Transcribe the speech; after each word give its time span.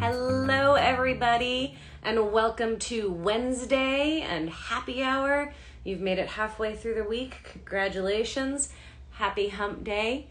Hello, 0.00 0.76
everybody, 0.76 1.76
and 2.02 2.32
welcome 2.32 2.78
to 2.78 3.12
Wednesday 3.12 4.22
and 4.22 4.48
happy 4.48 5.02
hour. 5.02 5.52
You've 5.84 6.00
made 6.00 6.18
it 6.18 6.26
halfway 6.26 6.74
through 6.74 6.94
the 6.94 7.04
week. 7.04 7.40
Congratulations. 7.52 8.70
Happy 9.10 9.50
hump 9.50 9.84
day. 9.84 10.26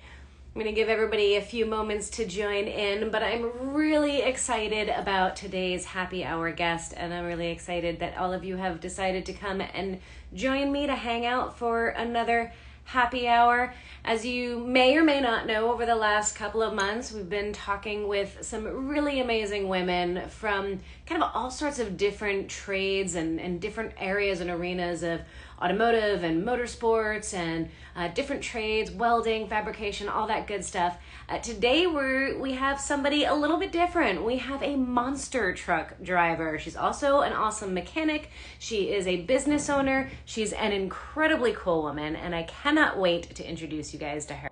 I'm 0.55 0.60
going 0.60 0.65
to 0.65 0.71
give 0.71 0.90
everybody 0.90 1.35
a 1.35 1.42
few 1.42 1.67
moments 1.67 2.10
to 2.10 2.26
join 2.26 2.65
in, 2.65 3.12
but 3.12 3.21
I'm 3.21 3.76
really 3.76 4.24
excited 4.24 4.90
about 4.90 5.35
today's 5.35 5.86
happy 5.86 6.26
hour 6.26 6.51
guest, 6.51 6.96
and 6.97 7.13
I'm 7.13 7.26
really 7.26 7.51
excited 7.51 7.99
that 7.99 8.17
all 8.17 8.33
of 8.33 8.44
you 8.44 8.58
have 8.58 8.79
decided 8.79 9.24
to 9.28 9.33
come 9.33 9.62
and 9.62 9.99
join 10.33 10.72
me 10.72 10.88
to 10.88 10.96
hang 10.96 11.28
out 11.28 11.60
for 11.60 11.90
another 11.90 12.51
happy 12.90 13.28
hour. 13.28 13.71
As 14.03 14.26
you 14.26 14.65
may 14.65 14.97
or 14.97 15.03
may 15.03 15.21
not 15.21 15.46
know, 15.46 15.71
over 15.71 15.85
the 15.85 15.96
last 15.96 16.35
couple 16.35 16.63
of 16.63 16.73
months, 16.73 17.12
we've 17.12 17.29
been 17.29 17.53
talking 17.53 18.07
with 18.07 18.39
some 18.41 18.88
really 18.88 19.20
amazing 19.20 19.67
women 19.67 20.27
from 20.29 20.79
kind 21.09 21.23
of 21.23 21.31
all 21.34 21.49
sorts 21.49 21.80
of 21.80 21.98
different 21.98 22.48
trades 22.48 23.16
and, 23.16 23.41
and 23.41 23.59
different 23.59 23.91
areas 23.98 24.41
and 24.41 24.49
arenas 24.52 25.02
of 25.02 25.20
automotive 25.59 26.23
and 26.23 26.45
motorsports 26.45 27.34
and 27.34 27.68
uh, 27.95 28.08
different 28.09 28.44
trades, 28.44 28.91
welding, 28.91 29.48
fabrication, 29.48 30.08
all 30.08 30.27
that 30.27 30.45
good 30.45 30.63
stuff. 30.63 30.99
Uh, 31.27 31.40
today 31.40 31.88
we're 31.88 32.38
we 32.38 32.52
have 32.54 32.80
somebody 32.80 33.23
a 33.26 33.34
little 33.34 33.58
bit 33.58 33.72
different. 33.72 34.23
We 34.23 34.38
have 34.38 34.62
a 34.62 34.76
monster 34.76 35.52
truck 35.55 35.95
driver. 36.04 36.59
She's 36.59 36.76
also 36.76 37.21
an 37.21 37.34
awesome 37.34 37.73
mechanic. 37.73 38.30
She 38.60 38.91
is 38.91 39.07
a 39.07 39.23
business 39.23 39.68
owner. 39.68 40.12
She's 40.26 40.54
an 40.54 40.71
incredibly 40.71 41.54
cool 41.54 41.82
woman, 41.82 42.16
and 42.18 42.35
I 42.35 42.44
cannot 42.44 42.99
wait 42.99 43.35
to 43.35 43.44
introduce 43.44 43.94
you 43.94 43.99
guys 43.99 44.27
to 44.27 44.35
her. 44.35 44.49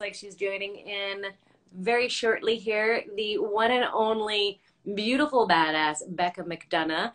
Like 0.00 0.14
she's 0.14 0.36
joining 0.36 0.74
in 0.74 1.26
very 1.74 2.08
shortly 2.08 2.56
here, 2.56 3.04
the 3.14 3.36
one 3.36 3.70
and 3.70 3.84
only 3.92 4.60
beautiful 4.94 5.48
badass 5.48 5.98
Becca 6.08 6.44
McDonough. 6.44 7.12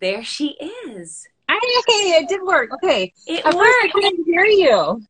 There 0.00 0.24
she 0.24 0.56
is. 0.88 1.26
Hey, 1.48 1.56
it 2.18 2.28
did 2.28 2.42
work. 2.42 2.70
Okay. 2.74 3.12
It 3.26 3.42
I 3.44 3.54
worked. 3.54 3.92
couldn't 3.94 4.24
hear 4.26 4.44
you. 4.44 5.00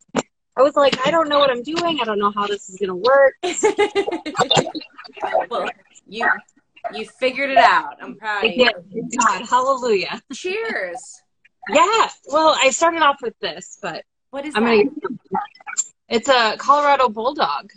I 0.58 0.62
was 0.62 0.74
like, 0.77 0.98
I 1.06 1.10
don't 1.10 1.28
know 1.28 1.38
what 1.38 1.50
I'm 1.50 1.62
doing. 1.62 1.98
I 2.00 2.04
don't 2.04 2.19
know 2.19 2.32
how 2.34 2.47
this 2.47 2.69
is 2.69 2.78
going 2.78 2.88
to 2.88 2.94
work. 2.94 3.34
well, 5.50 5.69
you 6.08 6.27
you 6.92 7.04
figured 7.04 7.50
it 7.50 7.58
out. 7.58 7.97
I'm 8.00 8.16
proud 8.16 8.44
of 8.44 8.52
you. 8.54 8.70
God, 9.19 9.44
hallelujah. 9.47 10.20
Cheers. 10.32 11.22
Yeah. 11.72 12.08
Well, 12.28 12.56
I 12.58 12.70
started 12.70 13.02
off 13.02 13.16
with 13.22 13.38
this, 13.41 13.78
but 13.82 14.04
What 14.30 14.47
is 14.47 14.54
I'm 14.54 14.64
that? 14.64 14.84
to. 15.02 15.19
It's 16.08 16.28
a 16.28 16.56
Colorado 16.58 17.08
Bulldog. 17.08 17.72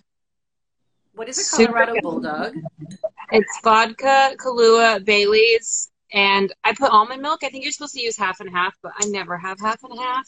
What 1.14 1.28
is 1.28 1.40
a 1.40 1.44
Super 1.44 1.74
Colorado 1.74 2.20
good. 2.22 2.64
It's 3.32 3.60
vodka, 3.64 4.36
Kahlua, 4.38 5.04
Bailey's, 5.06 5.90
and 6.14 6.52
I 6.64 6.74
put 6.74 6.92
almond 6.92 7.22
milk. 7.22 7.44
I 7.44 7.50
think 7.50 7.64
you're 7.64 7.72
supposed 7.72 7.94
to 7.96 8.02
use 8.02 8.18
half 8.18 8.40
and 8.40 8.50
half, 8.50 8.76
but 8.82 8.92
I 9.00 9.06
never 9.08 9.38
have 9.38 9.60
half 9.60 9.84
and 9.84 9.98
half. 10.00 10.28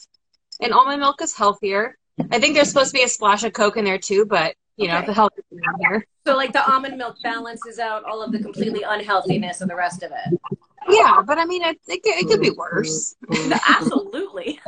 And 0.62 0.74
almond 0.74 1.00
milk 1.00 1.22
is 1.22 1.36
healthier. 1.36 1.98
I 2.32 2.40
think 2.40 2.54
there's 2.54 2.68
supposed 2.70 2.92
to 2.92 2.98
be 3.00 3.04
a 3.04 3.08
splash 3.08 3.44
of 3.44 3.54
Coke 3.54 3.78
in 3.78 3.86
there 3.86 3.98
too, 3.98 4.26
but 4.26 4.56
you 4.78 4.88
know 4.88 4.98
Okay. 4.98 5.08
the 5.08 5.14
health 5.14 5.32
is 5.38 5.60
here. 5.80 6.06
So 6.28 6.36
like 6.36 6.54
the 6.54 6.64
almond 6.72 6.98
milk 6.98 7.18
balances 7.24 7.80
out 7.80 8.04
all 8.04 8.22
of 8.22 8.32
the 8.32 8.40
completely 8.40 8.84
unhealthiness 8.84 9.62
of 9.62 9.70
the 9.70 9.76
rest 9.76 10.04
of 10.04 10.12
it. 10.12 10.40
Yeah, 10.90 11.22
but 11.26 11.38
I 11.40 11.46
mean, 11.46 11.62
it, 11.64 11.80
it, 11.88 12.04
could- 12.04 12.16
it 12.16 12.28
could 12.28 12.42
be 12.42 12.52
worse. 12.52 13.16
No, 13.30 13.58
absolutely. 13.68 14.60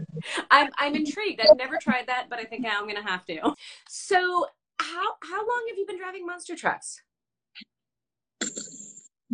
I'm 0.50 0.70
I'm 0.78 0.94
intrigued. 0.94 1.40
I've 1.40 1.56
never 1.58 1.76
tried 1.76 2.06
that, 2.06 2.26
but 2.30 2.38
I 2.38 2.44
think 2.44 2.64
I'm 2.66 2.86
gonna 2.86 3.02
have 3.06 3.26
to. 3.26 3.54
So 3.88 4.46
how 4.78 5.14
how 5.22 5.38
long 5.46 5.66
have 5.68 5.76
you 5.76 5.84
been 5.86 5.98
driving 5.98 6.24
monster 6.24 6.56
trucks? 6.56 7.02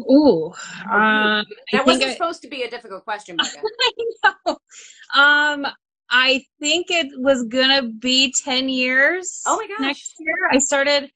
Ooh, 0.01 0.53
um, 0.91 1.45
That 1.73 1.87
wasn't 1.87 2.11
I, 2.11 2.13
supposed 2.13 2.43
to 2.43 2.49
be 2.49 2.63
a 2.63 2.71
difficult 2.71 3.05
question. 3.05 3.37
I 3.41 3.93
know. 4.47 4.59
Um, 5.17 5.67
I 6.11 6.45
think 6.61 6.87
it 6.91 7.09
was 7.17 7.45
gonna 7.45 7.89
be 7.89 8.33
ten 8.33 8.69
years. 8.69 9.43
Oh 9.47 9.57
my 9.57 9.67
gosh. 9.67 9.81
Next 9.81 10.15
year, 10.21 10.37
I 10.51 10.59
started 10.59 11.11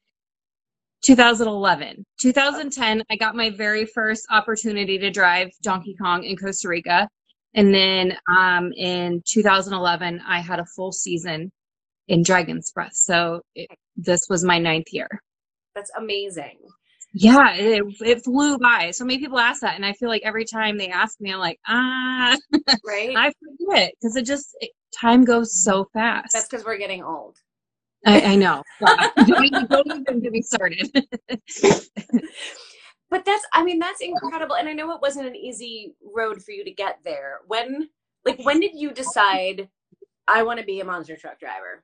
2011. 1.03 2.05
2010, 2.21 3.03
I 3.09 3.15
got 3.15 3.35
my 3.35 3.49
very 3.49 3.85
first 3.85 4.25
opportunity 4.29 4.97
to 4.97 5.09
drive 5.09 5.49
Donkey 5.61 5.95
Kong 6.01 6.23
in 6.23 6.37
Costa 6.37 6.67
Rica, 6.67 7.07
and 7.55 7.73
then 7.73 8.17
um, 8.29 8.71
in 8.73 9.21
2011, 9.27 10.21
I 10.27 10.39
had 10.39 10.59
a 10.59 10.65
full 10.75 10.91
season 10.91 11.51
in 12.07 12.23
Dragon's 12.23 12.71
Breath. 12.71 12.93
So 12.93 13.41
it, 13.55 13.69
this 13.95 14.21
was 14.29 14.43
my 14.43 14.59
ninth 14.59 14.87
year. 14.91 15.07
That's 15.75 15.91
amazing. 15.97 16.59
Yeah, 17.13 17.53
it, 17.53 17.83
it 18.01 18.23
flew 18.23 18.57
by. 18.57 18.91
So 18.91 19.05
many 19.05 19.19
people 19.19 19.39
ask 19.39 19.61
that, 19.61 19.75
and 19.75 19.85
I 19.85 19.93
feel 19.93 20.09
like 20.09 20.23
every 20.25 20.45
time 20.45 20.77
they 20.77 20.89
ask 20.89 21.21
me, 21.21 21.31
I'm 21.31 21.39
like, 21.39 21.59
ah, 21.67 22.35
Right? 22.85 23.13
I 23.15 23.31
forget 23.39 23.93
because 23.99 24.15
it 24.15 24.25
just 24.25 24.55
it, 24.59 24.71
time 24.99 25.23
goes 25.23 25.63
so 25.63 25.87
fast. 25.93 26.33
That's 26.33 26.47
because 26.47 26.65
we're 26.65 26.77
getting 26.77 27.03
old. 27.03 27.37
I, 28.05 28.21
I 28.21 28.35
know. 28.35 28.63
Don't, 28.81 29.69
don't 29.69 29.87
even 29.87 30.19
get 30.19 30.31
me 30.33 30.41
started. 30.41 30.91
But 33.13 33.25
that's 33.25 33.45
I 33.53 33.63
mean, 33.63 33.77
that's 33.77 34.01
incredible. 34.01 34.55
And 34.55 34.67
I 34.67 34.73
know 34.73 34.91
it 34.91 34.99
wasn't 34.99 35.27
an 35.27 35.35
easy 35.35 35.93
road 36.01 36.41
for 36.41 36.49
you 36.49 36.65
to 36.65 36.71
get 36.71 36.97
there. 37.05 37.41
When 37.45 37.89
like 38.25 38.43
when 38.43 38.59
did 38.59 38.71
you 38.73 38.89
decide 38.91 39.69
I 40.27 40.41
want 40.41 40.59
to 40.59 40.65
be 40.65 40.79
a 40.79 40.83
monster 40.83 41.15
truck 41.15 41.39
driver? 41.39 41.83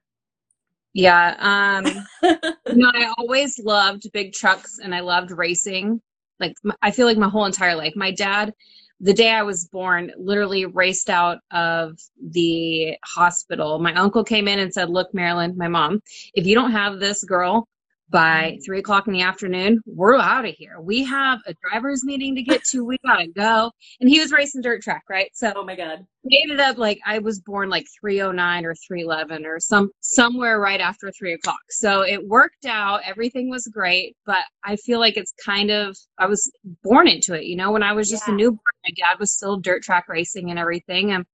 Yeah. 0.93 1.35
Um, 1.39 1.85
you 2.67 2.75
know, 2.75 2.91
I 2.93 3.13
always 3.17 3.59
loved 3.59 4.11
big 4.13 4.33
trucks, 4.33 4.79
and 4.83 4.93
I 4.93 5.01
loved 5.01 5.31
racing. 5.31 6.01
Like 6.39 6.55
I 6.81 6.91
feel 6.91 7.05
like 7.05 7.17
my 7.17 7.29
whole 7.29 7.45
entire 7.45 7.75
life. 7.75 7.93
My 7.95 8.11
dad, 8.11 8.53
the 8.99 9.13
day 9.13 9.31
I 9.31 9.43
was 9.43 9.67
born, 9.67 10.11
literally 10.17 10.65
raced 10.65 11.09
out 11.09 11.39
of 11.51 11.99
the 12.31 12.95
hospital. 13.05 13.79
My 13.79 13.93
uncle 13.93 14.23
came 14.23 14.47
in 14.47 14.59
and 14.59 14.73
said, 14.73 14.89
"Look, 14.89 15.13
Marilyn, 15.13 15.57
my 15.57 15.67
mom, 15.67 16.01
if 16.33 16.45
you 16.45 16.55
don't 16.55 16.71
have 16.71 16.99
this 16.99 17.23
girl." 17.23 17.67
By 18.11 18.57
three 18.65 18.79
o'clock 18.79 19.05
in 19.05 19.13
the 19.13 19.21
afternoon, 19.21 19.81
we're 19.85 20.17
out 20.17 20.43
of 20.45 20.55
here. 20.55 20.79
We 20.81 21.03
have 21.03 21.39
a 21.45 21.53
driver's 21.69 22.03
meeting 22.03 22.33
to 22.35 22.41
get 22.41 22.63
to. 22.71 22.83
We 22.83 22.97
gotta 23.05 23.27
go. 23.27 23.71
And 23.99 24.09
he 24.09 24.19
was 24.19 24.31
racing 24.31 24.61
dirt 24.63 24.81
track, 24.81 25.03
right? 25.09 25.29
So 25.35 25.53
oh 25.55 25.63
my 25.63 25.75
god. 25.75 25.99
it 26.23 26.41
ended 26.41 26.59
up 26.59 26.79
like 26.79 26.99
I 27.05 27.19
was 27.19 27.39
born 27.39 27.69
like 27.69 27.85
309 28.01 28.65
or 28.65 28.73
311 28.87 29.45
or 29.45 29.59
some 29.59 29.91
somewhere 29.99 30.59
right 30.59 30.81
after 30.81 31.11
three 31.11 31.33
o'clock. 31.33 31.59
So 31.69 32.01
it 32.01 32.27
worked 32.27 32.65
out. 32.65 33.01
Everything 33.05 33.47
was 33.49 33.67
great, 33.67 34.15
but 34.25 34.43
I 34.63 34.75
feel 34.77 34.99
like 34.99 35.15
it's 35.15 35.33
kind 35.45 35.69
of 35.69 35.95
I 36.17 36.25
was 36.25 36.51
born 36.83 37.07
into 37.07 37.35
it. 37.35 37.43
You 37.45 37.57
know, 37.57 37.71
when 37.71 37.83
I 37.83 37.93
was 37.93 38.09
just 38.09 38.27
Yeah. 38.27 38.33
a 38.33 38.37
newborn, 38.37 38.59
my 38.87 38.93
dad 38.97 39.19
was 39.19 39.35
still 39.35 39.57
dirt 39.57 39.83
track 39.83 40.09
racing 40.09 40.49
and 40.49 40.57
everything, 40.57 41.11
and 41.11 41.25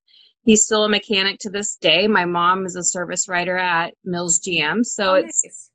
he's 0.44 0.64
still 0.64 0.84
a 0.84 0.90
mechanic 0.90 1.40
to 1.40 1.50
this 1.50 1.78
day. 1.78 2.06
My 2.08 2.26
mom 2.26 2.66
is 2.66 2.76
a 2.76 2.84
service 2.84 3.30
writer 3.30 3.58
at 3.58 3.94
Mills 4.04 4.42
GM, 4.46 4.84
so 4.84 5.16
Oh, 5.16 5.22
nice. 5.22 5.42
it's 5.46 5.72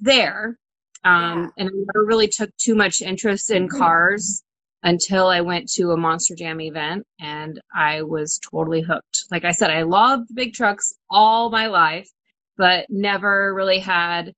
there. 0.00 0.58
Um, 1.04 1.52
and 1.56 1.68
I 1.68 1.72
never 1.72 2.04
really 2.04 2.28
took 2.28 2.50
too 2.56 2.74
much 2.74 3.00
interest 3.02 3.50
in 3.50 3.68
cars 3.68 4.42
until 4.82 5.28
I 5.28 5.40
went 5.40 5.68
to 5.72 5.92
a 5.92 5.96
Monster 5.96 6.34
Jam 6.34 6.60
event 6.60 7.04
and 7.20 7.60
I 7.74 8.02
was 8.02 8.38
totally 8.50 8.80
hooked. 8.82 9.24
Like 9.30 9.44
I 9.44 9.52
said, 9.52 9.70
I 9.70 9.82
loved 9.82 10.34
big 10.34 10.54
trucks 10.54 10.92
all 11.10 11.50
my 11.50 11.66
life, 11.66 12.08
but 12.56 12.86
never 12.90 13.54
really 13.54 13.78
had 13.78 14.32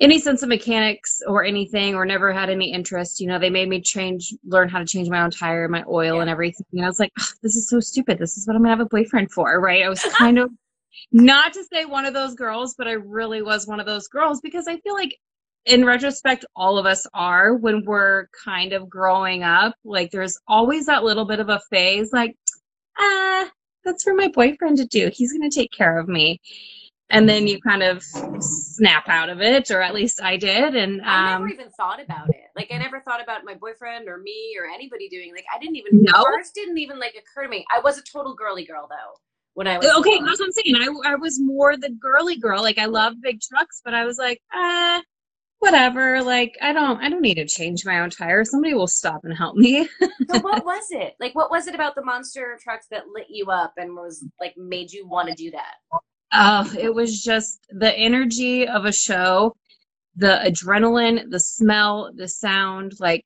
any 0.00 0.18
sense 0.18 0.42
of 0.42 0.48
mechanics 0.50 1.22
or 1.26 1.42
anything 1.44 1.94
or 1.94 2.04
never 2.04 2.32
had 2.32 2.50
any 2.50 2.70
interest. 2.72 3.18
You 3.20 3.28
know, 3.28 3.38
they 3.38 3.48
made 3.48 3.68
me 3.68 3.80
change, 3.80 4.34
learn 4.44 4.68
how 4.68 4.78
to 4.78 4.84
change 4.84 5.08
my 5.08 5.22
own 5.22 5.30
tire, 5.30 5.68
my 5.68 5.84
oil 5.88 6.16
Yeah. 6.16 6.20
and 6.22 6.30
everything. 6.30 6.66
And 6.74 6.84
I 6.84 6.88
was 6.88 7.00
like, 7.00 7.12
"Ugh, 7.18 7.28
this 7.42 7.56
is 7.56 7.68
so 7.68 7.80
stupid. 7.80 8.18
This 8.18 8.36
is 8.36 8.46
what 8.46 8.56
I'm 8.56 8.62
gonna 8.62 8.76
have 8.76 8.80
a 8.80 8.86
boyfriend 8.86 9.30
for, 9.32 9.58
right? 9.58 9.82
I 9.82 9.88
was 9.88 10.02
kind 10.18 10.38
of 10.38 10.50
not 11.12 11.52
to 11.54 11.64
say 11.64 11.84
one 11.84 12.04
of 12.04 12.14
those 12.14 12.34
girls, 12.34 12.74
but 12.76 12.88
I 12.88 12.92
really 12.92 13.42
was 13.42 13.66
one 13.66 13.80
of 13.80 13.86
those 13.86 14.08
girls 14.08 14.40
because 14.40 14.66
I 14.68 14.78
feel 14.78 14.94
like 14.94 15.16
in 15.66 15.84
retrospect, 15.84 16.44
all 16.54 16.78
of 16.78 16.86
us 16.86 17.06
are 17.12 17.54
when 17.54 17.84
we're 17.84 18.28
kind 18.44 18.72
of 18.72 18.88
growing 18.88 19.42
up. 19.42 19.74
Like 19.84 20.10
there's 20.12 20.38
always 20.46 20.86
that 20.86 21.04
little 21.04 21.24
bit 21.24 21.40
of 21.40 21.48
a 21.48 21.60
phase 21.70 22.12
like, 22.12 22.36
ah, 22.98 23.50
that's 23.84 24.04
for 24.04 24.14
my 24.14 24.28
boyfriend 24.28 24.78
to 24.78 24.86
do. 24.86 25.10
He's 25.12 25.32
going 25.32 25.48
to 25.48 25.54
take 25.54 25.72
care 25.72 25.98
of 25.98 26.08
me. 26.08 26.40
And 27.08 27.28
then 27.28 27.46
you 27.46 27.60
kind 27.60 27.84
of 27.84 28.02
snap 28.40 29.08
out 29.08 29.28
of 29.28 29.40
it, 29.40 29.70
or 29.70 29.80
at 29.80 29.94
least 29.94 30.20
I 30.20 30.36
did. 30.36 30.74
And 30.74 31.00
I 31.02 31.34
um, 31.34 31.42
never 31.42 31.54
even 31.54 31.70
thought 31.70 32.02
about 32.02 32.30
it. 32.30 32.46
Like 32.56 32.72
I 32.72 32.78
never 32.78 33.00
thought 33.00 33.22
about 33.22 33.44
my 33.44 33.54
boyfriend 33.54 34.08
or 34.08 34.18
me 34.18 34.56
or 34.58 34.66
anybody 34.66 35.08
doing 35.08 35.32
like 35.32 35.44
I 35.54 35.60
didn't 35.60 35.76
even 35.76 36.02
No? 36.02 36.24
first 36.24 36.52
didn't 36.54 36.78
even 36.78 36.98
like 36.98 37.14
occur 37.14 37.44
to 37.44 37.48
me. 37.48 37.64
I 37.72 37.78
was 37.78 37.96
a 37.96 38.02
total 38.02 38.34
girly 38.34 38.64
girl 38.64 38.88
though 38.90 39.20
when 39.56 39.66
I 39.66 39.78
was 39.78 39.86
okay, 39.86 40.20
that's 40.20 40.38
what 40.38 40.46
I'm 40.46 40.52
saying. 40.52 40.76
I, 40.76 41.12
I 41.12 41.14
was 41.14 41.40
more 41.40 41.78
the 41.78 41.88
girly 41.88 42.36
girl. 42.36 42.62
Like 42.62 42.76
I 42.76 42.84
loved 42.84 43.22
big 43.22 43.40
trucks, 43.40 43.80
but 43.82 43.94
I 43.94 44.04
was 44.04 44.18
like, 44.18 44.38
ah, 44.52 45.02
whatever. 45.60 46.22
Like 46.22 46.58
I 46.60 46.74
don't, 46.74 47.02
I 47.02 47.08
don't 47.08 47.22
need 47.22 47.36
to 47.36 47.46
change 47.46 47.86
my 47.86 48.00
own 48.00 48.10
tire. 48.10 48.44
Somebody 48.44 48.74
will 48.74 48.86
stop 48.86 49.22
and 49.24 49.36
help 49.36 49.56
me. 49.56 49.88
So 50.28 50.40
what 50.40 50.64
was 50.64 50.84
it? 50.90 51.14
Like 51.20 51.34
what 51.34 51.50
was 51.50 51.68
it 51.68 51.74
about 51.74 51.94
the 51.94 52.04
monster 52.04 52.58
trucks 52.60 52.86
that 52.90 53.04
lit 53.14 53.26
you 53.30 53.46
up 53.46 53.72
and 53.78 53.94
was 53.94 54.24
like 54.40 54.54
made 54.58 54.92
you 54.92 55.08
want 55.08 55.28
to 55.28 55.34
do 55.34 55.50
that? 55.52 55.74
Oh, 56.34 56.74
it 56.78 56.92
was 56.92 57.22
just 57.22 57.60
the 57.70 57.96
energy 57.96 58.66
of 58.68 58.84
a 58.84 58.92
show 58.92 59.54
the 60.16 60.40
adrenaline, 60.44 61.30
the 61.30 61.38
smell, 61.38 62.10
the 62.14 62.26
sound, 62.26 62.94
like 62.98 63.24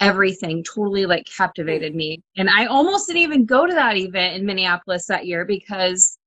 everything 0.00 0.64
totally 0.64 1.06
like 1.06 1.26
captivated 1.26 1.94
me. 1.94 2.22
And 2.36 2.48
I 2.48 2.66
almost 2.66 3.06
didn't 3.06 3.22
even 3.22 3.44
go 3.44 3.66
to 3.66 3.74
that 3.74 3.96
event 3.96 4.36
in 4.36 4.46
Minneapolis 4.46 5.06
that 5.06 5.26
year 5.26 5.44
because 5.44 6.18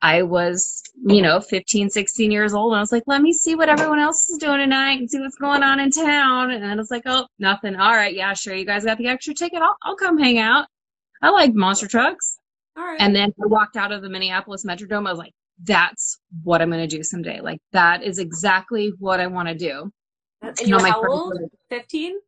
I 0.00 0.22
was, 0.22 0.82
you 1.06 1.22
know, 1.22 1.40
15, 1.40 1.90
16 1.90 2.30
years 2.30 2.54
old. 2.54 2.72
And 2.72 2.78
I 2.78 2.80
was 2.80 2.92
like, 2.92 3.04
let 3.06 3.22
me 3.22 3.32
see 3.32 3.54
what 3.54 3.68
everyone 3.68 4.00
else 4.00 4.28
is 4.28 4.38
doing 4.38 4.58
tonight 4.58 4.98
and 4.98 5.10
see 5.10 5.20
what's 5.20 5.36
going 5.36 5.62
on 5.62 5.78
in 5.78 5.90
town. 5.90 6.50
And 6.50 6.64
I 6.64 6.74
was 6.74 6.90
like, 6.90 7.02
oh, 7.06 7.26
nothing. 7.38 7.76
All 7.76 7.92
right. 7.92 8.14
Yeah, 8.14 8.32
sure. 8.34 8.54
You 8.54 8.64
guys 8.64 8.84
got 8.84 8.98
the 8.98 9.06
extra 9.06 9.34
ticket. 9.34 9.62
I'll, 9.62 9.76
I'll 9.82 9.96
come 9.96 10.18
hang 10.18 10.38
out. 10.38 10.66
I 11.22 11.30
like 11.30 11.54
monster 11.54 11.86
trucks. 11.86 12.38
All 12.76 12.84
right. 12.84 13.00
And 13.00 13.14
then 13.14 13.32
I 13.42 13.46
walked 13.46 13.76
out 13.76 13.92
of 13.92 14.02
the 14.02 14.08
Minneapolis 14.08 14.64
Metrodome. 14.64 15.06
I 15.06 15.10
was 15.10 15.18
like, 15.18 15.34
that's 15.62 16.18
what 16.42 16.60
I'm 16.60 16.70
going 16.70 16.88
to 16.88 16.96
do 16.96 17.04
someday. 17.04 17.40
Like, 17.40 17.60
that 17.72 18.02
is 18.02 18.18
exactly 18.18 18.92
what 18.98 19.20
I 19.20 19.28
want 19.28 19.48
to 19.48 19.54
do. 19.54 19.92
and 20.40 20.60
you 20.66 20.74
were 20.74 20.82
my 20.82 20.90
how 20.90 21.06
old? 21.06 21.38
15? 21.70 22.18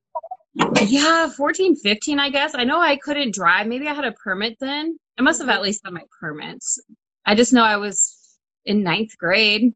Yeah, 0.54 1.28
14, 1.28 1.76
15, 1.76 2.18
I 2.18 2.30
guess. 2.30 2.54
I 2.54 2.64
know 2.64 2.80
I 2.80 2.96
couldn't 2.96 3.34
drive. 3.34 3.66
Maybe 3.66 3.88
I 3.88 3.94
had 3.94 4.04
a 4.04 4.12
permit 4.12 4.56
then. 4.60 4.98
I 5.18 5.22
must 5.22 5.40
have 5.40 5.48
at 5.48 5.62
least 5.62 5.82
had 5.84 5.92
my 5.92 6.02
permits. 6.20 6.80
I 7.26 7.34
just 7.34 7.52
know 7.52 7.64
I 7.64 7.76
was 7.76 8.38
in 8.64 8.82
ninth 8.82 9.16
grade. 9.18 9.72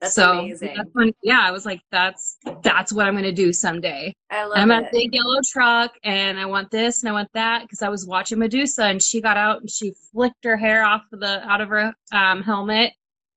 That's 0.00 0.14
so 0.14 0.38
amazing. 0.38 0.74
that's 0.76 0.90
when, 0.92 1.12
yeah, 1.24 1.40
I 1.42 1.50
was 1.50 1.66
like, 1.66 1.80
that's 1.90 2.36
that's 2.62 2.92
what 2.92 3.08
I'm 3.08 3.16
gonna 3.16 3.32
do 3.32 3.52
someday. 3.52 4.14
I 4.30 4.44
love 4.44 4.56
I'm 4.56 4.70
it. 4.70 4.74
at 4.74 4.82
a 4.84 4.88
big 4.92 5.12
yellow 5.12 5.40
truck 5.44 5.92
and 6.04 6.38
I 6.38 6.46
want 6.46 6.70
this 6.70 7.02
and 7.02 7.08
I 7.08 7.12
want 7.12 7.28
that 7.34 7.62
because 7.62 7.82
I 7.82 7.88
was 7.88 8.06
watching 8.06 8.38
Medusa 8.38 8.84
and 8.84 9.02
she 9.02 9.20
got 9.20 9.36
out 9.36 9.60
and 9.60 9.68
she 9.68 9.94
flicked 10.12 10.44
her 10.44 10.56
hair 10.56 10.84
off 10.84 11.02
of 11.12 11.18
the 11.18 11.42
out 11.48 11.60
of 11.60 11.68
her 11.70 11.92
um, 12.12 12.42
helmet 12.42 12.92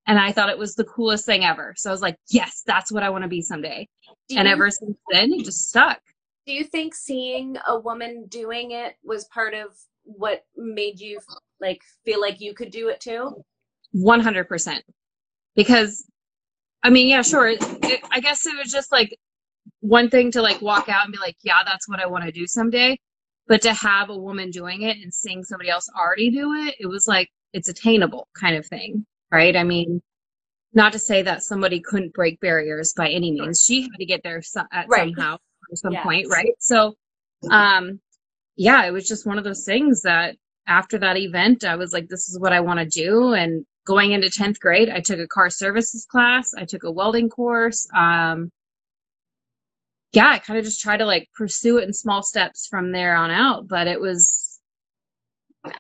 and 0.05 0.19
I 0.19 0.31
thought 0.31 0.49
it 0.49 0.57
was 0.57 0.75
the 0.75 0.83
coolest 0.83 1.25
thing 1.25 1.43
ever. 1.43 1.73
So 1.77 1.89
I 1.89 1.93
was 1.93 2.01
like, 2.01 2.17
yes, 2.29 2.63
that's 2.65 2.91
what 2.91 3.01
I 3.01 3.09
want 3.09 3.23
to 3.23 3.27
be 3.27 3.41
someday. 3.41 3.87
do 4.29 4.37
and 4.37 4.47
ever 4.47 4.69
since 4.69 4.97
then, 5.11 5.33
it 5.33 5.45
just 5.45 5.69
stuck. 5.69 5.99
Do 6.45 6.53
you 6.53 6.63
think 6.63 6.95
seeing 6.95 7.57
a 7.67 7.79
woman 7.79 8.25
doing 8.27 8.71
it 8.71 8.95
was 9.03 9.25
part 9.25 9.53
of 9.53 9.67
what 10.03 10.43
made 10.57 10.99
you 10.99 11.19
like 11.59 11.81
feel 12.03 12.19
like 12.19 12.41
you 12.41 12.53
could 12.53 12.71
do 12.71 12.89
it 12.89 12.99
too? 12.99 13.43
100% 13.95 14.79
because 15.55 16.05
i 16.81 16.89
mean 16.89 17.07
yeah 17.07 17.21
sure 17.21 17.47
it, 17.47 17.59
it, 17.83 17.99
i 18.09 18.21
guess 18.21 18.45
it 18.45 18.55
was 18.57 18.71
just 18.71 18.89
like 18.91 19.13
one 19.81 20.09
thing 20.09 20.31
to 20.31 20.41
like 20.41 20.61
walk 20.61 20.87
out 20.87 21.03
and 21.03 21.11
be 21.11 21.19
like 21.19 21.35
yeah 21.43 21.59
that's 21.65 21.89
what 21.89 21.99
i 21.99 22.05
want 22.05 22.23
to 22.23 22.31
do 22.31 22.47
someday. 22.47 22.97
But 23.47 23.61
to 23.63 23.73
have 23.73 24.09
a 24.09 24.17
woman 24.17 24.49
doing 24.49 24.83
it 24.83 24.97
and 25.03 25.13
seeing 25.13 25.43
somebody 25.43 25.69
else 25.69 25.89
already 25.97 26.29
do 26.31 26.53
it 26.53 26.75
it 26.79 26.87
was 26.87 27.05
like 27.07 27.29
it's 27.51 27.67
attainable 27.67 28.29
kind 28.39 28.55
of 28.55 28.65
thing 28.65 29.05
right? 29.31 29.55
I 29.57 29.63
mean 29.65 30.01
not 30.73 30.93
to 30.93 30.99
say 30.99 31.21
that 31.23 31.43
somebody 31.43 31.81
couldn't 31.81 32.13
break 32.13 32.39
barriers 32.39 32.93
by 32.95 33.09
any 33.09 33.31
means. 33.31 33.61
She 33.61 33.81
had 33.81 33.97
to 33.99 34.05
get 34.05 34.23
there 34.23 34.41
so, 34.41 34.61
at 34.71 34.87
Right. 34.87 35.13
somehow 35.13 35.37
some 35.77 35.93
Yeah. 35.93 36.03
point 36.03 36.27
right? 36.29 36.55
So 36.59 36.95
um 37.49 37.99
yeah 38.55 38.85
it 38.85 38.91
was 38.91 39.07
just 39.07 39.25
one 39.25 39.37
of 39.37 39.43
those 39.43 39.65
things 39.65 40.01
that 40.03 40.35
after 40.67 40.97
that 40.99 41.17
event 41.17 41.63
i 41.63 41.75
was 41.75 41.91
like 41.93 42.07
this 42.07 42.29
is 42.29 42.37
what 42.39 42.53
i 42.53 42.59
want 42.59 42.79
to 42.79 42.85
do. 42.85 43.33
And 43.33 43.65
going 43.85 44.11
into 44.11 44.27
10th 44.27 44.59
grade 44.59 44.89
i 44.89 44.99
took 44.99 45.19
a 45.19 45.27
car 45.27 45.49
services 45.49 46.05
class. 46.05 46.53
I 46.55 46.65
took 46.65 46.83
a 46.83 46.91
welding 46.91 47.29
course. 47.29 47.87
Um 47.95 48.51
yeah 50.13 50.29
i 50.29 50.39
kind 50.39 50.59
of 50.59 50.65
just 50.65 50.81
tried 50.81 50.97
to 50.97 51.05
like 51.05 51.29
pursue 51.35 51.77
it 51.79 51.83
in 51.85 51.93
small 51.93 52.21
steps 52.21 52.67
from 52.67 52.91
there 52.91 53.15
on 53.15 53.31
out. 53.31 53.67
But 53.67 53.87
it 53.87 53.99
was 53.99 54.59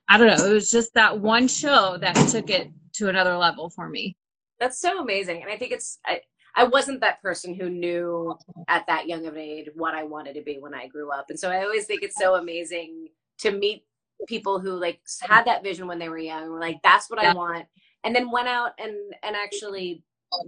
i 0.07 0.17
don't 0.17 0.27
know 0.27 0.45
it 0.45 0.53
was 0.53 0.71
just 0.71 0.93
that 0.93 1.19
one 1.19 1.47
show 1.47 1.97
that 1.99 2.15
took 2.29 2.49
it 2.49 2.69
to 2.93 3.09
another 3.09 3.37
level 3.37 3.69
for 3.69 3.87
me. 3.87 4.15
That's 4.59 4.79
so 4.79 4.99
amazing. 4.99 5.41
And 5.41 5.51
I 5.51 5.57
think 5.57 5.71
it's 5.71 5.97
I, 6.05 6.21
I 6.55 6.63
wasn't 6.65 7.01
that 7.01 7.21
person 7.21 7.53
who 7.53 7.69
knew 7.69 8.37
at 8.67 8.85
that 8.87 9.07
young 9.07 9.25
of 9.25 9.33
an 9.35 9.41
age 9.41 9.69
what 9.75 9.93
I 9.93 10.03
wanted 10.03 10.35
to 10.35 10.41
be 10.41 10.57
when 10.59 10.73
I 10.73 10.87
grew 10.87 11.11
up. 11.11 11.29
And 11.29 11.39
so 11.39 11.49
I 11.49 11.63
always 11.63 11.85
think 11.85 12.03
it's 12.03 12.17
so 12.19 12.35
amazing 12.35 13.07
to 13.39 13.51
meet 13.51 13.85
people 14.27 14.59
who 14.59 14.71
like 14.71 15.01
had 15.21 15.45
that 15.45 15.63
vision 15.63 15.87
when 15.87 15.99
they 15.99 16.09
were 16.09 16.17
young 16.17 16.49
were 16.49 16.59
like, 16.59 16.77
that's 16.83 17.09
what 17.09 17.21
Yeah. 17.21 17.31
I 17.31 17.33
want. 17.33 17.65
And 18.03 18.15
then 18.15 18.31
went 18.31 18.47
out 18.47 18.71
and 18.79 18.95
and 19.23 19.35
actually 19.35 20.03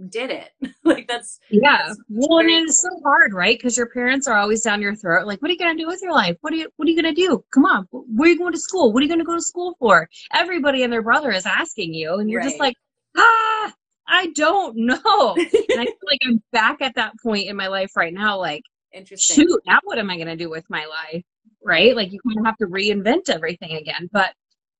did 0.08 0.30
it. 0.30 0.50
like 0.84 1.06
that's 1.06 1.40
yeah 1.50 1.84
That's 1.86 2.00
well 2.08 2.38
and 2.38 2.50
it's 2.50 2.80
so 2.80 2.88
hard 3.04 3.32
right 3.34 3.58
because 3.58 3.76
your 3.76 3.86
parents 3.88 4.26
are 4.26 4.36
always 4.36 4.62
down 4.62 4.80
your 4.80 4.94
throat 4.94 5.26
like 5.26 5.40
what 5.40 5.50
are 5.50 5.52
you 5.52 5.58
gonna 5.58 5.76
do 5.76 5.86
with 5.86 6.00
your 6.02 6.12
life 6.12 6.36
what 6.40 6.52
are 6.52 6.56
you 6.56 6.68
what 6.76 6.86
are 6.86 6.90
you 6.90 6.96
gonna 6.96 7.14
do 7.14 7.42
come 7.52 7.64
on 7.64 7.86
where 7.90 8.28
are 8.28 8.32
you 8.32 8.38
going 8.38 8.52
to 8.52 8.58
school 8.58 8.92
what 8.92 9.00
are 9.00 9.04
you 9.04 9.10
gonna 9.10 9.24
go 9.24 9.34
to 9.34 9.42
school 9.42 9.76
for 9.78 10.08
everybody 10.32 10.82
and 10.82 10.92
their 10.92 11.02
brother 11.02 11.30
is 11.30 11.46
asking 11.46 11.94
you 11.94 12.14
and 12.14 12.30
you're 12.30 12.42
just 12.42 12.58
like 12.58 12.74
i 14.08 14.26
don't 14.34 14.76
know 14.76 15.34
and 15.36 15.80
i 15.80 15.84
feel 15.84 16.08
like 16.10 16.20
i'm 16.26 16.42
back 16.52 16.80
at 16.80 16.94
that 16.94 17.12
point 17.22 17.48
in 17.48 17.56
my 17.56 17.66
life 17.68 17.90
right 17.96 18.12
now 18.14 18.38
like 18.38 18.62
interesting. 18.92 19.46
shoot 19.46 19.60
now 19.66 19.78
what 19.84 19.98
am 19.98 20.10
i 20.10 20.16
gonna 20.18 20.36
do 20.36 20.50
with 20.50 20.64
my 20.68 20.84
life 20.86 21.22
right 21.62 21.96
like 21.96 22.12
you 22.12 22.18
kind 22.26 22.38
of 22.38 22.44
have 22.46 22.56
to 22.56 22.66
reinvent 22.66 23.28
everything 23.28 23.72
again 23.72 24.08
but 24.12 24.32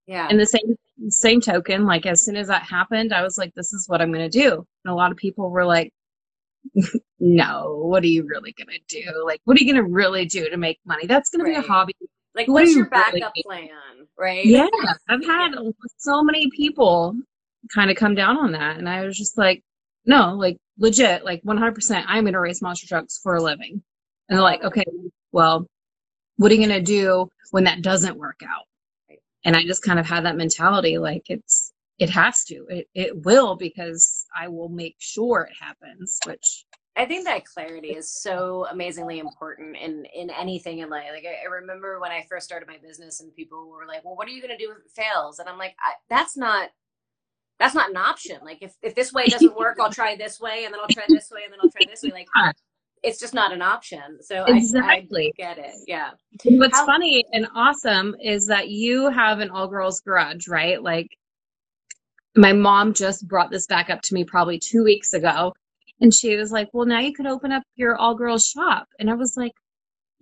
Yeah. 0.06 0.28
in 0.28 0.36
the 0.36 0.46
same 0.46 0.76
same 1.08 1.40
token 1.40 1.84
like 1.86 2.06
as 2.06 2.24
soon 2.24 2.36
as 2.36 2.48
that 2.48 2.62
happened 2.62 3.12
i 3.12 3.22
was 3.22 3.36
like 3.38 3.52
this 3.54 3.72
is 3.72 3.88
what 3.88 4.00
i'm 4.00 4.12
going 4.12 4.28
to 4.30 4.38
do 4.40 4.52
and 4.84 4.92
a 4.92 4.94
lot 4.94 5.10
of 5.10 5.16
people 5.16 5.50
were 5.50 5.64
like 5.64 5.90
no 7.18 7.78
what 7.84 8.02
are 8.02 8.08
you 8.08 8.24
really 8.26 8.52
going 8.52 8.68
to 8.68 9.02
do 9.02 9.24
like 9.24 9.40
what 9.44 9.56
are 9.56 9.60
you 9.62 9.72
going 9.72 9.82
to 9.84 9.90
really 9.90 10.24
do 10.26 10.48
to 10.48 10.56
make 10.56 10.78
money 10.86 11.06
that's 11.06 11.30
going 11.30 11.44
to 11.44 11.50
be 11.50 11.56
a 11.56 11.62
hobby 11.62 11.94
like 12.34 12.48
what 12.48 12.54
what's 12.62 12.74
your 12.74 12.84
you 12.84 12.90
really 12.90 13.20
backup 13.20 13.32
plan? 13.44 13.68
Right? 14.18 14.44
yeah 14.44 14.68
i've 15.08 15.24
had 15.26 15.52
so 15.96 16.22
many 16.22 16.48
people 16.50 17.14
kind 17.72 17.90
of 17.90 17.96
come 17.96 18.14
down 18.14 18.36
on 18.36 18.52
that 18.52 18.78
and 18.78 18.88
i 18.88 19.04
was 19.04 19.16
just 19.16 19.38
like 19.38 19.62
no 20.06 20.34
like 20.34 20.56
legit 20.78 21.24
like 21.24 21.42
100% 21.44 22.04
i'm 22.06 22.24
going 22.24 22.32
to 22.32 22.40
race 22.40 22.62
monster 22.62 22.86
trucks 22.86 23.20
for 23.22 23.36
a 23.36 23.42
living 23.42 23.82
and 24.28 24.36
they're 24.36 24.42
like 24.42 24.62
okay 24.64 24.84
well 25.32 25.66
what 26.36 26.50
are 26.50 26.54
you 26.54 26.66
going 26.66 26.78
to 26.78 26.84
do 26.84 27.28
when 27.52 27.64
that 27.64 27.82
doesn't 27.82 28.18
work 28.18 28.40
out 28.44 28.66
and 29.44 29.56
i 29.56 29.62
just 29.62 29.82
kind 29.82 29.98
of 29.98 30.06
had 30.06 30.24
that 30.24 30.36
mentality 30.36 30.98
like 30.98 31.22
it's 31.28 31.72
it 31.98 32.10
has 32.10 32.44
to 32.44 32.66
it, 32.68 32.88
it 32.94 33.24
will 33.24 33.56
because 33.56 34.26
i 34.36 34.48
will 34.48 34.68
make 34.68 34.96
sure 34.98 35.42
it 35.42 35.56
happens 35.60 36.18
which 36.26 36.64
I 36.96 37.06
think 37.06 37.24
that 37.24 37.44
clarity 37.44 37.88
is 37.88 38.10
so 38.10 38.66
amazingly 38.70 39.18
important 39.18 39.76
in 39.76 40.04
in 40.14 40.30
anything 40.30 40.78
in 40.78 40.90
life. 40.90 41.06
Like 41.12 41.24
I, 41.24 41.44
I 41.44 41.52
remember 41.52 41.98
when 41.98 42.12
I 42.12 42.24
first 42.28 42.46
started 42.46 42.68
my 42.68 42.78
business, 42.78 43.20
and 43.20 43.34
people 43.34 43.68
were 43.68 43.86
like, 43.86 44.04
"Well, 44.04 44.14
what 44.14 44.28
are 44.28 44.30
you 44.30 44.40
going 44.40 44.56
to 44.56 44.64
do 44.64 44.70
if 44.70 44.78
it 44.78 44.92
fails?" 44.94 45.40
And 45.40 45.48
I'm 45.48 45.58
like, 45.58 45.74
"That's 46.08 46.36
not 46.36 46.70
that's 47.60 47.74
not 47.74 47.90
an 47.90 47.96
option. 47.96 48.38
Like 48.44 48.58
if 48.62 48.74
if 48.82 48.94
this 48.94 49.12
way 49.12 49.26
doesn't 49.28 49.56
work, 49.56 49.78
I'll 49.80 49.92
try 49.92 50.16
this 50.16 50.40
way, 50.40 50.64
and 50.64 50.72
then 50.74 50.80
I'll 50.80 50.88
try 50.88 51.04
this 51.08 51.30
way, 51.30 51.40
and 51.44 51.52
then 51.52 51.60
I'll 51.62 51.70
try 51.70 51.82
this 51.88 52.02
way. 52.02 52.10
Like 52.12 52.28
it's 53.02 53.20
just 53.20 53.34
not 53.34 53.52
an 53.52 53.60
option. 53.60 54.22
So 54.22 54.44
I- 54.48 54.56
Exactly. 54.56 55.32
I, 55.38 55.42
get 55.42 55.58
it. 55.58 55.74
Yeah. 55.86 56.10
What's 56.44 56.78
How- 56.78 56.86
funny 56.86 57.24
and 57.32 57.46
awesome 57.54 58.16
is 58.22 58.46
that 58.46 58.68
you 58.70 59.10
have 59.10 59.40
an 59.40 59.50
all 59.50 59.68
girls 59.68 60.00
garage 60.00 60.48
right 60.48 60.82
like 60.82 61.08
my 62.36 62.52
mom 62.52 62.92
just 62.94 63.28
brought 63.28 63.50
this 63.50 63.66
back 63.66 63.90
up 63.90 64.00
to 64.02 64.14
me 64.14 64.24
probably 64.24 64.58
two 64.58 64.82
weeks 64.82 65.12
ago 65.12 65.52
and 66.00 66.12
she 66.12 66.34
was 66.36 66.50
like 66.50 66.68
well 66.72 66.86
now 66.86 66.98
you 66.98 67.12
could 67.12 67.26
open 67.26 67.52
up 67.52 67.62
your 67.76 67.94
all 67.96 68.14
girls 68.16 68.44
shop 68.46 68.88
and 68.98 69.08
i 69.08 69.14
was 69.14 69.36
like 69.36 69.52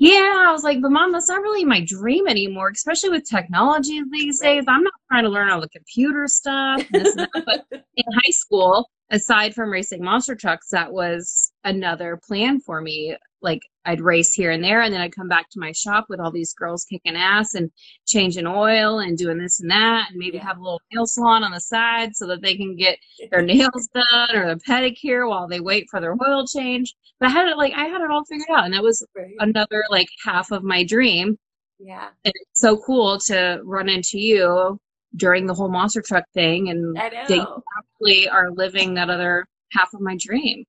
yeah 0.02 0.46
i 0.48 0.50
was 0.50 0.64
like 0.64 0.80
but 0.82 0.90
mom 0.90 1.12
that's 1.12 1.28
not 1.28 1.40
really 1.42 1.64
my 1.64 1.80
dream 1.80 2.26
anymore 2.26 2.70
especially 2.74 3.08
with 3.08 3.24
technology 3.24 4.02
these 4.10 4.40
days 4.40 4.64
i'm 4.66 4.82
not 4.82 4.92
trying 5.08 5.22
to 5.22 5.28
learn 5.28 5.48
all 5.48 5.60
the 5.60 5.68
computer 5.68 6.26
stuff 6.26 6.84
and 6.92 7.04
this 7.04 7.14
and 7.16 7.28
that. 7.32 7.44
but 7.46 7.64
in 7.96 8.04
high 8.12 8.30
school 8.32 8.90
aside 9.12 9.54
from 9.54 9.70
racing 9.70 10.02
monster 10.02 10.34
trucks 10.34 10.68
that 10.70 10.92
was 10.92 11.52
another 11.64 12.18
plan 12.26 12.58
for 12.60 12.80
me 12.80 13.16
like 13.42 13.60
i'd 13.84 14.00
race 14.00 14.32
here 14.32 14.50
and 14.50 14.64
there 14.64 14.80
and 14.82 14.92
then 14.92 15.00
i'd 15.00 15.14
come 15.14 15.28
back 15.28 15.48
to 15.50 15.60
my 15.60 15.70
shop 15.72 16.06
with 16.08 16.18
all 16.18 16.30
these 16.32 16.54
girls 16.54 16.84
kicking 16.84 17.14
ass 17.16 17.54
and 17.54 17.70
changing 18.06 18.46
oil 18.46 18.98
and 19.00 19.18
doing 19.18 19.38
this 19.38 19.60
and 19.60 19.70
that 19.70 20.08
and 20.10 20.18
maybe 20.18 20.38
Yeah. 20.38 20.44
have 20.44 20.58
a 20.58 20.62
little 20.62 20.80
nail 20.92 21.06
salon 21.06 21.44
on 21.44 21.52
the 21.52 21.60
side 21.60 22.16
so 22.16 22.26
that 22.28 22.42
they 22.42 22.56
can 22.56 22.74
get 22.76 22.98
their 23.30 23.42
nails 23.42 23.88
done 23.94 24.34
or 24.36 24.46
their 24.46 24.56
pedicure 24.56 25.28
while 25.28 25.46
they 25.46 25.60
wait 25.60 25.86
for 25.90 26.00
their 26.00 26.16
oil 26.26 26.46
change 26.46 26.94
but 27.20 27.26
i 27.28 27.30
had 27.30 27.48
it 27.48 27.56
like 27.56 27.72
i 27.74 27.84
had 27.84 28.00
it 28.00 28.10
all 28.10 28.24
figured 28.24 28.48
out 28.50 28.64
and 28.64 28.74
that 28.74 28.82
was 28.82 29.04
Right. 29.14 29.34
another 29.40 29.84
like 29.90 30.08
half 30.24 30.50
of 30.52 30.62
my 30.64 30.84
dream 30.84 31.36
Yeah. 31.78 32.08
and 32.24 32.32
it's 32.34 32.60
so 32.60 32.76
cool 32.78 33.18
to 33.26 33.60
run 33.64 33.88
into 33.88 34.18
you 34.18 34.78
during 35.16 35.46
the 35.46 35.54
whole 35.54 35.68
monster 35.68 36.00
truck 36.02 36.24
thing 36.34 36.70
and 36.70 36.96
they 37.28 37.40
actually 37.40 38.28
are 38.28 38.50
living 38.50 38.94
that 38.94 39.10
other 39.10 39.46
half 39.72 39.92
of 39.94 40.00
my 40.00 40.16
dream 40.18 40.64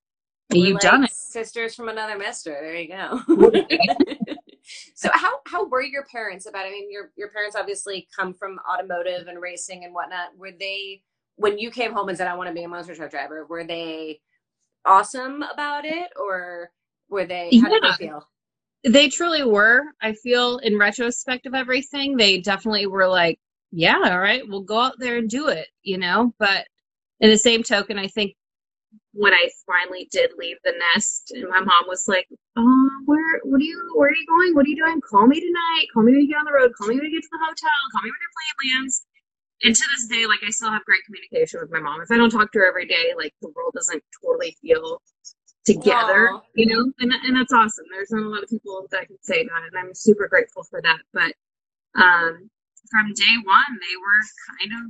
We're 0.52 0.66
you've 0.66 0.74
like 0.76 0.82
done 0.82 1.04
it 1.06 1.12
Sisters 1.12 1.76
from 1.76 1.90
another 1.90 2.18
mister. 2.18 2.52
There 2.52 2.76
you 2.76 2.88
go. 2.90 3.22
so 4.96 5.10
how 5.14 5.40
how 5.48 5.66
were 5.68 5.82
your 5.82 6.06
parents 6.12 6.46
about? 6.46 6.66
I 6.66 6.70
mean, 6.72 6.92
your 6.92 7.12
your 7.16 7.30
parents 7.30 7.56
obviously 7.56 8.08
come 8.16 8.34
from 8.34 8.60
automotive 8.72 9.28
and 9.28 9.42
racing 9.42 9.84
and 9.84 9.94
whatnot. 9.94 10.38
Were 10.38 10.52
they 10.52 11.02
when 11.38 11.58
you 11.58 11.72
came 11.72 11.92
home 11.92 12.10
and 12.10 12.18
said, 12.18 12.28
"I 12.28 12.36
want 12.36 12.50
to 12.50 12.54
be 12.54 12.64
a 12.64 12.68
monster 12.68 12.94
truck 12.96 13.10
driver"? 13.12 13.46
Were 13.48 13.64
they 13.64 14.22
awesome 14.86 15.42
about 15.42 15.86
it, 15.86 16.12
or 16.16 16.70
were 17.10 17.26
they? 17.26 17.50
How 17.60 17.70
did 17.70 17.84
Yeah. 17.84 17.96
they 17.98 18.06
feel? 18.06 18.28
they 18.86 19.08
truly 19.08 19.44
were 19.44 19.82
i 20.02 20.12
feel 20.12 20.58
in 20.58 20.78
retrospect 20.78 21.46
of 21.46 21.54
everything 21.54 22.18
they 22.18 22.42
definitely 22.42 22.86
were 22.86 23.08
like 23.08 23.40
yeah 23.76 24.00
all 24.06 24.20
right 24.20 24.44
we'll 24.48 24.62
go 24.62 24.80
out 24.80 25.00
there 25.00 25.18
and 25.18 25.30
do 25.30 25.48
it 25.48 25.68
you 25.82 25.98
know 25.98 26.34
but 26.38 26.68
in 27.20 27.30
the 27.30 27.38
same 27.38 27.64
token 27.64 27.98
i 27.98 28.08
think 28.08 28.36
when 29.14 29.34
I 29.34 29.50
finally 29.66 30.08
did 30.12 30.32
leave 30.38 30.58
the 30.64 30.74
nest, 30.94 31.32
and 31.36 31.48
my 31.50 31.60
mom 31.60 31.86
was 31.88 32.08
like, 32.08 32.28
"Oh, 32.58 32.90
where, 33.06 33.40
what 33.44 33.62
are 33.62 33.64
you, 33.64 33.94
where 33.96 34.10
are 34.10 34.16
you 34.16 34.26
going? 34.28 34.56
What 34.56 34.66
are 34.66 34.70
you 34.70 34.76
doing? 34.76 35.02
Call 35.02 35.28
me 35.28 35.40
tonight. 35.40 35.86
Call 35.94 36.04
me 36.04 36.14
when 36.14 36.22
you 36.22 36.28
get 36.28 36.38
on 36.38 36.46
the 36.46 36.54
road. 36.54 36.72
Call 36.78 36.88
me 36.88 36.96
when 36.96 37.06
you 37.06 37.12
get 37.12 37.24
to 37.24 37.30
the 37.32 37.38
hotel. 37.38 37.78
Call 37.92 38.02
me 38.02 38.10
when 38.10 38.22
your 38.22 38.34
plane 38.34 38.82
lands." 38.82 39.06
And 39.64 39.76
to 39.76 39.84
this 39.96 40.08
day, 40.08 40.26
like 40.26 40.42
I 40.46 40.50
still 40.50 40.72
have 40.72 40.84
great 40.84 41.06
communication 41.06 41.60
with 41.62 41.72
my 41.72 41.80
mom. 41.80 42.02
If 42.02 42.12
I 42.12 42.18
don't 42.18 42.30
talk 42.30 42.52
to 42.52 42.60
her 42.60 42.68
every 42.68 42.86
day, 42.86 43.14
like 43.16 43.34
the 43.42 43.50
world 43.56 43.74
doesn't 43.74 44.04
totally 44.22 44.58
feel 44.62 45.02
together, 45.64 46.32
Aww. 46.34 46.42
you 46.56 46.66
know, 46.66 46.92
and 47.00 47.14
and 47.14 47.38
that's 47.38 47.54
awesome. 47.54 47.86
There's 47.92 48.12
not 48.12 48.24
a 48.24 48.30
lot 48.30 48.44
of 48.44 48.50
people 48.50 48.88
that 48.92 49.08
can 49.08 49.18
say 49.22 49.44
that, 49.44 49.64
and 49.64 49.78
I'm 49.78 49.94
super 49.94 50.28
grateful 50.28 50.64
for 50.64 50.82
that. 50.82 51.00
But 51.14 51.34
um, 52.02 52.50
from 52.90 53.14
day 53.14 53.36
one, 53.44 53.72
they 53.80 53.96
were 53.96 54.22
kind 54.60 54.72
of 54.76 54.84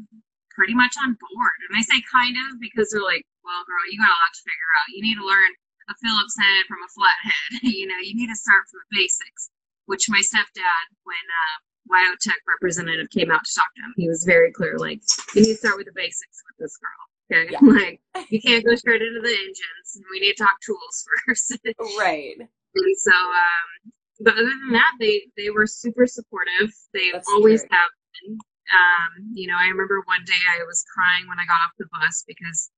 pretty 0.54 0.74
much 0.74 0.94
on 1.02 1.18
board. 1.18 1.58
And 1.70 1.78
I 1.78 1.82
say 1.82 2.02
kind 2.10 2.38
of 2.38 2.62
because 2.62 2.90
they're 2.94 3.04
like, 3.04 3.26
well, 3.44 3.66
girl, 3.66 3.86
you 3.90 3.98
got 4.00 4.14
a 4.14 4.22
lot 4.22 4.34
to 4.34 4.46
figure 4.46 4.72
out. 4.80 4.94
You 4.94 5.02
need 5.02 5.18
to 5.20 5.26
learn 5.26 5.52
a 5.90 5.96
Phillips 6.00 6.38
head 6.40 6.64
from 6.70 6.80
a 6.86 6.90
flathead. 6.94 7.64
you 7.76 7.88
know, 7.88 8.00
you 8.00 8.16
need 8.16 8.30
to 8.32 8.40
start 8.40 8.64
from 8.70 8.80
the 8.88 9.04
basics, 9.04 9.52
which 9.86 10.08
my 10.08 10.22
stepdad, 10.22 10.86
when 11.04 11.26
uh, 11.28 11.56
WyoTech 11.92 12.40
representative 12.48 13.10
came 13.10 13.32
out 13.32 13.44
to 13.44 13.52
talk 13.54 13.68
to 13.76 13.82
him, 13.84 13.94
he 13.98 14.08
was 14.08 14.24
very 14.24 14.52
clear, 14.52 14.78
like, 14.78 15.02
you 15.36 15.42
need 15.44 15.60
to 15.60 15.60
start 15.60 15.78
with 15.78 15.88
the 15.88 15.96
basics 15.96 16.40
with 16.48 16.58
this 16.64 16.78
girl. 16.80 17.04
Okay. 17.32 17.52
Yeah. 17.52 17.60
like, 17.62 18.00
you 18.30 18.42
can't 18.42 18.64
go 18.64 18.76
straight 18.76 19.02
into 19.02 19.20
the 19.20 19.34
engines. 19.34 20.00
We 20.12 20.20
need 20.20 20.34
to 20.38 20.44
talk 20.44 20.56
tools 20.66 21.06
first. 21.28 21.58
right. 22.00 22.38
And 22.40 22.98
so, 22.98 23.12
um, 23.12 23.92
but 24.20 24.34
other 24.34 24.44
than 24.44 24.74
that, 24.74 24.94
they, 25.00 25.24
they 25.38 25.50
were 25.50 25.66
super 25.68 26.06
supportive. 26.06 26.72
They 26.94 27.12
That's 27.12 27.28
always 27.30 27.62
true. 27.62 27.70
have 27.72 27.90
been. 28.22 28.38
Um, 28.72 29.32
you 29.34 29.48
know, 29.48 29.58
I 29.60 29.68
remember 29.68 30.02
one 30.06 30.24
day 30.26 30.40
I 30.56 30.64
was 30.64 30.86
crying 30.94 31.28
when 31.28 31.38
I 31.38 31.46
got 31.46 31.62
off 31.62 31.78
the 31.78 31.86
bus 31.92 32.24
because 32.28 32.72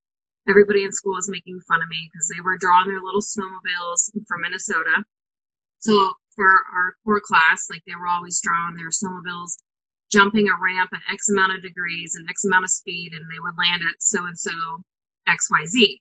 everybody 0.50 0.84
in 0.84 0.92
school 0.92 1.14
was 1.14 1.30
making 1.30 1.60
fun 1.68 1.82
of 1.82 1.90
me 1.90 2.10
because 2.12 2.28
they 2.28 2.42
were 2.42 2.58
drawing 2.58 2.88
their 2.88 3.02
little 3.02 3.22
snowmobiles 3.22 4.12
from 4.28 4.42
Minnesota. 4.42 5.04
So 5.80 6.14
for 6.36 6.50
our 6.74 6.96
core 7.04 7.22
class, 7.22 7.68
like 7.70 7.84
they 7.86 7.96
were 7.96 8.08
always 8.08 8.42
drawing 8.42 8.76
their 8.76 8.90
snowmobiles, 8.90 9.58
jumping 10.12 10.50
a 10.50 10.58
ramp 10.62 10.90
at 10.94 11.14
X 11.14 11.30
amount 11.30 11.54
of 11.54 11.62
degrees 11.62 12.16
and 12.16 12.30
X 12.30 12.46
amount 12.46 12.66
of 12.66 12.72
speed, 12.72 13.14
and 13.14 13.24
they 13.30 13.40
would 13.40 13.58
land 13.58 13.82
at 13.84 14.02
so 14.02 14.26
and 14.26 14.38
so 14.38 14.52
XYZ. 15.28 16.00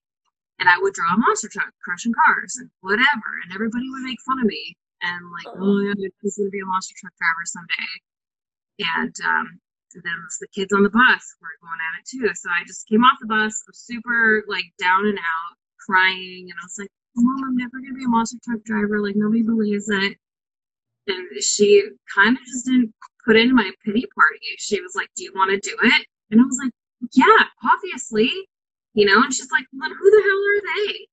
And 0.61 0.69
I 0.69 0.79
would 0.79 0.95
draw 0.95 1.15
a 1.15 1.19
monster 1.19 1.49
truck 1.49 1.71
crushing 1.83 2.15
cars 2.25 2.57
and 2.59 2.71
whatever, 2.81 3.29
and 3.45 3.53
everybody 3.53 3.89
would 3.91 4.03
make 4.03 4.21
fun 4.25 4.39
of 4.39 4.47
me 4.47 4.77
and 5.03 5.21
like, 5.33 5.55
oh 5.59 5.81
yeah, 5.81 6.09
he's 6.23 6.37
gonna 6.39 6.51
be 6.51 6.61
a 6.61 6.67
monster 6.67 6.95
truck 6.99 7.13
driver 7.19 7.45
someday. 7.45 7.91
And 8.79 9.15
um, 9.25 9.61
then 9.95 10.19
the 10.41 10.49
kids 10.49 10.73
on 10.73 10.83
the 10.83 10.91
bus 10.91 11.23
were 11.41 11.55
going 11.63 11.81
at 11.83 12.01
it 12.01 12.07
too. 12.09 12.35
So 12.35 12.51
I 12.51 12.65
just 12.67 12.89
came 12.89 13.05
off 13.05 13.19
the 13.21 13.27
bus, 13.27 13.63
super 13.73 14.45
like 14.49 14.67
down 14.81 15.07
and 15.07 15.19
out, 15.19 15.55
crying, 15.87 16.49
and 16.51 16.59
I 16.61 16.65
was 16.65 16.79
like, 16.79 16.91
Mom, 17.17 17.45
I'm 17.45 17.57
never 17.57 17.79
gonna 17.79 17.95
be 17.95 18.05
a 18.05 18.09
monster 18.09 18.39
truck 18.45 18.65
driver. 18.65 19.01
Like 19.01 19.17
nobody 19.17 19.43
believes 19.43 19.89
it. 19.89 20.17
And 21.07 21.43
she 21.43 21.85
kind 22.15 22.37
of 22.37 22.43
just 22.45 22.67
didn't 22.67 22.95
put 23.25 23.37
in 23.37 23.55
my 23.55 23.71
pity 23.85 24.07
party. 24.15 24.57
She 24.59 24.81
was 24.81 24.95
like, 24.95 25.09
Do 25.17 25.25
you 25.25 25.33
want 25.35 25.51
to 25.51 25.69
do 25.69 25.77
it? 25.83 26.07
And 26.31 26.41
I 26.41 26.45
was 26.45 26.59
like, 26.63 26.73
Yeah, 27.13 27.45
obviously. 27.63 28.31
You 28.95 29.07
know, 29.07 29.23
and 29.23 29.35
she's 29.35 29.51
like, 29.51 29.67
Well, 29.73 29.89
then 29.89 29.97
who 29.99 30.11
the 30.11 30.23
hell 30.23 30.43
are 30.51 30.87
they? 30.87 31.07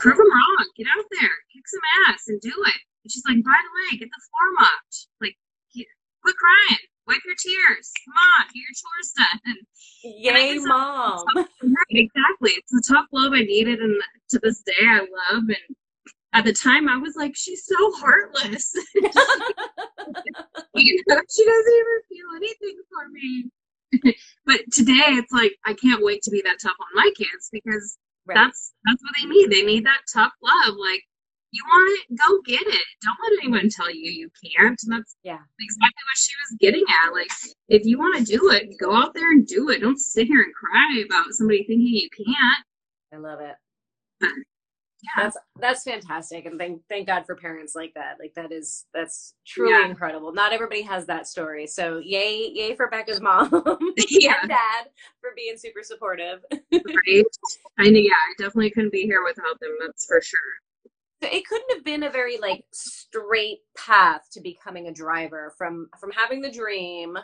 Prove 0.00 0.14
it. 0.14 0.18
them 0.18 0.30
wrong. 0.30 0.66
Get 0.76 0.86
out 0.90 1.04
there, 1.20 1.34
kick 1.52 1.66
some 1.66 1.80
ass, 2.08 2.28
and 2.28 2.40
do 2.40 2.52
it. 2.52 2.80
And 3.04 3.12
she's 3.12 3.24
like, 3.26 3.42
By 3.44 3.58
the 3.58 3.72
way, 3.74 3.98
get 3.98 4.08
the 4.08 4.22
floor 4.26 4.48
mopped. 4.58 5.06
Like, 5.20 5.36
quit 5.72 6.36
crying 6.36 6.88
wipe 7.08 7.24
your 7.24 7.34
tears. 7.38 7.90
Come 8.04 8.14
on, 8.38 8.46
get 8.48 8.60
your 8.60 8.74
chores 8.76 9.12
done. 9.42 9.56
Yay, 10.04 10.58
mom. 10.58 11.24
exactly. 11.90 12.52
It's 12.52 12.70
the 12.70 12.82
tough 12.86 13.06
love 13.12 13.32
I 13.32 13.40
needed, 13.40 13.80
and 13.80 14.00
to 14.30 14.38
this 14.42 14.62
day 14.62 14.86
I 14.86 15.00
love. 15.00 15.44
And 15.48 15.76
at 16.34 16.44
the 16.44 16.52
time, 16.52 16.88
I 16.88 16.98
was 16.98 17.16
like, 17.16 17.34
she's 17.34 17.64
so 17.64 17.74
heartless. 17.96 18.72
you 18.94 19.02
know, 21.08 21.20
she 21.34 21.44
doesn't 21.44 21.74
even 21.74 22.00
feel 22.08 22.28
anything 22.36 22.76
for 22.90 23.08
me. 23.10 23.50
but 24.44 24.60
today, 24.70 25.16
it's 25.16 25.32
like 25.32 25.56
I 25.64 25.72
can't 25.74 26.04
wait 26.04 26.22
to 26.22 26.30
be 26.30 26.42
that 26.42 26.60
tough 26.62 26.76
on 26.78 26.86
my 26.94 27.10
kids 27.16 27.48
because 27.50 27.98
right. 28.28 28.34
that's 28.34 28.72
that's 28.84 29.02
what 29.02 29.14
they 29.20 29.28
need. 29.28 29.50
They 29.50 29.62
need 29.62 29.86
that 29.86 30.00
tough 30.12 30.32
love. 30.42 30.74
Like 30.78 31.02
you 31.50 31.62
want 31.66 32.00
it, 32.00 32.16
go 32.16 32.40
get 32.46 32.62
it. 32.62 32.82
Don't 33.02 33.16
let 33.22 33.42
anyone 33.42 33.68
tell 33.70 33.90
you 33.90 34.10
you 34.10 34.30
can't. 34.44 34.78
And 34.84 34.92
that's 34.92 35.16
yeah 35.22 35.38
exactly 35.60 36.02
what 36.06 36.18
she 36.18 36.32
was 36.44 36.58
getting 36.60 36.84
at. 37.04 37.12
Like, 37.12 37.30
if 37.68 37.84
you 37.84 37.98
want 37.98 38.18
to 38.18 38.24
do 38.24 38.50
it, 38.50 38.78
go 38.78 38.94
out 38.94 39.14
there 39.14 39.30
and 39.30 39.46
do 39.46 39.70
it. 39.70 39.80
Don't 39.80 39.98
sit 39.98 40.26
here 40.26 40.42
and 40.42 40.54
cry 40.54 41.04
about 41.06 41.32
somebody 41.32 41.64
thinking 41.64 41.86
you 41.86 42.08
can't. 42.10 42.64
I 43.12 43.16
love 43.16 43.40
it. 43.40 43.56
But, 44.20 44.30
yeah. 45.02 45.22
That's 45.22 45.36
that's 45.60 45.82
fantastic, 45.84 46.46
and 46.46 46.58
thank 46.58 46.82
thank 46.88 47.06
God 47.06 47.24
for 47.24 47.36
parents 47.36 47.74
like 47.74 47.94
that. 47.94 48.16
Like 48.18 48.34
that 48.34 48.52
is 48.52 48.86
that's 48.92 49.34
truly 49.46 49.72
yeah. 49.72 49.86
incredible. 49.86 50.32
Not 50.32 50.52
everybody 50.52 50.82
has 50.82 51.06
that 51.06 51.26
story, 51.26 51.66
so 51.66 51.98
yay 51.98 52.50
yay 52.52 52.74
for 52.74 52.88
Becca's 52.88 53.20
mom 53.22 53.48
yeah. 54.10 54.36
and 54.40 54.48
dad 54.48 54.88
for 55.20 55.30
being 55.36 55.56
super 55.56 55.82
supportive. 55.82 56.40
right, 56.72 57.24
I 57.78 57.90
know. 57.90 58.00
Yeah, 58.00 58.12
I 58.12 58.34
definitely 58.38 58.70
couldn't 58.70 58.92
be 58.92 59.02
here 59.02 59.22
without 59.24 59.60
them. 59.60 59.76
That's 59.80 60.06
for 60.06 60.20
sure 60.20 60.40
it 61.20 61.46
couldn't 61.46 61.74
have 61.74 61.84
been 61.84 62.04
a 62.04 62.10
very 62.10 62.38
like 62.38 62.64
straight 62.72 63.58
path 63.76 64.22
to 64.32 64.40
becoming 64.40 64.86
a 64.86 64.92
driver 64.92 65.52
from 65.58 65.88
from 65.98 66.12
having 66.12 66.40
the 66.40 66.50
dream 66.50 67.18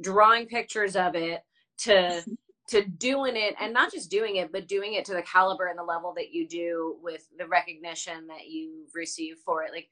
drawing 0.00 0.46
pictures 0.46 0.96
of 0.96 1.14
it 1.14 1.42
to 1.78 1.92
mm-hmm. 1.92 2.32
To 2.68 2.84
doing 2.84 3.36
it 3.36 3.54
and 3.60 3.72
not 3.72 3.92
just 3.92 4.10
doing 4.10 4.36
it 4.36 4.50
but 4.50 4.66
doing 4.68 4.94
it 4.94 5.04
to 5.04 5.14
the 5.14 5.22
caliber 5.22 5.66
and 5.66 5.78
the 5.78 5.84
level 5.84 6.12
that 6.16 6.32
you 6.32 6.48
do 6.48 6.96
with 7.02 7.26
the 7.38 7.46
recognition 7.46 8.26
that 8.26 8.48
you've 8.48 8.94
received 8.94 9.38
for 9.44 9.62
it. 9.62 9.72
Like 9.72 9.88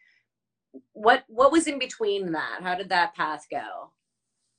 what 0.92 1.24
what 1.28 1.52
was 1.52 1.66
in 1.66 1.78
between 1.78 2.32
that? 2.32 2.62
How 2.62 2.74
did 2.74 2.88
that 2.88 3.14
path 3.14 3.46
go? 3.50 3.90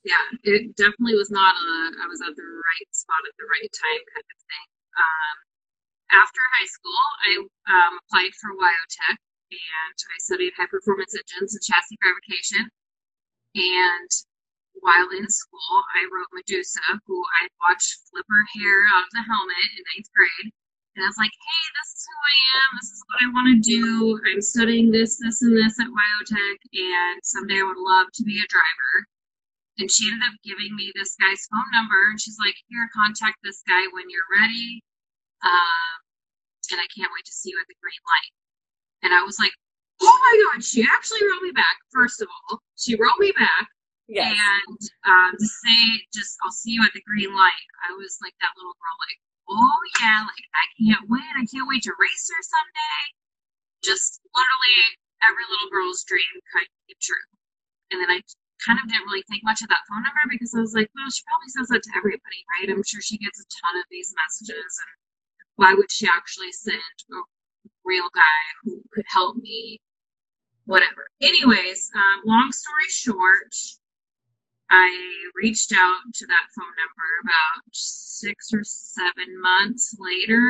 Yeah 0.04 0.24
it 0.44 0.76
definitely 0.76 1.16
was 1.16 1.30
not 1.30 1.54
a 1.56 1.70
i 1.98 2.06
was 2.06 2.22
at 2.22 2.36
the 2.36 2.46
right 2.46 2.90
spot 2.94 3.26
at 3.26 3.34
the 3.36 3.48
right 3.50 3.72
time 3.72 4.02
kind 4.14 4.28
of 4.30 4.38
thing. 4.38 4.68
Um, 4.96 5.36
after 6.10 6.40
high 6.54 6.70
school, 6.70 7.02
I 7.26 7.30
um, 7.66 7.92
applied 7.98 8.34
for 8.38 8.54
WyoTech 8.54 9.18
and 9.50 9.96
I 9.98 10.16
studied 10.18 10.52
high 10.56 10.70
performance 10.70 11.14
engines 11.14 11.54
and 11.54 11.62
chassis 11.62 11.98
fabrication. 12.02 12.64
And 13.56 14.10
while 14.80 15.08
in 15.12 15.28
school, 15.28 15.74
I 15.96 16.04
wrote 16.12 16.30
Medusa, 16.32 16.80
who 17.06 17.18
I 17.42 17.48
watched 17.64 18.06
flip 18.10 18.26
her 18.28 18.44
hair 18.60 18.76
out 18.92 19.04
of 19.04 19.12
the 19.12 19.24
helmet 19.24 19.68
in 19.76 19.82
ninth 19.94 20.10
grade. 20.12 20.52
And 20.96 21.04
I 21.04 21.08
was 21.12 21.20
like, 21.20 21.32
hey, 21.32 21.64
this 21.76 21.90
is 21.92 22.02
who 22.08 22.16
I 22.16 22.36
am. 22.56 22.70
This 22.80 22.90
is 22.92 23.02
what 23.04 23.20
I 23.20 23.28
want 23.36 23.48
to 23.52 23.58
do. 23.60 24.16
I'm 24.32 24.40
studying 24.40 24.88
this, 24.88 25.20
this, 25.20 25.44
and 25.44 25.52
this 25.52 25.76
at 25.76 25.92
WyoTech. 25.92 26.58
And 26.72 27.20
someday 27.20 27.60
I 27.60 27.68
would 27.68 27.76
love 27.76 28.08
to 28.16 28.24
be 28.24 28.40
a 28.40 28.48
driver. 28.48 28.94
And 29.76 29.92
she 29.92 30.08
ended 30.08 30.24
up 30.24 30.40
giving 30.40 30.72
me 30.72 30.88
this 30.96 31.12
guy's 31.20 31.44
phone 31.52 31.68
number. 31.76 32.00
And 32.08 32.16
she's 32.16 32.40
like, 32.40 32.56
here, 32.72 32.88
contact 32.96 33.36
this 33.44 33.60
guy 33.68 33.84
when 33.92 34.08
you're 34.08 34.24
ready. 34.40 34.80
Um, 35.44 35.96
and 36.72 36.80
I 36.80 36.88
can't 36.96 37.12
wait 37.12 37.28
to 37.28 37.36
see 37.36 37.52
you 37.52 37.60
at 37.60 37.68
the 37.68 37.76
green 37.76 38.00
light. 38.08 38.32
And 39.04 39.12
I 39.12 39.20
was 39.20 39.36
like, 39.36 39.52
oh 40.00 40.16
my 40.16 40.34
God, 40.48 40.64
she 40.64 40.80
actually 40.80 41.28
wrote 41.28 41.44
me 41.44 41.52
back, 41.52 41.76
first 41.92 42.24
of 42.24 42.28
all. 42.48 42.64
She 42.80 42.96
wrote 42.96 43.20
me 43.20 43.32
back. 43.36 43.68
Yes. 44.08 44.30
And 44.30 44.80
um, 45.06 45.32
to 45.34 45.46
say, 45.46 45.80
just, 46.14 46.38
I'll 46.44 46.54
see 46.54 46.72
you 46.78 46.82
at 46.84 46.94
the 46.94 47.02
green 47.02 47.34
light. 47.34 47.66
I 47.86 47.94
was 47.98 48.18
like 48.22 48.34
that 48.40 48.54
little 48.54 48.76
girl, 48.78 48.96
like, 49.02 49.20
oh 49.50 49.78
yeah, 49.98 50.22
like, 50.22 50.46
I 50.54 50.66
can't 50.78 51.06
wait. 51.10 51.32
I 51.34 51.46
can't 51.50 51.66
wait 51.66 51.82
to 51.90 51.94
race 51.98 52.26
her 52.30 52.42
someday. 52.42 53.02
Just 53.82 54.22
literally 54.34 54.78
every 55.26 55.46
little 55.50 55.70
girl's 55.70 56.04
dream 56.06 56.32
kind 56.54 56.66
of 56.66 56.74
came 56.86 57.00
true. 57.02 57.26
And 57.90 57.98
then 58.02 58.10
I 58.10 58.22
kind 58.64 58.78
of 58.82 58.88
didn't 58.88 59.06
really 59.06 59.26
think 59.30 59.42
much 59.44 59.62
of 59.62 59.68
that 59.70 59.84
phone 59.90 60.02
number 60.02 60.22
because 60.30 60.54
I 60.54 60.60
was 60.62 60.74
like, 60.74 60.90
well, 60.94 61.10
she 61.10 61.22
probably 61.26 61.50
says 61.54 61.68
that 61.70 61.82
to 61.82 61.92
everybody, 61.96 62.40
right? 62.56 62.70
I'm 62.70 62.82
sure 62.86 63.02
she 63.02 63.18
gets 63.18 63.38
a 63.42 63.46
ton 63.62 63.78
of 63.78 63.86
these 63.90 64.14
messages 64.16 64.72
and 64.82 64.92
why 65.56 65.74
would 65.74 65.90
she 65.90 66.06
actually 66.08 66.52
send 66.52 66.96
a 67.12 67.20
real 67.84 68.08
guy 68.14 68.42
who 68.64 68.82
could 68.92 69.06
help 69.08 69.36
me? 69.36 69.80
Whatever. 70.66 71.06
Anyways, 71.22 71.90
um, 71.94 72.22
long 72.26 72.50
story 72.52 72.88
short, 72.90 73.54
I 74.70 74.90
reached 75.34 75.72
out 75.72 76.00
to 76.14 76.26
that 76.26 76.48
phone 76.56 76.74
number 76.76 77.08
about 77.22 77.62
six 77.72 78.52
or 78.52 78.62
seven 78.64 79.40
months 79.40 79.96
later. 79.98 80.42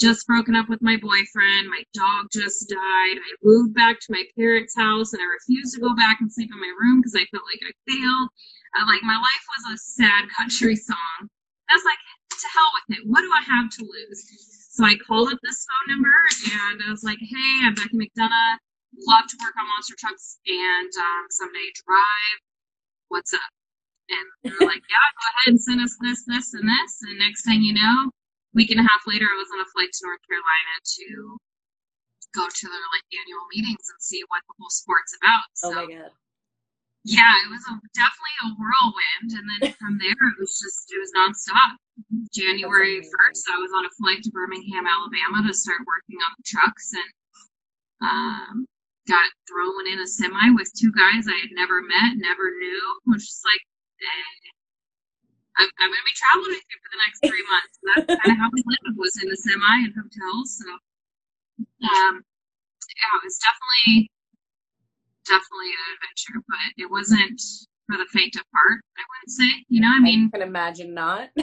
Just 0.00 0.26
broken 0.26 0.56
up 0.56 0.70
with 0.70 0.80
my 0.80 0.96
boyfriend. 0.96 1.68
My 1.68 1.84
dog 1.92 2.26
just 2.32 2.68
died. 2.70 3.16
I 3.20 3.30
moved 3.42 3.74
back 3.74 4.00
to 4.00 4.12
my 4.12 4.24
parents' 4.38 4.74
house 4.74 5.12
and 5.12 5.20
I 5.20 5.26
refused 5.26 5.74
to 5.74 5.80
go 5.80 5.94
back 5.94 6.18
and 6.20 6.32
sleep 6.32 6.50
in 6.50 6.60
my 6.60 6.72
room 6.80 7.00
because 7.00 7.14
I 7.14 7.28
felt 7.30 7.44
like 7.44 7.60
I 7.60 7.72
failed. 7.84 8.28
Uh, 8.72 8.86
like 8.86 9.02
my 9.02 9.16
life 9.16 9.44
was 9.52 9.74
a 9.74 9.76
sad 9.76 10.30
country 10.32 10.76
song. 10.76 11.28
I 11.68 11.74
was 11.74 11.84
like, 11.84 12.00
to 12.42 12.48
hell 12.50 12.70
with 12.74 12.98
it. 12.98 13.04
What 13.06 13.20
do 13.20 13.30
I 13.30 13.42
have 13.44 13.70
to 13.78 13.82
lose? 13.84 14.20
So 14.72 14.84
I 14.84 14.96
called 14.96 15.30
up 15.30 15.38
this 15.42 15.66
phone 15.68 15.94
number 15.94 16.16
and 16.56 16.80
I 16.88 16.90
was 16.90 17.04
like, 17.04 17.20
hey, 17.20 17.52
I'm 17.62 17.74
Becky 17.74 17.96
McDonough. 17.96 18.56
Love 19.08 19.26
to 19.28 19.36
work 19.44 19.54
on 19.60 19.68
monster 19.68 19.94
trucks 19.98 20.38
and 20.46 20.92
um, 20.96 21.24
someday 21.30 21.68
drive. 21.84 22.38
What's 23.12 23.36
up? 23.36 23.52
And 24.08 24.26
they're 24.40 24.68
like, 24.72 24.80
yeah, 24.88 25.08
go 25.20 25.24
ahead 25.36 25.48
and 25.52 25.60
send 25.60 25.84
us 25.84 25.92
this, 26.00 26.24
this, 26.24 26.56
and 26.56 26.64
this. 26.64 26.92
And 27.04 27.20
next 27.20 27.44
thing 27.44 27.60
you 27.60 27.76
know, 27.76 28.08
week 28.56 28.72
and 28.72 28.80
a 28.80 28.88
half 28.88 29.04
later, 29.04 29.28
I 29.28 29.36
was 29.36 29.52
on 29.52 29.60
a 29.60 29.68
flight 29.68 29.92
to 29.92 30.00
North 30.08 30.24
Carolina 30.24 30.74
to 30.80 31.36
go 32.32 32.48
to 32.48 32.66
their 32.72 32.88
like 32.96 33.04
annual 33.12 33.44
meetings 33.52 33.84
and 33.92 34.00
see 34.00 34.24
what 34.32 34.40
the 34.48 34.56
whole 34.56 34.72
sport's 34.72 35.12
about. 35.20 35.44
So, 35.52 35.76
oh 35.76 35.84
my 35.84 35.92
god. 35.92 36.12
Yeah, 37.04 37.36
it 37.44 37.52
was 37.52 37.60
a, 37.68 37.76
definitely 37.92 38.36
a 38.46 38.48
whirlwind, 38.56 39.28
and 39.34 39.44
then 39.44 39.74
from 39.76 39.98
there 39.98 40.16
it 40.16 40.38
was 40.38 40.56
just 40.56 40.88
it 40.88 41.02
was 41.02 41.12
nonstop. 41.12 41.76
January 42.32 43.02
first, 43.02 43.44
I 43.50 43.58
was 43.58 43.74
on 43.76 43.84
a 43.84 43.92
flight 44.00 44.22
to 44.22 44.30
Birmingham, 44.30 44.86
Alabama, 44.86 45.44
to 45.44 45.52
start 45.52 45.84
working 45.84 46.16
on 46.22 46.32
the 46.38 46.46
trucks, 46.46 46.94
and 46.94 47.10
um, 48.06 48.66
got 49.08 49.26
thrown 49.50 49.86
in 49.90 49.98
a 50.00 50.06
semi 50.06 50.54
with 50.54 50.70
two 50.74 50.92
guys 50.92 51.26
I 51.26 51.38
had 51.38 51.52
never 51.52 51.82
met, 51.82 52.18
never 52.18 52.50
knew. 52.54 52.82
I 53.08 53.18
was 53.18 53.26
just 53.26 53.42
like, 53.44 53.62
I'm, 55.58 55.68
I'm 55.80 55.90
going 55.90 56.00
to 56.00 56.08
be 56.08 56.16
traveling 56.16 56.54
with 56.56 56.66
you 56.70 56.78
for 56.80 56.90
the 56.90 57.02
next 57.02 57.18
three 57.22 57.46
months. 57.50 57.74
And 57.82 57.88
that's 57.92 58.10
kind 58.22 58.32
of 58.34 58.38
how 58.40 58.50
we 58.52 58.62
lived 58.70 58.96
was 58.96 59.18
in 59.22 59.28
the 59.28 59.36
semi 59.36 59.76
and 59.84 59.94
hotels. 59.94 60.48
So, 60.58 60.70
um, 61.86 62.14
yeah, 62.22 63.12
it 63.18 63.24
was 63.26 63.38
definitely, 63.42 64.10
definitely 65.26 65.72
an 65.74 65.86
adventure, 65.98 66.38
but 66.46 66.68
it 66.78 66.88
wasn't 66.90 67.40
for 67.86 67.98
the 67.98 68.08
faint 68.10 68.36
of 68.36 68.46
heart. 68.54 68.80
I 68.96 69.02
wouldn't 69.02 69.34
say. 69.34 69.50
You 69.68 69.82
know, 69.82 69.92
I 69.92 70.00
mean, 70.00 70.30
I 70.32 70.38
can 70.38 70.46
imagine 70.46 70.94
not. 70.94 71.28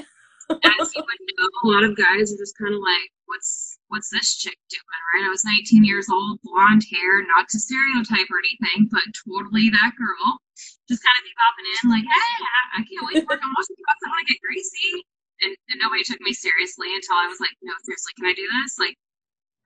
as 0.50 0.90
you 0.96 1.04
would 1.06 1.22
know, 1.38 1.50
a 1.64 1.68
lot 1.68 1.84
of 1.84 1.98
guys 1.98 2.34
are 2.34 2.42
just 2.42 2.58
kind 2.58 2.74
of 2.74 2.82
like, 2.82 3.10
"What's 3.26 3.69
what's 3.90 4.10
this 4.10 4.38
chick 4.38 4.58
doing?" 4.70 5.02
Right? 5.14 5.28
I 5.28 5.30
was 5.30 5.46
19 5.46 5.84
years 5.84 6.10
old, 6.10 6.40
blonde 6.44 6.86
hair, 6.90 7.26
not 7.28 7.50
to 7.50 7.60
stereotype 7.60 8.30
or 8.32 8.40
anything, 8.40 8.88
but 8.90 9.04
totally 9.28 9.70
that 9.70 9.94
girl 9.98 10.42
just 10.90 11.06
kind 11.06 11.18
of 11.22 11.24
be 11.24 11.34
popping 11.38 11.68
in 11.70 11.86
like, 11.94 12.08
hey, 12.10 12.36
I 12.74 12.82
can't 12.82 13.06
wait 13.06 13.22
to 13.22 13.28
work 13.30 13.46
on 13.46 13.54
trucks. 13.54 14.04
I 14.04 14.10
want 14.10 14.26
to 14.26 14.30
get 14.34 14.42
greasy. 14.42 15.06
And, 15.40 15.54
and 15.72 15.80
nobody 15.80 16.04
took 16.04 16.20
me 16.20 16.36
seriously 16.36 16.92
until 16.92 17.16
I 17.16 17.30
was 17.32 17.40
like, 17.40 17.56
no, 17.64 17.72
seriously, 17.88 18.12
can 18.20 18.28
I 18.28 18.36
do 18.36 18.44
this? 18.60 18.76
Like, 18.76 18.98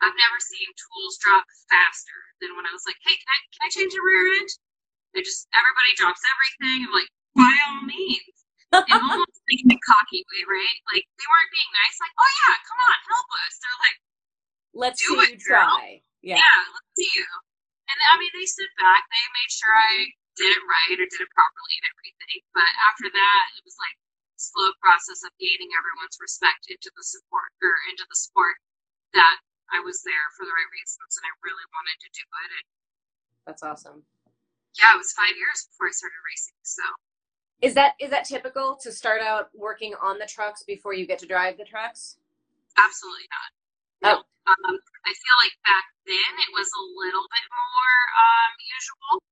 I've 0.05 0.13
never 0.13 0.37
seen 0.37 0.67
tools 0.75 1.17
drop 1.17 1.47
faster 1.71 2.19
than 2.43 2.53
when 2.53 2.67
I 2.67 2.75
was 2.75 2.85
like, 2.85 2.99
hey, 3.01 3.15
can 3.17 3.29
I, 3.31 3.39
can 3.55 3.61
I 3.65 3.69
change 3.73 3.95
the 3.95 4.03
rear 4.03 4.37
end? 4.37 4.51
They 5.17 5.25
just, 5.25 5.49
everybody 5.55 5.95
drops 5.97 6.21
everything. 6.27 6.85
I'm 6.85 6.93
like, 6.93 7.09
by 7.33 7.53
all 7.71 7.81
means. 7.87 8.37
and 8.73 8.99
almost 9.01 9.39
like 9.49 9.61
in 9.65 9.73
a 9.73 9.79
cocky 9.81 10.21
way, 10.29 10.41
right? 10.45 10.77
Like, 10.93 11.05
they 11.17 11.25
weren't 11.25 11.53
being 11.55 11.71
nice, 11.73 11.97
like, 12.03 12.13
oh 12.19 12.31
yeah, 12.45 12.57
come 12.69 12.79
on, 12.85 12.99
help 13.09 13.29
us. 13.47 13.53
They're 13.63 13.81
like, 13.81 13.97
let's 14.73 14.99
do 15.01 15.15
see 15.15 15.33
it, 15.33 15.37
you 15.37 15.39
try. 15.39 16.01
Yeah. 16.21 16.39
yeah, 16.41 16.61
let's 16.73 16.91
see 16.97 17.11
you. 17.15 17.27
And 17.89 17.99
I 18.09 18.13
mean, 18.17 18.33
they 18.33 18.47
stood 18.47 18.71
back. 18.79 19.05
They 19.09 19.23
made 19.37 19.51
sure 19.51 19.73
I 19.73 19.93
did 20.39 20.49
it 20.49 20.63
right 20.65 20.97
or 20.97 21.07
did 21.07 21.21
it 21.21 21.31
properly 21.35 21.73
and 21.77 21.87
everything. 21.93 22.41
But 22.55 22.71
after 22.89 23.11
that, 23.11 23.43
it 23.59 23.63
was 23.67 23.77
like 23.77 23.97
slow 24.39 24.73
process 24.83 25.23
of 25.23 25.31
gaining 25.39 25.71
everyone's 25.77 26.19
respect 26.19 26.67
into 26.67 26.91
the 26.95 27.05
support 27.05 27.51
or 27.63 27.75
into 27.91 28.03
the 28.09 28.17
sport 28.17 28.57
that 29.15 29.37
I 29.71 29.79
was 29.79 30.03
there 30.03 30.27
for 30.35 30.43
the 30.43 30.51
right 30.51 30.71
reasons 30.73 31.15
and 31.15 31.23
I 31.23 31.31
really 31.45 31.67
wanted 31.71 31.97
to 32.01 32.09
do 32.11 32.25
it. 32.25 32.51
And 32.59 32.67
That's 33.47 33.63
awesome. 33.63 34.03
Yeah, 34.75 34.97
it 34.97 34.99
was 34.99 35.13
five 35.13 35.37
years 35.37 35.69
before 35.69 35.87
I 35.87 35.93
started 35.95 36.19
racing. 36.25 36.57
So 36.65 36.83
is 37.61 37.73
that 37.75 37.93
is 38.01 38.09
that 38.09 38.25
typical 38.25 38.75
to 38.83 38.91
start 38.91 39.21
out 39.21 39.49
working 39.55 39.93
on 40.01 40.19
the 40.19 40.25
trucks 40.25 40.63
before 40.63 40.93
you 40.93 41.07
get 41.07 41.19
to 41.19 41.27
drive 41.29 41.57
the 41.57 41.63
trucks? 41.63 42.17
Absolutely 42.75 43.29
not. 43.31 43.49
No. 44.03 44.19
Oh. 44.19 44.23
Um, 44.43 44.75
I 45.07 45.11
feel 45.15 45.37
like 45.39 45.55
back 45.63 45.87
then 46.03 46.31
it 46.43 46.51
was 46.51 46.67
a 46.67 46.83
little 46.99 47.27
bit 47.31 47.47
more 47.47 47.97
um, 48.11 48.51
usual 48.59 49.23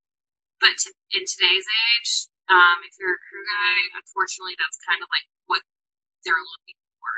but 0.62 0.78
to, 0.78 0.90
in 1.18 1.26
today's 1.26 1.66
age, 1.66 2.12
um, 2.54 2.86
if 2.86 2.94
you're 3.02 3.18
a 3.18 3.24
crew 3.26 3.44
guy, 3.44 3.78
unfortunately, 3.98 4.54
that's 4.62 4.78
kind 4.86 5.02
of 5.02 5.10
like 5.10 5.26
what 5.50 5.66
they're 6.22 6.38
looking 6.38 6.78
for. 7.02 7.10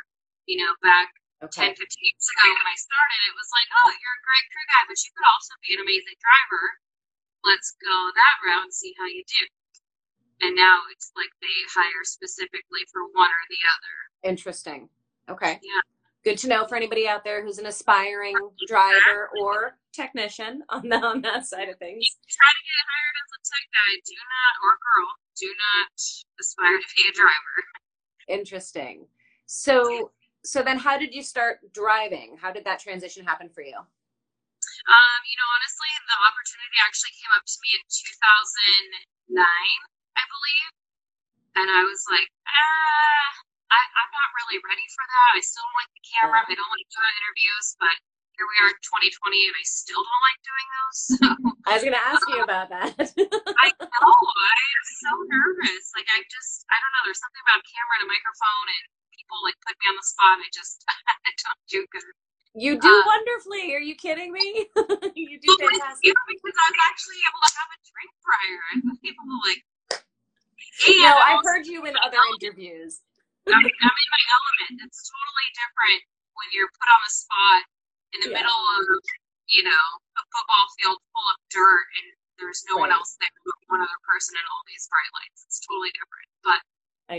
You 0.48 0.64
know, 0.64 0.72
back 0.80 1.12
okay. 1.44 1.76
10, 1.76 1.76
15 1.76 1.84
years 1.84 2.28
ago 2.40 2.48
when 2.56 2.68
I 2.72 2.78
started, 2.80 3.20
it 3.28 3.36
was 3.36 3.52
like, 3.52 3.70
oh, 3.84 3.92
you're 3.92 4.18
a 4.18 4.24
great 4.24 4.48
crew 4.48 4.68
guy, 4.72 4.84
but 4.88 4.98
you 5.04 5.12
could 5.12 5.28
also 5.28 5.54
be 5.60 5.76
an 5.76 5.84
amazing 5.84 6.18
driver. 6.24 6.64
Let's 7.44 7.76
go 7.84 7.96
that 8.16 8.36
route 8.48 8.72
and 8.72 8.74
see 8.74 8.96
how 8.96 9.06
you 9.12 9.28
do. 9.28 9.44
And 10.48 10.56
now 10.56 10.80
it's 10.96 11.12
like 11.20 11.32
they 11.44 11.58
hire 11.72 12.04
specifically 12.08 12.88
for 12.88 13.04
one 13.12 13.32
or 13.32 13.44
the 13.52 13.62
other. 13.76 13.96
Interesting. 14.24 14.88
Okay. 15.28 15.60
Yeah 15.60 15.84
good 16.24 16.38
to 16.40 16.48
know 16.48 16.66
for 16.66 16.76
anybody 16.76 17.08
out 17.08 17.24
there 17.24 17.44
who's 17.44 17.60
an 17.60 17.66
aspiring 17.66 18.36
driver 18.68 19.30
or 19.40 19.78
technician 19.92 20.64
on 20.70 20.88
the, 20.88 20.96
on 20.96 21.22
that 21.22 21.46
side 21.46 21.70
of 21.70 21.78
things. 21.78 22.04
Try 22.28 22.50
to 22.50 22.64
get 22.64 22.84
hired 22.88 23.16
as 23.20 23.30
a 23.36 23.40
tech 23.44 23.66
guy. 23.72 23.92
Do 24.08 24.16
not, 24.16 24.54
or 24.64 24.74
girl, 24.80 25.10
do 25.36 25.50
not 25.52 25.92
aspire 26.40 26.80
to 26.80 26.90
be 26.96 27.04
a 27.10 27.14
driver. 27.14 27.56
Interesting. 28.28 29.06
So, 29.46 30.12
so 30.44 30.64
then, 30.64 30.80
how 30.80 30.98
did 30.98 31.14
you 31.14 31.22
start 31.22 31.60
driving? 31.76 32.38
How 32.40 32.52
did 32.52 32.64
that 32.66 32.80
transition 32.80 33.28
happen 33.28 33.50
for 33.52 33.62
you? 33.62 33.76
Um, 33.76 35.20
you 35.28 35.36
know, 35.36 35.50
honestly, 35.60 35.92
the 36.08 36.20
opportunity 36.24 36.78
actually 36.84 37.16
came 37.20 37.32
up 37.36 37.44
to 37.44 37.58
me 37.64 37.70
in 37.76 37.84
2009, 37.84 39.44
I 39.44 40.24
believe, 40.28 40.72
and 41.60 41.68
I 41.68 41.84
was 41.84 42.04
like, 42.12 42.32
ah 42.48 43.44
I, 43.74 44.06
am 44.06 44.12
not 44.14 44.30
really 44.38 44.62
ready 44.62 44.86
for 44.94 45.04
that. 45.04 45.32
I 45.38 45.42
still 45.42 45.66
don't 45.66 45.78
like 45.82 45.94
the 45.98 46.06
camera. 46.06 46.40
I 46.46 46.54
don't 46.54 46.74
like 46.74 46.90
doing 46.94 47.14
interviews, 47.18 47.68
but 47.82 47.96
here 48.38 48.46
we 48.50 48.56
are 48.66 48.70
in 48.74 48.80
2020 48.82 49.50
and 49.50 49.56
I 49.58 49.66
still 49.66 50.02
don't 50.02 50.24
like 50.26 50.40
doing 50.42 50.68
those. 50.70 51.02
So. 51.14 51.28
I 51.66 51.80
was 51.80 51.84
going 51.86 51.98
to 51.98 52.06
ask 52.06 52.22
you 52.28 52.44
about 52.44 52.68
that. 52.70 52.92
I 53.66 53.68
know. 53.72 54.14
I 54.14 54.64
am 54.78 54.86
so 55.00 55.12
nervous. 55.26 55.86
Like, 55.96 56.06
I 56.12 56.22
just, 56.28 56.68
I 56.70 56.76
don't 56.76 56.92
know. 56.92 57.04
There's 57.08 57.24
something 57.24 57.44
about 57.50 57.64
camera 57.66 58.04
and 58.04 58.06
a 58.06 58.10
microphone 58.12 58.68
and 58.68 58.84
people 59.16 59.40
like 59.42 59.56
put 59.64 59.74
me 59.80 59.86
on 59.90 59.96
the 59.96 60.06
spot. 60.06 60.38
I 60.44 60.50
just, 60.52 60.84
I 61.28 61.32
don't 61.40 61.62
do 61.72 61.82
good. 61.90 62.04
You 62.54 62.78
do 62.78 62.92
um, 62.92 63.04
wonderfully. 63.08 63.74
Are 63.74 63.82
you 63.82 63.96
kidding 63.96 64.30
me? 64.36 64.70
you 65.18 65.40
do 65.42 65.50
fantastic. 65.58 66.04
You 66.06 66.14
know, 66.14 66.26
because 66.30 66.58
I'm 66.68 66.78
actually 66.86 67.20
able 67.26 67.42
to 67.42 67.52
have 67.58 67.70
a 67.74 67.80
drink 67.82 68.12
prior. 68.22 68.60
I'm 68.70 68.84
able 69.02 69.26
to 69.26 69.38
like. 69.48 69.64
no, 71.02 71.12
I've 71.18 71.42
heard 71.42 71.66
you 71.66 71.88
in 71.90 71.96
other 71.98 72.22
interviews. 72.38 73.02
I'm, 73.52 73.60
I'm 73.60 73.98
in 74.00 74.10
my 74.14 74.24
element. 74.32 74.88
It's 74.88 75.02
totally 75.04 75.50
different 75.58 76.00
when 76.40 76.48
you're 76.56 76.72
put 76.80 76.88
on 76.88 77.02
the 77.04 77.12
spot 77.12 77.62
in 78.16 78.20
the 78.24 78.30
yeah. 78.32 78.40
middle 78.40 78.64
of, 78.80 78.84
you 79.52 79.64
know, 79.68 79.86
a 80.16 80.24
football 80.32 80.66
field 80.80 81.00
full 81.12 81.28
of 81.28 81.38
dirt 81.52 81.86
and 82.00 82.08
there's 82.40 82.64
no 82.72 82.80
right. 82.80 82.90
one 82.90 82.94
else 82.96 83.20
there 83.20 83.30
but 83.46 83.60
one 83.70 83.82
other 83.84 84.00
person 84.08 84.34
and 84.40 84.48
all 84.50 84.64
these 84.66 84.88
bright 84.90 85.12
lights. 85.12 85.46
It's 85.46 85.60
totally 85.66 85.92
different. 85.94 86.30
But 86.42 86.60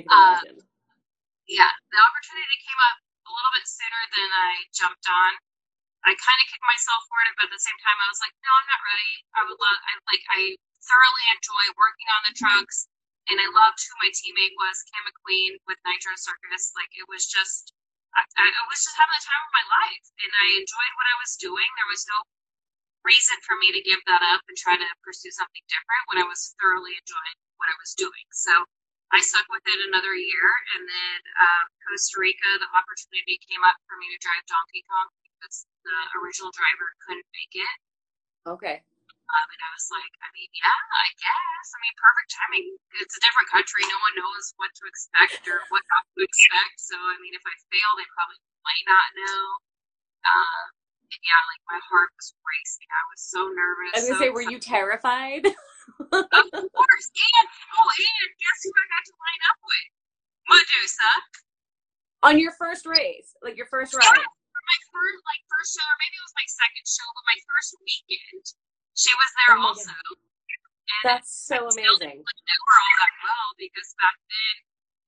uh. 0.08 0.40
Yeah, 1.44 1.68
the 1.92 2.00
opportunity 2.00 2.56
came 2.64 2.80
up 2.88 2.98
a 3.28 3.30
little 3.30 3.52
bit 3.52 3.68
sooner 3.68 4.02
than 4.16 4.28
I 4.32 4.64
jumped 4.72 5.04
on. 5.04 5.32
I 6.08 6.16
kind 6.16 6.40
of 6.40 6.46
kicked 6.48 6.64
myself 6.64 7.04
for 7.04 7.20
it, 7.28 7.36
but 7.36 7.48
at 7.48 7.52
the 7.52 7.60
same 7.60 7.76
time, 7.84 7.96
I 8.00 8.08
was 8.08 8.20
like, 8.20 8.32
no, 8.40 8.48
I'm 8.48 8.68
not 8.68 8.80
ready. 8.80 9.12
I 9.36 9.40
would 9.44 9.60
love, 9.60 9.78
I 9.84 9.92
like, 10.08 10.24
I 10.32 10.40
thoroughly 10.88 11.24
enjoy 11.36 11.64
working 11.76 12.08
on 12.12 12.20
the 12.28 12.34
trucks 12.36 12.88
and 13.30 13.36
I 13.40 13.48
loved 13.52 13.80
who 13.80 13.94
my 14.04 14.10
teammate 14.12 14.54
was, 14.60 14.84
Cam 14.92 15.04
McQueen 15.08 15.56
with 15.64 15.80
Nitro 15.84 16.14
Circus. 16.16 16.72
Like 16.76 16.92
it 16.96 17.06
was 17.08 17.24
just, 17.24 17.72
I, 18.12 18.22
I 18.22 18.64
was 18.68 18.80
just 18.84 18.96
having 18.96 19.16
the 19.16 19.24
time 19.24 19.42
of 19.44 19.52
my 19.56 19.66
life, 19.82 20.06
and 20.20 20.30
I 20.30 20.46
enjoyed 20.60 20.94
what 20.96 21.08
I 21.08 21.16
was 21.20 21.34
doing. 21.40 21.68
There 21.80 21.90
was 21.90 22.04
no 22.10 22.18
reason 23.04 23.36
for 23.44 23.56
me 23.60 23.68
to 23.72 23.84
give 23.84 24.00
that 24.08 24.24
up 24.32 24.40
and 24.48 24.56
try 24.56 24.76
to 24.76 24.88
pursue 25.04 25.32
something 25.32 25.64
different 25.68 26.04
when 26.08 26.18
I 26.24 26.26
was 26.28 26.56
thoroughly 26.56 26.96
enjoying 26.96 27.38
what 27.60 27.68
I 27.68 27.76
was 27.76 27.92
doing. 27.96 28.26
So 28.32 28.52
I 29.12 29.20
stuck 29.20 29.44
with 29.52 29.62
it 29.68 29.78
another 29.92 30.16
year, 30.16 30.48
and 30.74 30.82
then 30.88 31.18
uh, 31.36 31.62
Costa 31.86 32.16
Rica, 32.18 32.50
the 32.58 32.70
opportunity 32.72 33.38
came 33.44 33.62
up 33.62 33.76
for 33.86 34.00
me 34.00 34.08
to 34.10 34.18
drive 34.18 34.42
Donkey 34.48 34.82
Kong 34.88 35.08
because 35.22 35.68
the 35.84 35.98
original 36.18 36.50
driver 36.50 36.88
couldn't 37.04 37.28
make 37.36 37.54
it. 37.54 37.76
Okay. 38.48 38.76
Um, 39.24 39.48
and 39.48 39.62
I 39.64 39.70
was 39.72 39.88
like, 39.88 40.14
I 40.20 40.28
mean, 40.36 40.50
yeah, 40.52 40.80
I 41.00 41.08
guess. 41.16 41.66
I 41.72 41.78
mean, 41.80 41.96
perfect 41.96 42.28
timing. 42.28 42.68
It's 43.00 43.16
a 43.16 43.22
different 43.24 43.48
country. 43.48 43.82
No 43.88 43.96
one 44.04 44.14
knows 44.20 44.52
what 44.60 44.68
to 44.76 44.84
expect 44.84 45.48
or 45.48 45.64
what 45.72 45.80
not 45.88 46.04
to 46.12 46.20
expect. 46.20 46.76
So, 46.76 46.96
I 47.00 47.16
mean, 47.24 47.32
if 47.32 47.40
I 47.40 47.54
fail, 47.72 47.90
they 47.96 48.08
probably 48.12 48.36
might 48.68 48.84
not 48.84 49.06
know. 49.16 49.40
Um, 50.28 50.64
and 51.08 51.22
yeah, 51.24 51.40
like 51.56 51.64
my 51.72 51.80
heart 51.88 52.12
was 52.20 52.36
racing. 52.44 52.88
I 52.92 53.02
was 53.08 53.20
so 53.24 53.40
nervous. 53.48 53.92
I 53.92 53.96
was 53.96 54.06
gonna 54.12 54.20
so 54.20 54.24
say, 54.28 54.32
were 54.32 54.44
you 54.44 54.60
terrified? 54.60 55.44
of 55.48 56.26
course. 56.76 57.06
And 57.16 57.46
oh, 57.80 57.88
and 57.88 58.30
guess 58.40 58.58
who 58.60 58.72
I 58.76 58.84
got 58.92 59.04
to 59.08 59.14
line 59.16 59.42
up 59.48 59.58
with? 59.64 59.88
Medusa. 60.52 61.12
On 62.24 62.34
your 62.40 62.52
first 62.56 62.84
race, 62.84 63.36
like 63.40 63.56
your 63.56 63.68
first 63.68 63.92
ride. 63.96 64.04
Yeah, 64.04 64.32
my 64.64 64.80
first, 64.92 65.20
like 65.28 65.42
first 65.48 65.76
show, 65.76 65.84
or 65.84 65.96
maybe 66.00 66.16
it 66.16 66.24
was 66.24 66.36
my 66.36 66.48
second 66.48 66.84
show, 66.88 67.08
but 67.12 67.24
my 67.28 67.38
first 67.48 67.70
weekend 67.84 68.44
she 68.94 69.12
was 69.14 69.30
there 69.42 69.58
oh 69.58 69.66
also. 69.70 69.94
That's 71.02 71.30
so 71.30 71.68
amazing. 71.68 72.22
I 72.22 72.34
knew 72.46 72.62
her 72.64 72.78
all 72.80 72.96
that 73.02 73.14
well 73.20 73.48
because 73.58 73.90
back 74.00 74.16
then 74.24 74.56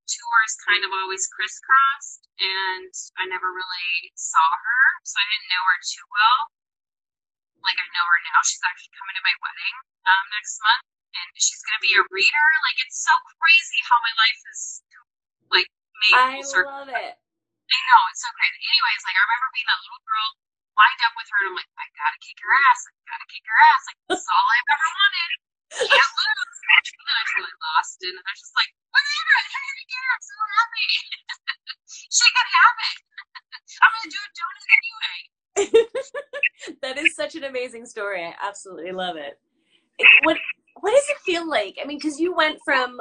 tours 0.07 0.55
kind 0.67 0.83
of 0.87 0.91
always 0.93 1.27
crisscrossed 1.31 2.27
and 2.39 2.93
I 3.19 3.25
never 3.27 3.49
really 3.51 4.13
saw 4.15 4.45
her, 4.45 4.85
so 5.03 5.17
I 5.17 5.27
didn't 5.31 5.51
know 5.51 5.65
her 5.67 5.79
too 5.83 6.07
well. 6.11 6.41
Like 7.65 7.79
I 7.81 7.87
know 7.91 8.07
her 8.07 8.21
now. 8.31 8.39
She's 8.45 8.63
actually 8.63 8.95
coming 8.95 9.17
to 9.19 9.25
my 9.25 9.35
wedding 9.43 9.77
um, 10.07 10.25
next 10.35 10.61
month 10.63 10.87
and 11.17 11.29
she's 11.39 11.63
gonna 11.65 11.83
be 11.83 11.95
a 11.97 12.05
reader. 12.13 12.49
Like 12.67 12.79
it's 12.83 13.01
so 13.01 13.15
crazy 13.41 13.81
how 13.89 13.99
my 14.03 14.15
life 14.21 14.41
is 14.53 14.63
like 15.51 15.69
made 16.05 16.15
I 16.15 16.43
love 16.43 16.91
it. 16.91 17.15
I 17.17 17.79
know, 17.91 18.03
it's 18.15 18.23
so 18.23 18.31
crazy. 18.35 18.63
Anyways, 18.63 19.03
like 19.07 19.17
I 19.17 19.23
remember 19.27 19.49
being 19.55 19.69
that 19.71 19.81
little 19.83 20.03
girl 20.07 20.29
lined 20.77 21.03
up 21.09 21.15
with 21.17 21.29
her 21.33 21.39
and 21.45 21.49
I'm 21.53 21.57
like, 21.57 21.73
I 21.81 21.85
gotta 21.97 22.21
kick 22.21 22.39
her 22.41 22.53
ass. 22.69 22.81
I 22.87 22.93
gotta 23.09 23.29
kick 23.33 23.45
her 23.45 23.59
ass. 23.73 23.83
Like 23.89 24.01
this 24.13 24.21
is 24.21 24.31
all 24.31 24.49
I've 24.53 24.71
ever 24.73 24.89
wanted. 24.93 25.31
Can't 25.91 26.13
lose. 26.17 26.59
And 26.77 27.05
then 27.09 27.17
I 27.17 27.25
really 27.41 27.57
lost 27.57 27.99
and 28.05 28.17
I 28.21 28.31
was 28.31 28.41
just 28.41 28.55
like, 28.57 28.71
whatever, 28.93 29.33
I 29.33 29.45
had 29.49 29.77
to 29.77 29.87
get 29.89 30.03
her. 30.05 30.11
I'm 30.13 30.25
so 30.25 30.37
happy. 30.57 30.89
she 32.17 32.29
can 32.31 32.49
have 32.53 32.77
it. 32.77 32.97
I'm 33.83 33.93
gonna 33.97 34.13
do 34.13 34.21
a 34.21 34.31
donut 34.37 34.67
anyway. 34.77 35.19
that 36.85 36.97
is 37.01 37.17
such 37.17 37.35
an 37.35 37.45
amazing 37.45 37.89
story. 37.89 38.23
I 38.25 38.37
absolutely 38.41 38.93
love 38.93 39.17
it. 39.17 39.41
What 40.23 40.37
what 40.81 40.93
does 40.93 41.09
it 41.09 41.25
feel 41.25 41.49
like? 41.49 41.79
I 41.81 41.87
mean, 41.87 41.99
because 41.99 42.21
you 42.21 42.35
went 42.37 42.59
from 42.65 43.01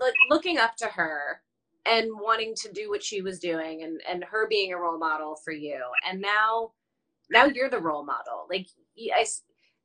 like 0.00 0.16
looking 0.30 0.56
up 0.56 0.76
to 0.76 0.86
her 0.86 1.42
and 1.86 2.08
wanting 2.18 2.54
to 2.56 2.72
do 2.72 2.88
what 2.88 3.02
she 3.02 3.20
was 3.20 3.38
doing 3.38 3.82
and 3.82 4.00
and 4.08 4.24
her 4.24 4.48
being 4.48 4.72
a 4.72 4.78
role 4.78 4.98
model 4.98 5.36
for 5.44 5.52
you 5.52 5.78
and 6.08 6.20
now 6.20 6.70
now 7.30 7.44
you're 7.46 7.70
the 7.70 7.78
role 7.78 8.04
model 8.04 8.46
like 8.50 8.66
I, 9.14 9.24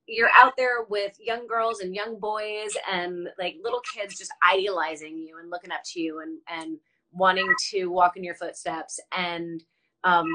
you're 0.08 0.30
out 0.36 0.54
there 0.58 0.84
with 0.90 1.16
young 1.20 1.48
girls 1.48 1.80
and 1.80 1.94
young 1.94 2.20
boys 2.20 2.76
and 2.92 3.28
like 3.38 3.58
little 3.64 3.82
kids 3.94 4.18
just 4.18 4.32
idealizing 4.48 5.18
you 5.18 5.38
and 5.40 5.50
looking 5.50 5.72
up 5.72 5.82
to 5.94 6.00
you 6.00 6.20
and 6.22 6.40
and 6.50 6.78
wanting 7.12 7.52
to 7.72 7.88
walk 7.88 8.18
in 8.18 8.24
your 8.24 8.36
footsteps 8.36 9.00
and 9.16 9.64
um 10.04 10.28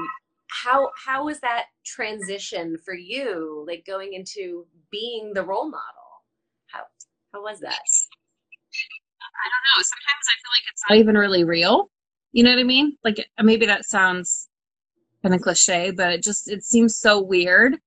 how 0.49 0.89
how 1.05 1.25
was 1.25 1.39
that 1.39 1.65
transition 1.85 2.77
for 2.83 2.93
you 2.93 3.63
like 3.67 3.85
going 3.85 4.13
into 4.13 4.65
being 4.91 5.33
the 5.33 5.43
role 5.43 5.69
model 5.69 6.23
how 6.67 6.81
how 7.33 7.41
was 7.41 7.59
that 7.59 7.79
I 9.35 9.47
don't 9.49 9.63
know. 9.77 9.83
Sometimes 9.83 10.25
I 10.29 10.35
feel 10.39 10.51
like 10.55 10.71
it's 10.71 10.83
not 10.89 10.97
even 10.97 11.17
really 11.17 11.43
real. 11.43 11.89
You 12.31 12.43
know 12.43 12.51
what 12.51 12.59
I 12.59 12.63
mean? 12.63 12.97
Like 13.03 13.25
maybe 13.41 13.65
that 13.65 13.85
sounds 13.85 14.44
kind 15.25 15.35
of 15.35 15.41
cliche, 15.41 15.91
but 15.91 16.11
it 16.13 16.23
just 16.23 16.47
it 16.47 16.63
seems 16.63 16.99
so 16.99 17.19
weird, 17.19 17.77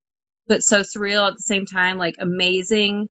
but 0.49 0.65
so 0.65 0.81
surreal 0.81 1.29
at 1.29 1.37
the 1.37 1.43
same 1.43 1.65
time. 1.65 1.97
Like 1.97 2.17
amazing, 2.19 3.09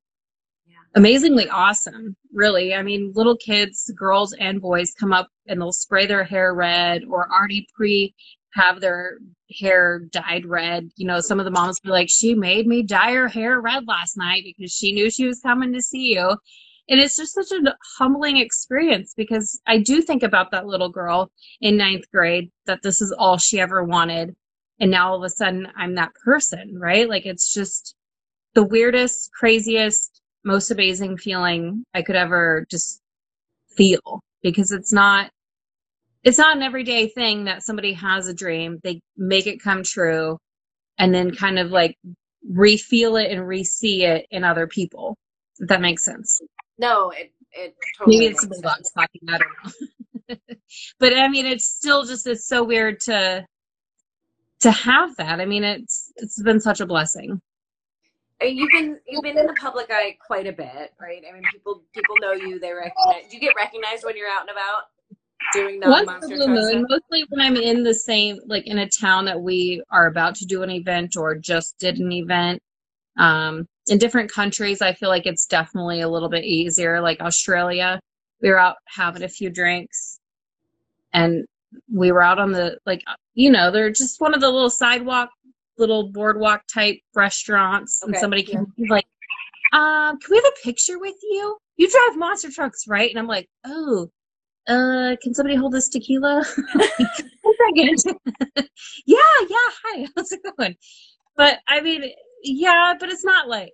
yeah. 0.67 0.75
amazingly 0.95 1.47
awesome. 1.47 2.15
Really, 2.33 2.75
I 2.75 2.83
mean, 2.83 3.13
little 3.15 3.37
kids, 3.37 3.89
girls 3.97 4.33
and 4.33 4.61
boys, 4.61 4.93
come 4.99 5.13
up 5.13 5.29
and 5.47 5.61
they'll 5.61 5.71
spray 5.71 6.05
their 6.05 6.25
hair 6.25 6.53
red 6.53 7.03
or 7.09 7.31
already 7.31 7.67
pre 7.73 8.13
have 8.53 8.81
their 8.81 9.19
hair 9.57 10.01
dyed 10.11 10.45
red. 10.45 10.89
You 10.97 11.07
know, 11.07 11.21
some 11.21 11.39
of 11.39 11.45
the 11.45 11.51
moms 11.51 11.79
be 11.79 11.89
like, 11.89 12.09
"She 12.09 12.33
made 12.33 12.67
me 12.67 12.83
dye 12.83 13.13
her 13.13 13.29
hair 13.29 13.61
red 13.61 13.87
last 13.87 14.17
night 14.17 14.43
because 14.45 14.73
she 14.73 14.91
knew 14.91 15.09
she 15.09 15.25
was 15.25 15.39
coming 15.39 15.71
to 15.71 15.81
see 15.81 16.15
you." 16.15 16.35
And 16.89 17.00
it's 17.00 17.17
just 17.17 17.34
such 17.34 17.52
a 17.52 17.76
humbling 17.97 18.38
experience 18.38 19.13
because 19.15 19.60
I 19.67 19.80
do 19.80 20.02
think 20.02 20.23
about 20.23 20.52
that 20.52 20.65
little 20.65 20.89
girl 20.89 21.32
in 21.60 21.76
ninth 21.76 22.06
grade 22.13 22.50
that 22.65 22.82
this 22.82 23.02
is 23.02 23.12
all 23.12 23.38
she 23.38 23.60
ever 23.60 23.84
wanted. 23.84 24.36
And 24.80 24.91
now 24.91 25.10
all 25.10 25.17
of 25.17 25.23
a 25.23 25.30
sudden 25.30 25.67
I'm 25.76 25.95
that 25.95 26.13
person, 26.23 26.78
right? 26.80 27.10
Like 27.10 27.26
it's 27.26 27.54
just 27.54 27.95
the 28.54 28.63
weirdest, 28.63 29.32
craziest, 29.38 30.21
most 30.45 30.71
amazing 30.71 31.17
feeling 31.17 31.84
I 31.93 32.04
could 32.04 32.15
ever 32.15 32.65
just 32.71 33.02
feel 33.76 34.21
because 34.41 34.71
it's 34.71 34.93
not, 34.93 35.30
it's 36.23 36.38
not 36.38 36.56
an 36.56 36.63
everyday 36.63 37.10
thing 37.10 37.45
that 37.45 37.63
somebody 37.63 37.93
has 37.93 38.28
a 38.28 38.34
dream, 38.34 38.80
they 38.84 39.02
make 39.17 39.45
it 39.45 39.62
come 39.62 39.84
true 39.84 40.38
and 40.97 41.13
then 41.13 41.36
kind 41.36 41.60
of 41.60 41.69
like 41.69 41.97
re-feel 42.50 43.17
it 43.17 43.30
and 43.30 43.45
re-see 43.45 44.06
it 44.06 44.26
in 44.32 44.45
other 44.45 44.67
people. 44.67 45.17
If 45.60 45.67
that 45.67 45.82
makes 45.82 46.06
sense. 46.06 46.39
No, 46.77 47.11
it 47.11 47.31
it 47.53 47.75
totally 47.97 48.17
maybe 48.17 48.31
it's 48.31 48.41
the 48.41 48.47
bulldogs 48.47 48.91
talking. 48.91 49.21
I 49.29 49.37
don't 49.37 49.51
know. 50.29 50.35
but 50.99 51.17
I 51.17 51.27
mean, 51.27 51.45
it's 51.45 51.65
still 51.65 52.03
just 52.03 52.27
it's 52.27 52.47
so 52.47 52.63
weird 52.63 52.99
to 53.01 53.45
to 54.61 54.71
have 54.71 55.15
that. 55.17 55.39
I 55.39 55.45
mean, 55.45 55.63
it's 55.63 56.11
it's 56.17 56.41
been 56.41 56.59
such 56.59 56.81
a 56.81 56.85
blessing. 56.85 57.41
You've 58.41 58.69
been 58.71 58.99
you've 59.07 59.23
been 59.23 59.37
in 59.37 59.47
the 59.47 59.55
public 59.59 59.87
eye 59.89 60.17
quite 60.25 60.45
a 60.45 60.51
bit, 60.51 60.93
right? 61.01 61.23
I 61.27 61.33
mean, 61.33 61.43
people 61.51 61.83
people 61.93 62.15
know 62.21 62.33
you. 62.33 62.59
They 62.59 62.71
recognize. 62.71 63.29
Do 63.29 63.35
you 63.35 63.41
get 63.41 63.55
recognized 63.55 64.05
when 64.05 64.15
you're 64.15 64.29
out 64.29 64.41
and 64.41 64.51
about 64.51 64.83
doing 65.53 65.79
the 65.79 65.87
monster 65.87 66.35
blue 66.35 66.47
moon, 66.47 66.85
Mostly 66.89 67.25
when 67.29 67.41
I'm 67.41 67.55
in 67.55 67.83
the 67.83 67.93
same 67.93 68.39
like 68.45 68.67
in 68.67 68.77
a 68.79 68.89
town 68.89 69.25
that 69.25 69.41
we 69.41 69.81
are 69.91 70.07
about 70.07 70.35
to 70.35 70.45
do 70.45 70.63
an 70.63 70.69
event 70.69 71.15
or 71.17 71.35
just 71.35 71.77
did 71.79 71.97
an 71.97 72.11
event. 72.11 72.61
Um, 73.17 73.67
in 73.88 73.97
different 73.97 74.32
countries, 74.32 74.82
I 74.82 74.93
feel 74.93 75.10
like 75.10 75.25
it's 75.25 75.45
definitely 75.45 76.01
a 76.01 76.10
little 76.10 76.30
bit 76.30 76.43
easier. 76.43 77.01
Like 77.01 77.19
Australia, 77.21 77.99
we 78.41 78.49
were 78.49 78.60
out 78.60 78.75
having 78.86 79.23
a 79.23 79.30
few 79.30 79.49
drinks 79.49 80.19
and 81.13 81.45
we 81.93 82.12
were 82.12 82.21
out 82.21 82.39
on 82.39 82.51
the, 82.51 82.77
like, 82.86 83.03
you 83.34 83.49
know, 83.49 83.71
they're 83.71 83.91
just 83.91 84.21
one 84.21 84.34
of 84.34 84.41
the 84.41 84.49
little 84.49 84.69
sidewalk, 84.69 85.30
little 85.77 86.10
boardwalk 86.12 86.62
type 86.71 86.99
restaurants. 87.15 88.03
Okay. 88.03 88.12
And 88.12 88.19
somebody 88.19 88.43
came 88.43 88.65
yeah. 88.77 88.88
like, 88.89 89.08
um, 89.73 90.19
can 90.19 90.32
we 90.32 90.38
have 90.38 90.45
a 90.45 90.63
picture 90.63 90.99
with 90.99 91.15
you? 91.23 91.58
You 91.77 91.89
drive 91.89 92.17
monster 92.17 92.51
trucks, 92.51 92.88
right? 92.88 93.10
And 93.10 93.19
I'm 93.19 93.27
like, 93.27 93.47
oh, 93.65 94.10
uh, 94.67 95.15
can 95.21 95.34
somebody 95.34 95.56
hold 95.56 95.73
this 95.73 95.89
tequila? 95.89 96.43
yeah, 99.06 99.17
yeah, 99.49 99.69
hi, 99.84 100.08
how's 100.15 100.32
it 100.32 100.41
going? 100.58 100.75
But 101.36 101.60
I 101.67 101.82
mean, 101.82 102.03
yeah, 102.43 102.93
but 103.00 103.10
it's 103.10 103.26
not 103.26 103.47
like 103.47 103.73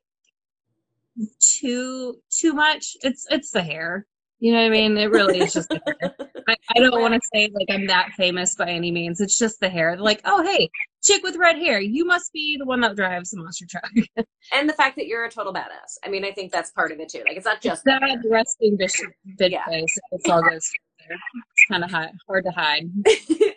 too 1.40 2.16
too 2.30 2.54
much. 2.54 2.96
It's 3.02 3.26
it's 3.30 3.52
the 3.52 3.62
hair. 3.62 4.06
You 4.40 4.52
know 4.52 4.60
what 4.60 4.66
I 4.66 4.70
mean? 4.70 4.98
It 4.98 5.10
really 5.10 5.40
is 5.40 5.54
just 5.54 5.70
the 5.70 5.82
hair. 5.86 6.16
I, 6.50 6.56
I 6.76 6.80
don't 6.80 7.02
want 7.02 7.14
to 7.14 7.22
say 7.34 7.50
like 7.54 7.68
I'm 7.70 7.88
that 7.88 8.12
famous 8.18 8.56
by 8.56 8.70
any 8.70 8.92
means. 8.92 9.22
It's 9.22 9.38
just 9.38 9.60
the 9.60 9.70
hair. 9.70 9.96
They're 9.96 10.04
like, 10.04 10.22
oh 10.26 10.44
hey, 10.44 10.70
chick 11.02 11.24
with 11.24 11.36
red 11.36 11.58
hair, 11.58 11.80
you 11.80 12.06
must 12.06 12.34
be 12.34 12.58
the 12.58 12.66
one 12.66 12.82
that 12.82 12.96
drives 12.96 13.32
the 13.32 13.38
monster 13.38 13.66
truck. 13.70 13.90
and 14.54 14.68
the 14.68 14.74
fact 14.74 14.96
that 14.98 15.08
you're 15.08 15.26
a 15.26 15.32
total 15.32 15.54
badass. 15.54 15.98
I 16.04 16.10
mean, 16.10 16.26
I 16.26 16.32
think 16.32 16.52
that's 16.52 16.72
part 16.72 16.92
of 16.92 17.00
it 17.00 17.10
too. 17.10 17.24
Like 17.28 17.38
it's 17.38 17.46
not 17.46 17.62
just 17.62 17.84
that 17.86 18.02
resting 18.30 18.78
bitch, 18.78 19.00
bitch 19.40 19.52
yeah. 19.52 19.66
face. 19.66 19.98
It's 20.12 20.30
all 20.30 20.42
goes 20.42 20.70
there. 21.08 21.18
It's 21.18 21.66
kind 21.70 21.84
of 21.84 21.92
hard 21.92 22.44
to 22.46 22.52
hide. 22.52 22.90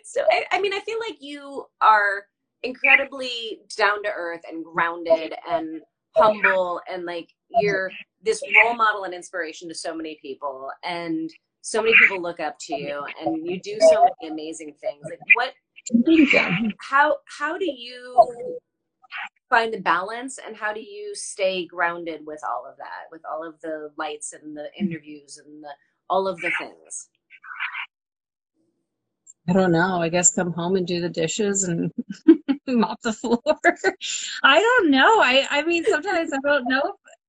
so 0.03 0.21
I, 0.29 0.45
I 0.51 0.61
mean, 0.61 0.73
I 0.73 0.79
feel 0.81 0.99
like 0.99 1.17
you 1.19 1.65
are 1.81 2.25
incredibly 2.63 3.59
down 3.77 4.01
to 4.03 4.09
earth 4.09 4.41
and 4.49 4.63
grounded 4.63 5.33
and 5.49 5.81
humble 6.15 6.81
and 6.91 7.05
like 7.05 7.29
you're 7.61 7.91
this 8.23 8.41
role 8.63 8.73
model 8.73 9.03
and 9.03 9.13
inspiration 9.13 9.69
to 9.69 9.75
so 9.75 9.95
many 9.95 10.17
people 10.21 10.69
and 10.83 11.31
so 11.61 11.81
many 11.81 11.93
people 11.99 12.21
look 12.21 12.39
up 12.39 12.57
to 12.59 12.75
you 12.75 13.05
and 13.23 13.45
you 13.45 13.59
do 13.59 13.77
so 13.79 14.07
many 14.21 14.33
amazing 14.33 14.73
things. 14.81 15.01
Like 15.03 15.19
what 15.35 15.53
how 16.79 17.17
how 17.37 17.57
do 17.57 17.65
you 17.65 18.15
find 19.49 19.73
the 19.73 19.79
balance 19.79 20.39
and 20.45 20.55
how 20.55 20.73
do 20.73 20.81
you 20.81 21.13
stay 21.15 21.65
grounded 21.65 22.21
with 22.25 22.41
all 22.49 22.65
of 22.69 22.77
that 22.77 23.05
with 23.11 23.21
all 23.31 23.47
of 23.47 23.59
the 23.61 23.89
lights 23.97 24.33
and 24.33 24.55
the 24.55 24.69
interviews 24.77 25.39
and 25.43 25.63
the 25.63 25.69
all 26.09 26.27
of 26.27 26.37
the 26.41 26.51
things 26.59 27.09
I 29.47 29.53
don't 29.53 29.71
know. 29.71 30.01
I 30.01 30.09
guess 30.09 30.33
come 30.33 30.51
home 30.51 30.75
and 30.75 30.85
do 30.85 30.99
the 30.99 31.09
dishes 31.09 31.63
and 31.63 31.91
mop 32.67 33.01
the 33.01 33.13
floor. 33.13 33.41
I 34.43 34.59
don't 34.59 34.91
know. 34.91 35.21
I 35.21 35.47
I 35.49 35.63
mean 35.63 35.85
sometimes 35.85 36.33
I 36.33 36.39
don't 36.43 36.67
know 36.67 36.81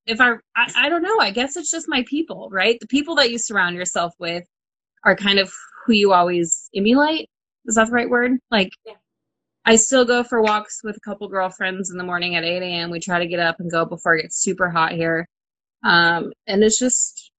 if, 0.07 0.15
if 0.15 0.21
I, 0.21 0.33
I 0.57 0.87
I 0.87 0.89
don't 0.89 1.03
know. 1.03 1.19
I 1.21 1.31
guess 1.31 1.57
it's 1.57 1.71
just 1.71 1.89
my 1.89 2.05
people, 2.09 2.49
right? 2.51 2.79
The 2.81 2.89
people 2.89 3.15
that 3.17 3.31
you 3.31 3.39
surround 3.39 3.77
yourself 3.77 4.15
with 4.19 4.45
are 5.05 5.15
kind 5.15 5.39
of 5.39 5.53
who 5.87 5.93
you 5.93 6.13
always 6.13 6.69
emulate. 6.75 7.31
Is 7.67 7.77
that 7.77 7.87
the 7.87 7.93
right 7.93 8.11
word? 8.11 8.33
Like 8.51 8.73
yeah. 8.85 8.95
I 9.65 9.77
still 9.77 10.05
go 10.05 10.25
for 10.25 10.41
walks 10.43 10.83
with 10.83 10.97
a 10.97 11.01
couple 11.01 11.29
girlfriends 11.29 11.91
in 11.91 11.99
the 11.99 12.05
morning 12.05 12.37
at 12.37 12.45
8 12.45 12.63
a.m. 12.63 12.91
We 12.91 13.01
try 13.01 13.19
to 13.19 13.27
get 13.27 13.39
up 13.39 13.61
and 13.61 13.71
go 13.71 13.85
before 13.85 14.17
it 14.17 14.23
gets 14.23 14.43
super 14.43 14.71
hot 14.71 14.93
here. 14.93 15.29
Um, 15.85 16.33
and 16.47 16.65
it's 16.65 16.79
just 16.79 17.31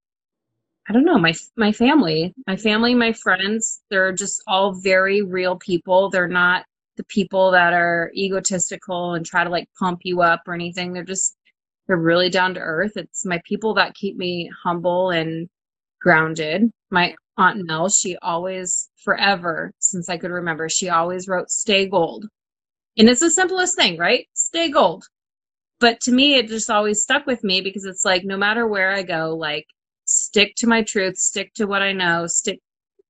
I 0.90 0.92
don't 0.92 1.04
know, 1.04 1.18
my 1.18 1.34
my 1.56 1.70
family, 1.70 2.34
my 2.48 2.56
family, 2.56 2.96
my 2.96 3.12
friends, 3.12 3.80
they're 3.90 4.12
just 4.12 4.42
all 4.48 4.72
very 4.74 5.22
real 5.22 5.56
people. 5.56 6.10
They're 6.10 6.26
not 6.26 6.64
the 6.96 7.04
people 7.04 7.52
that 7.52 7.72
are 7.72 8.10
egotistical 8.16 9.14
and 9.14 9.24
try 9.24 9.44
to 9.44 9.50
like 9.50 9.68
pump 9.78 10.00
you 10.02 10.20
up 10.22 10.42
or 10.48 10.54
anything. 10.54 10.92
They're 10.92 11.04
just 11.04 11.36
they're 11.86 11.96
really 11.96 12.28
down 12.28 12.54
to 12.54 12.60
earth. 12.60 12.96
It's 12.96 13.24
my 13.24 13.40
people 13.44 13.74
that 13.74 13.94
keep 13.94 14.16
me 14.16 14.50
humble 14.64 15.10
and 15.10 15.48
grounded. 16.00 16.72
My 16.90 17.14
aunt 17.36 17.64
Nell, 17.64 17.88
she 17.88 18.16
always 18.16 18.90
forever 19.04 19.72
since 19.78 20.08
I 20.08 20.16
could 20.18 20.32
remember, 20.32 20.68
she 20.68 20.88
always 20.88 21.28
wrote 21.28 21.50
stay 21.50 21.86
gold. 21.86 22.26
And 22.98 23.08
it's 23.08 23.20
the 23.20 23.30
simplest 23.30 23.76
thing, 23.76 23.96
right? 23.96 24.26
Stay 24.34 24.68
gold. 24.70 25.04
But 25.78 26.00
to 26.00 26.12
me, 26.12 26.34
it 26.34 26.48
just 26.48 26.68
always 26.68 27.00
stuck 27.02 27.26
with 27.26 27.44
me 27.44 27.60
because 27.60 27.84
it's 27.84 28.04
like 28.04 28.24
no 28.24 28.36
matter 28.36 28.66
where 28.66 28.90
I 28.90 29.04
go, 29.04 29.36
like 29.36 29.66
stick 30.30 30.54
to 30.56 30.68
my 30.68 30.82
truth, 30.82 31.16
stick 31.18 31.52
to 31.54 31.66
what 31.66 31.82
I 31.82 31.92
know, 31.92 32.26
stick 32.28 32.60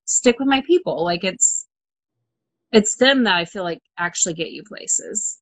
stick 0.06 0.38
with 0.38 0.48
my 0.48 0.62
people. 0.62 1.04
Like 1.04 1.22
it's 1.22 1.66
it's 2.72 2.96
them 2.96 3.24
that 3.24 3.36
I 3.36 3.44
feel 3.44 3.64
like 3.64 3.80
actually 3.98 4.34
get 4.34 4.52
you 4.52 4.62
places. 4.64 5.38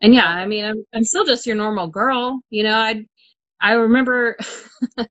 And 0.00 0.14
yeah, 0.14 0.28
I 0.28 0.46
mean, 0.46 0.64
I'm 0.64 0.84
I'm 0.94 1.04
still 1.04 1.24
just 1.26 1.46
your 1.46 1.56
normal 1.56 1.88
girl, 1.88 2.40
you 2.50 2.62
know. 2.62 2.74
I 2.74 3.04
I 3.60 3.72
remember 3.72 4.36
I 4.98 5.06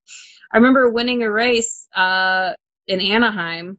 remember 0.57 0.89
winning 0.89 1.23
a 1.23 1.31
race 1.31 1.87
uh 1.95 2.53
in 2.87 3.01
Anaheim 3.01 3.77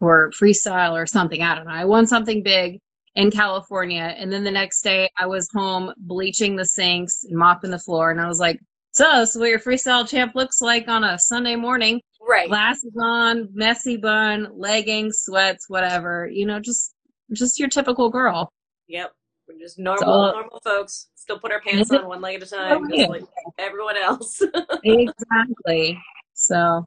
or 0.00 0.32
freestyle 0.32 0.94
or 0.94 1.06
something. 1.06 1.42
I 1.42 1.54
don't 1.54 1.66
know. 1.66 1.72
I 1.72 1.84
won 1.84 2.06
something 2.08 2.42
big 2.42 2.80
in 3.14 3.30
California. 3.30 4.14
And 4.18 4.32
then 4.32 4.42
the 4.44 4.50
next 4.50 4.82
day 4.82 5.08
I 5.18 5.26
was 5.26 5.48
home 5.54 5.92
bleaching 5.96 6.56
the 6.56 6.66
sinks 6.66 7.24
and 7.24 7.38
mopping 7.38 7.70
the 7.70 7.78
floor. 7.78 8.10
And 8.10 8.20
I 8.20 8.26
was 8.28 8.40
like, 8.40 8.60
so 8.96 9.24
so 9.26 9.40
what 9.40 9.50
your 9.50 9.58
freestyle 9.58 10.08
champ 10.08 10.34
looks 10.34 10.62
like 10.62 10.88
on 10.88 11.04
a 11.04 11.18
Sunday 11.18 11.54
morning. 11.54 12.00
Right. 12.26 12.48
Glasses 12.48 12.96
on, 13.00 13.48
messy 13.52 13.98
bun, 13.98 14.48
leggings, 14.56 15.18
sweats, 15.20 15.66
whatever. 15.68 16.28
You 16.32 16.46
know, 16.46 16.60
just 16.60 16.94
just 17.32 17.58
your 17.60 17.68
typical 17.68 18.08
girl. 18.08 18.50
Yep. 18.88 19.12
We're 19.46 19.58
just 19.58 19.78
normal, 19.78 20.32
normal 20.32 20.60
folks. 20.64 21.08
Still 21.14 21.38
put 21.38 21.52
our 21.52 21.60
pants 21.60 21.90
on 21.90 22.08
one 22.08 22.20
leg 22.20 22.36
at 22.36 22.50
a 22.50 22.56
oh, 22.56 22.58
time, 22.58 22.84
oh, 22.84 22.96
just 22.96 23.10
like 23.10 23.24
everyone 23.58 23.96
else. 23.96 24.40
exactly. 24.84 26.00
So 26.32 26.84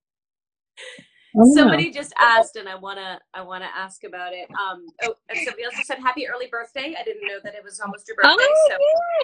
Somebody 1.54 1.91
just 1.91 2.13
asked, 2.19 2.56
and 2.56 2.67
I 2.67 2.75
wanna 2.75 3.19
I 3.34 3.41
wanna 3.41 3.69
ask 3.75 4.04
about 4.04 4.34
it. 4.34 4.49
Um, 4.52 4.88
oh, 5.04 5.15
and 5.30 5.39
somebody 5.39 5.63
else 5.63 5.75
said 5.84 5.99
happy 5.99 6.28
early 6.28 6.47
birthday. 6.47 6.95
I 6.99 7.04
didn't 7.04 7.28
know 7.28 7.39
that 7.43 7.56
it 7.56 7.63
was 7.63 7.80
almost 7.80 8.08
your 8.08 8.15
birthday. 8.17 8.36
Oh, 8.38 8.69
so. 8.69 8.78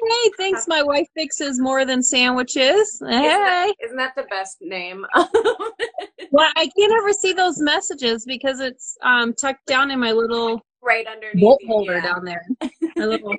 Hey, 0.08 0.32
thanks. 0.38 0.68
My 0.68 0.84
wife 0.84 1.08
fixes 1.16 1.60
more 1.60 1.86
than 1.86 2.02
sandwiches. 2.04 3.02
Hey, 3.06 3.16
isn't 3.16 3.22
that, 3.22 3.74
isn't 3.84 3.98
that 3.98 4.16
the 4.16 4.24
best 4.24 4.58
name? 4.62 5.06
well, 5.16 6.52
I 6.56 6.70
can't 6.78 6.94
ever 6.94 7.14
see 7.14 7.34
those 7.34 7.60
messages 7.60 8.26
because 8.26 8.60
it's 8.60 8.98
um 9.02 9.34
tucked 9.34 9.66
down 9.66 9.92
in 9.92 10.00
my 10.00 10.12
little 10.12 10.62
right 10.82 11.08
underneath 11.08 11.42
bolt 11.42 11.62
holder 11.68 11.96
yeah. 11.96 12.02
down 12.02 12.26
there, 12.26 12.46
my 12.96 13.06
little 13.06 13.36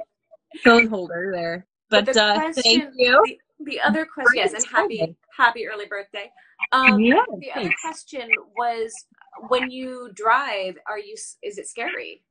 phone 0.65 0.87
holder 0.87 1.31
there. 1.33 1.67
But, 1.89 2.07
but 2.07 2.17
uh, 2.17 2.35
question, 2.35 2.63
thank 2.63 2.95
you. 2.97 3.23
The, 3.25 3.39
the 3.61 3.81
other 3.81 4.07
question, 4.07 4.35
yes, 4.35 4.53
and 4.53 4.65
happy 4.67 5.17
happy 5.37 5.67
early 5.67 5.87
birthday. 5.87 6.31
Um, 6.73 7.01
yeah, 7.01 7.23
the 7.29 7.51
thanks. 7.55 7.57
other 7.57 7.75
question 7.83 8.29
was, 8.57 8.93
when 9.49 9.71
you 9.71 10.11
drive, 10.15 10.77
are 10.89 10.99
you 10.99 11.15
is 11.43 11.59
it 11.59 11.67
scary? 11.67 12.23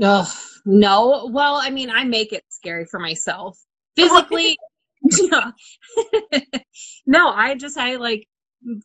Oh 0.00 0.32
no. 0.64 1.28
Well, 1.32 1.56
I 1.60 1.70
mean, 1.70 1.90
I 1.90 2.04
make 2.04 2.32
it 2.32 2.44
scary 2.48 2.86
for 2.86 3.00
myself 3.00 3.58
physically. 3.96 4.56
no, 7.06 7.28
I 7.30 7.56
just 7.56 7.76
I 7.76 7.96
like 7.96 8.26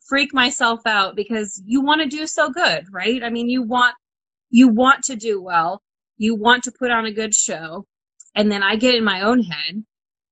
freak 0.08 0.34
myself 0.34 0.80
out 0.86 1.14
because 1.14 1.62
you 1.64 1.80
want 1.80 2.02
to 2.02 2.08
do 2.08 2.26
so 2.26 2.50
good, 2.50 2.86
right? 2.90 3.22
I 3.22 3.30
mean, 3.30 3.48
you 3.48 3.62
want 3.62 3.94
you 4.50 4.68
want 4.68 5.04
to 5.04 5.16
do 5.16 5.40
well, 5.40 5.82
you 6.16 6.34
want 6.34 6.64
to 6.64 6.72
put 6.72 6.90
on 6.90 7.06
a 7.06 7.12
good 7.12 7.34
show, 7.34 7.86
and 8.34 8.50
then 8.50 8.62
I 8.62 8.76
get 8.76 8.96
in 8.96 9.04
my 9.04 9.20
own 9.20 9.42
head 9.42 9.84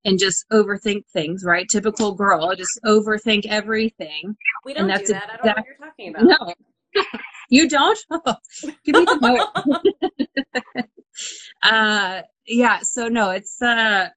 and 0.06 0.18
just 0.20 0.48
overthink 0.52 1.02
things, 1.12 1.44
right? 1.44 1.68
Typical 1.68 2.14
girl, 2.14 2.54
just 2.54 2.78
overthink 2.86 3.44
everything. 3.46 4.36
We 4.64 4.72
don't 4.72 4.82
and 4.82 4.90
that's 4.90 5.08
do 5.08 5.14
that. 5.14 5.24
Exact- 5.24 5.44
I 5.44 5.46
don't 5.46 5.46
know 5.46 5.62
what 5.62 5.66
you're 5.66 6.24
talking 6.24 6.46
about. 6.46 6.56
No. 6.94 7.20
you 7.50 7.68
don't? 7.68 7.98
Oh, 8.10 8.36
give 8.84 8.94
me 8.94 9.04
the 9.04 10.84
uh 11.62 12.22
yeah, 12.46 12.78
so 12.82 13.08
no, 13.08 13.30
it's 13.30 13.60
uh 13.60 14.08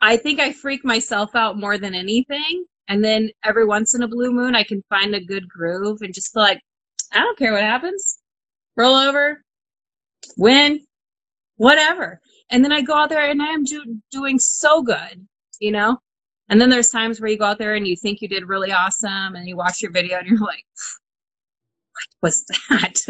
I 0.00 0.16
think 0.16 0.40
I 0.40 0.52
freak 0.52 0.84
myself 0.84 1.34
out 1.34 1.58
more 1.58 1.76
than 1.76 1.94
anything. 1.94 2.64
And 2.88 3.04
then 3.04 3.30
every 3.44 3.66
once 3.66 3.94
in 3.94 4.02
a 4.02 4.08
blue 4.08 4.32
moon 4.32 4.54
I 4.54 4.64
can 4.64 4.82
find 4.88 5.14
a 5.14 5.24
good 5.24 5.46
groove 5.46 5.98
and 6.00 6.14
just 6.14 6.32
feel 6.32 6.42
like, 6.42 6.62
I 7.12 7.18
don't 7.18 7.36
care 7.36 7.52
what 7.52 7.62
happens. 7.62 8.18
Roll 8.76 8.94
over, 8.94 9.44
win, 10.38 10.80
whatever 11.56 12.20
and 12.50 12.64
then 12.64 12.72
I 12.72 12.80
go 12.82 12.94
out 12.94 13.08
there 13.08 13.28
and 13.28 13.42
I 13.42 13.48
am 13.48 13.64
do- 13.64 14.00
doing 14.10 14.38
so 14.38 14.82
good, 14.82 15.26
you 15.60 15.72
know? 15.72 15.98
And 16.48 16.60
then 16.60 16.70
there's 16.70 16.90
times 16.90 17.20
where 17.20 17.30
you 17.30 17.38
go 17.38 17.44
out 17.44 17.58
there 17.58 17.74
and 17.74 17.86
you 17.86 17.96
think 17.96 18.22
you 18.22 18.28
did 18.28 18.48
really 18.48 18.72
awesome 18.72 19.34
and 19.34 19.46
you 19.46 19.56
watch 19.56 19.82
your 19.82 19.92
video 19.92 20.18
and 20.18 20.28
you're 20.28 20.38
like, 20.38 20.64
what 21.92 22.28
was 22.28 22.44
that? 22.70 23.00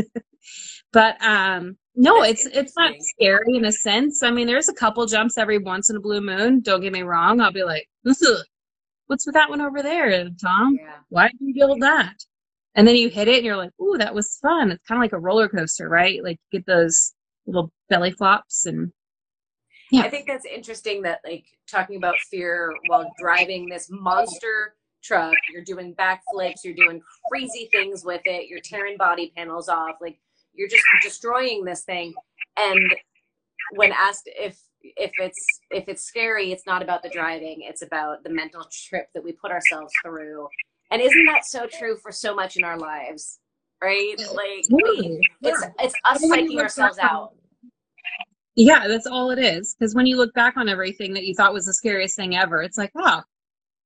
but 0.92 1.22
um 1.22 1.76
no, 2.00 2.22
it's 2.22 2.46
it's 2.46 2.76
not 2.76 2.94
scary 3.00 3.56
in 3.56 3.64
a 3.64 3.72
sense. 3.72 4.22
I 4.22 4.30
mean, 4.30 4.46
there's 4.46 4.68
a 4.68 4.74
couple 4.74 5.04
jumps 5.06 5.36
every 5.36 5.58
once 5.58 5.90
in 5.90 5.96
a 5.96 6.00
blue 6.00 6.20
moon. 6.20 6.60
Don't 6.60 6.80
get 6.80 6.92
me 6.92 7.02
wrong. 7.02 7.40
I'll 7.40 7.52
be 7.52 7.64
like, 7.64 7.88
what's 8.04 9.26
with 9.26 9.34
that 9.34 9.50
one 9.50 9.60
over 9.60 9.82
there, 9.82 10.28
Tom? 10.40 10.76
Yeah. 10.80 10.98
Why 11.08 11.28
did 11.28 11.40
you 11.40 11.54
build 11.54 11.82
that? 11.82 12.14
And 12.76 12.86
then 12.86 12.94
you 12.94 13.08
hit 13.08 13.26
it 13.26 13.38
and 13.38 13.44
you're 13.44 13.56
like, 13.56 13.72
ooh, 13.80 13.98
that 13.98 14.14
was 14.14 14.38
fun. 14.40 14.70
It's 14.70 14.84
kind 14.86 14.98
of 14.98 15.02
like 15.02 15.12
a 15.12 15.18
roller 15.18 15.48
coaster, 15.48 15.88
right? 15.88 16.22
Like 16.22 16.38
you 16.52 16.60
get 16.60 16.66
those 16.66 17.12
little 17.46 17.72
belly 17.88 18.12
flops 18.12 18.66
and 18.66 18.92
yeah. 19.90 20.02
I 20.02 20.10
think 20.10 20.26
that's 20.26 20.44
interesting 20.44 21.02
that 21.02 21.20
like 21.24 21.46
talking 21.66 21.96
about 21.96 22.16
fear 22.30 22.74
while 22.86 23.10
driving 23.18 23.68
this 23.68 23.88
monster 23.90 24.74
truck, 25.02 25.34
you're 25.52 25.64
doing 25.64 25.94
backflips, 25.94 26.64
you're 26.64 26.74
doing 26.74 27.00
crazy 27.30 27.68
things 27.72 28.04
with 28.04 28.22
it, 28.24 28.48
you're 28.48 28.60
tearing 28.60 28.96
body 28.96 29.32
panels 29.36 29.68
off, 29.68 29.96
like 30.00 30.18
you're 30.54 30.68
just 30.68 30.84
destroying 31.02 31.64
this 31.64 31.84
thing. 31.84 32.12
And 32.58 32.94
when 33.72 33.92
asked 33.92 34.24
if 34.26 34.60
if 34.82 35.12
it's 35.18 35.60
if 35.70 35.88
it's 35.88 36.04
scary, 36.04 36.52
it's 36.52 36.66
not 36.66 36.82
about 36.82 37.02
the 37.02 37.08
driving, 37.08 37.60
it's 37.62 37.82
about 37.82 38.22
the 38.24 38.30
mental 38.30 38.66
trip 38.70 39.08
that 39.14 39.24
we 39.24 39.32
put 39.32 39.50
ourselves 39.50 39.92
through. 40.04 40.48
And 40.90 41.02
isn't 41.02 41.24
that 41.26 41.44
so 41.44 41.66
true 41.66 41.96
for 41.96 42.12
so 42.12 42.34
much 42.34 42.56
in 42.56 42.64
our 42.64 42.78
lives? 42.78 43.38
Right? 43.82 44.16
Like 44.18 44.64
we, 44.70 45.20
it's 45.42 45.64
it's 45.78 45.94
us 46.04 46.24
psyching 46.24 46.60
ourselves 46.60 46.98
out 46.98 47.32
yeah, 48.58 48.88
that's 48.88 49.06
all 49.06 49.30
it 49.30 49.38
is. 49.38 49.76
Because 49.78 49.94
when 49.94 50.06
you 50.06 50.16
look 50.16 50.34
back 50.34 50.56
on 50.56 50.68
everything 50.68 51.12
that 51.14 51.24
you 51.24 51.34
thought 51.34 51.52
was 51.52 51.66
the 51.66 51.72
scariest 51.72 52.16
thing 52.16 52.36
ever, 52.36 52.60
it's 52.60 52.76
like, 52.76 52.90
oh, 52.96 53.22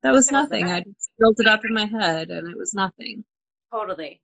that 0.02 0.12
was 0.12 0.32
nothing. 0.32 0.70
I 0.70 0.80
just 0.80 1.10
built 1.18 1.38
it 1.38 1.46
up 1.46 1.64
in 1.64 1.74
my 1.74 1.84
head, 1.84 2.30
and 2.30 2.48
it 2.48 2.56
was 2.56 2.72
nothing. 2.72 3.22
Totally. 3.70 4.20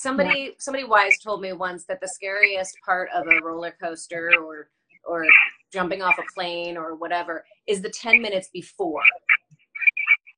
Somebody 0.00 0.56
somebody 0.58 0.84
wise 0.84 1.18
told 1.22 1.40
me 1.40 1.52
once 1.52 1.84
that 1.86 2.00
the 2.00 2.08
scariest 2.08 2.76
part 2.84 3.10
of 3.14 3.26
a 3.26 3.44
roller 3.44 3.76
coaster 3.80 4.32
or 4.42 4.70
or 5.04 5.26
jumping 5.72 6.02
off 6.02 6.18
a 6.18 6.22
plane 6.34 6.76
or 6.76 6.96
whatever 6.96 7.44
is 7.66 7.82
the 7.82 7.90
10 7.90 8.20
minutes 8.22 8.48
before. 8.52 9.02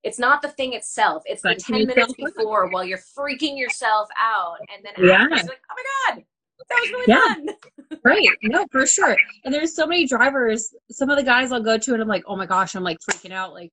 It's 0.03 0.19
not 0.19 0.43
the 0.43 0.49
thing 0.49 0.75
itself. 0.75 1.23
It's 1.25 1.43
the 1.43 1.55
10 1.55 1.87
minutes 1.87 2.15
before 2.15 2.69
while 2.71 2.85
you're 2.85 2.99
freaking 2.99 3.57
yourself 3.57 4.09
out 4.19 4.57
and 4.75 4.85
then 4.85 5.07
yeah. 5.07 5.25
like, 5.31 5.47
"Oh 5.49 5.75
my 5.77 6.15
god, 6.15 6.25
that 6.69 6.81
was 6.81 6.91
really 6.91 7.05
yeah. 7.09 7.35
fun. 7.35 7.49
right. 8.05 8.29
No, 8.43 8.67
for 8.71 8.87
sure. 8.87 9.17
And 9.45 9.53
there's 9.53 9.75
so 9.75 9.87
many 9.87 10.07
drivers. 10.07 10.75
Some 10.91 11.11
of 11.11 11.17
the 11.17 11.23
guys 11.23 11.53
I'll 11.53 11.63
go 11.63 11.79
to 11.79 11.93
and 11.93 12.03
I'm 12.03 12.09
like, 12.09 12.25
oh 12.27 12.37
my 12.37 12.47
gosh, 12.47 12.75
I'm 12.75 12.83
like 12.83 12.99
freaking 13.01 13.33
out. 13.33 13.53
Like, 13.53 13.71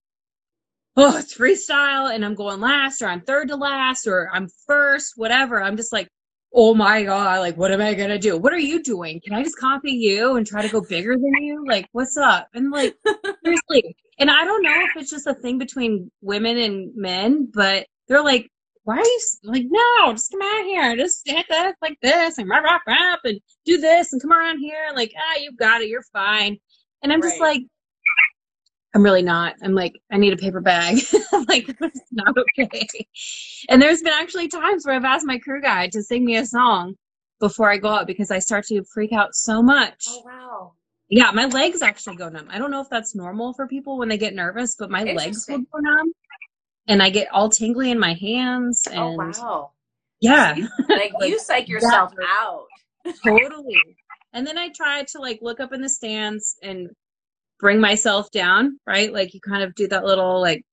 oh, 0.97 1.17
it's 1.17 1.37
freestyle 1.37 2.13
and 2.13 2.23
I'm 2.23 2.35
going 2.35 2.61
last 2.61 3.01
or 3.01 3.07
I'm 3.07 3.21
third 3.21 3.49
to 3.49 3.55
last 3.55 4.07
or 4.07 4.29
I'm 4.33 4.47
first, 4.65 5.13
whatever. 5.15 5.61
I'm 5.61 5.77
just 5.77 5.91
like, 5.93 6.09
oh 6.53 6.73
my 6.73 7.03
God, 7.03 7.39
like, 7.39 7.57
what 7.57 7.71
am 7.71 7.81
I 7.81 7.93
going 7.93 8.09
to 8.09 8.17
do? 8.17 8.37
What 8.37 8.53
are 8.53 8.59
you 8.59 8.81
doing? 8.81 9.19
Can 9.21 9.33
I 9.33 9.43
just 9.43 9.59
copy 9.59 9.91
you 9.91 10.37
and 10.37 10.47
try 10.47 10.61
to 10.61 10.69
go 10.69 10.81
bigger 10.81 11.13
than 11.15 11.43
you? 11.43 11.65
Like, 11.67 11.87
what's 11.91 12.15
up? 12.15 12.47
And 12.53 12.71
like, 12.71 12.95
seriously. 13.43 13.95
And 14.17 14.31
I 14.31 14.45
don't 14.45 14.63
know 14.63 14.81
if 14.83 14.95
it's 14.95 15.11
just 15.11 15.27
a 15.27 15.33
thing 15.33 15.57
between 15.57 16.09
women 16.21 16.57
and 16.57 16.95
men, 16.95 17.51
but 17.53 17.87
they're 18.07 18.23
like, 18.23 18.49
why 18.85 18.97
are 18.97 19.03
you 19.03 19.19
like, 19.43 19.65
no, 19.67 20.13
just 20.13 20.31
come 20.31 20.41
out 20.43 20.63
here, 20.63 20.95
just 20.95 21.23
hit 21.25 21.45
this 21.49 21.73
like 21.81 21.97
this 22.01 22.37
and 22.37 22.47
rap, 22.47 22.63
rap, 22.63 22.81
rap, 22.87 23.19
and 23.23 23.39
do 23.65 23.79
this 23.79 24.13
and 24.13 24.21
come 24.21 24.31
around 24.31 24.59
here. 24.59 24.85
And 24.87 24.95
like, 24.95 25.11
ah, 25.17 25.39
you 25.41 25.51
got 25.57 25.81
it, 25.81 25.89
you're 25.89 26.03
fine. 26.13 26.57
And 27.01 27.11
I'm 27.11 27.19
right. 27.19 27.29
just 27.29 27.41
like, 27.41 27.63
I'm 28.93 29.03
really 29.03 29.23
not. 29.23 29.55
I'm 29.63 29.73
like, 29.73 29.99
I 30.11 30.17
need 30.17 30.33
a 30.33 30.37
paper 30.37 30.61
bag. 30.61 30.97
like, 31.49 31.67
it's 31.81 32.01
not 32.11 32.35
okay. 32.37 32.87
And 33.69 33.81
there's 33.81 34.03
been 34.03 34.13
actually 34.13 34.47
times 34.47 34.85
where 34.85 34.95
I've 34.95 35.03
asked 35.03 35.25
my 35.25 35.39
crew 35.39 35.61
guy 35.61 35.87
to 35.87 36.03
sing 36.03 36.23
me 36.23 36.37
a 36.37 36.45
song 36.45 36.93
before 37.39 37.71
I 37.71 37.77
go 37.77 37.89
out 37.89 38.07
because 38.07 38.29
I 38.29 38.37
start 38.37 38.65
to 38.67 38.83
freak 38.93 39.11
out 39.13 39.33
so 39.33 39.63
much. 39.63 40.05
Oh, 40.09 40.21
wow. 40.25 40.73
Yeah, 41.09 41.31
my 41.31 41.45
legs 41.45 41.81
actually 41.81 42.17
go 42.17 42.29
numb. 42.29 42.47
I 42.51 42.57
don't 42.59 42.71
know 42.71 42.81
if 42.81 42.89
that's 42.89 43.15
normal 43.15 43.53
for 43.53 43.67
people 43.67 43.97
when 43.97 44.09
they 44.09 44.17
get 44.17 44.33
nervous, 44.33 44.75
but 44.77 44.89
my 44.89 45.03
legs 45.03 45.45
will 45.49 45.59
go 45.59 45.79
numb 45.79 46.13
and 46.87 47.01
I 47.01 47.09
get 47.09 47.27
all 47.31 47.49
tingly 47.49 47.91
in 47.91 47.99
my 47.99 48.13
hands. 48.13 48.87
Oh, 48.91 49.19
and, 49.19 49.35
oh 49.37 49.41
wow! 49.41 49.71
Yeah, 50.21 50.55
like, 50.89 51.13
like 51.13 51.29
you 51.29 51.39
psych 51.43 51.67
yourself 51.67 52.13
yeah. 52.19 52.27
out. 52.27 52.65
totally. 53.25 53.81
And 54.33 54.45
then 54.45 54.57
I 54.57 54.69
try 54.69 55.03
to 55.03 55.19
like 55.19 55.39
look 55.41 55.59
up 55.59 55.73
in 55.73 55.81
the 55.81 55.89
stands 55.89 56.55
and 56.61 56.89
bring 57.59 57.79
myself 57.79 58.29
down, 58.31 58.79
right? 58.85 59.13
Like 59.13 59.33
you 59.33 59.39
kind 59.39 59.63
of 59.63 59.75
do 59.75 59.87
that 59.87 60.03
little 60.03 60.41
like, 60.41 60.63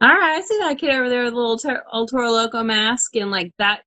all 0.00 0.08
right, 0.08 0.38
I 0.38 0.40
see 0.42 0.58
that 0.58 0.78
kid 0.78 0.90
over 0.90 1.08
there 1.08 1.24
with 1.24 1.32
a 1.32 1.36
little 1.36 1.58
ter- 1.58 1.84
El 1.92 2.06
Toro 2.06 2.30
Loco 2.30 2.62
mask, 2.62 3.16
and 3.16 3.30
like 3.30 3.52
that 3.58 3.82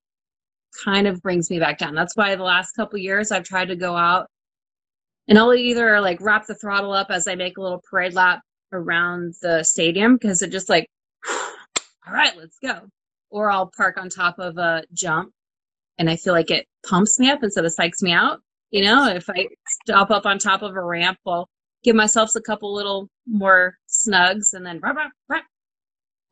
kind 0.84 1.08
of 1.08 1.22
brings 1.22 1.50
me 1.50 1.60
back 1.60 1.78
down. 1.78 1.96
That's 1.96 2.16
why 2.16 2.36
the 2.36 2.44
last 2.44 2.74
couple 2.74 3.00
years 3.00 3.32
I've 3.32 3.44
tried 3.44 3.70
to 3.70 3.76
go 3.76 3.96
out 3.96 4.28
and 5.28 5.38
I'll 5.38 5.54
either 5.54 6.00
like 6.02 6.22
wrap 6.22 6.46
the 6.48 6.56
throttle 6.56 6.94
up 6.94 7.08
as 7.10 7.28
I 7.28 7.36
make 7.36 7.58
a 7.58 7.62
little 7.62 7.82
parade 7.90 8.14
lap 8.14 8.42
around 8.72 9.36
the 9.42 9.64
stadium 9.64 10.16
because 10.16 10.42
it 10.42 10.52
just 10.52 10.70
like 10.70 10.88
all 12.08 12.13
right, 12.13 12.36
let's 12.38 12.58
go. 12.60 12.82
Or 13.30 13.50
I'll 13.50 13.72
park 13.76 13.98
on 13.98 14.10
top 14.10 14.39
of 14.39 14.58
a 14.58 14.84
jump 14.94 15.32
and 15.98 16.10
I 16.10 16.15
feel 16.15 16.34
like 16.34 16.52
it 16.52 16.68
pumps 16.88 17.20
me 17.20 17.30
up 17.30 17.44
instead 17.44 17.65
of 17.65 17.74
psychs 17.74 18.02
me 18.02 18.12
out. 18.12 18.41
You 18.72 18.84
know, 18.84 19.08
if 19.08 19.30
I 19.30 19.48
stop 19.84 20.12
up 20.12 20.26
on 20.26 20.38
top 20.38 20.62
of 20.62 20.76
a 20.76 20.84
ramp, 20.84 21.18
I'll 21.26 21.48
give 21.84 21.96
myself 21.96 22.36
a 22.36 22.41
couple 22.41 22.74
little 22.74 23.10
more 23.28 23.78
snugs 23.89 24.54
and 24.54 24.65
then 24.65 24.80
rah, 24.82 24.91
rah, 24.91 25.10
rah. 25.30 25.39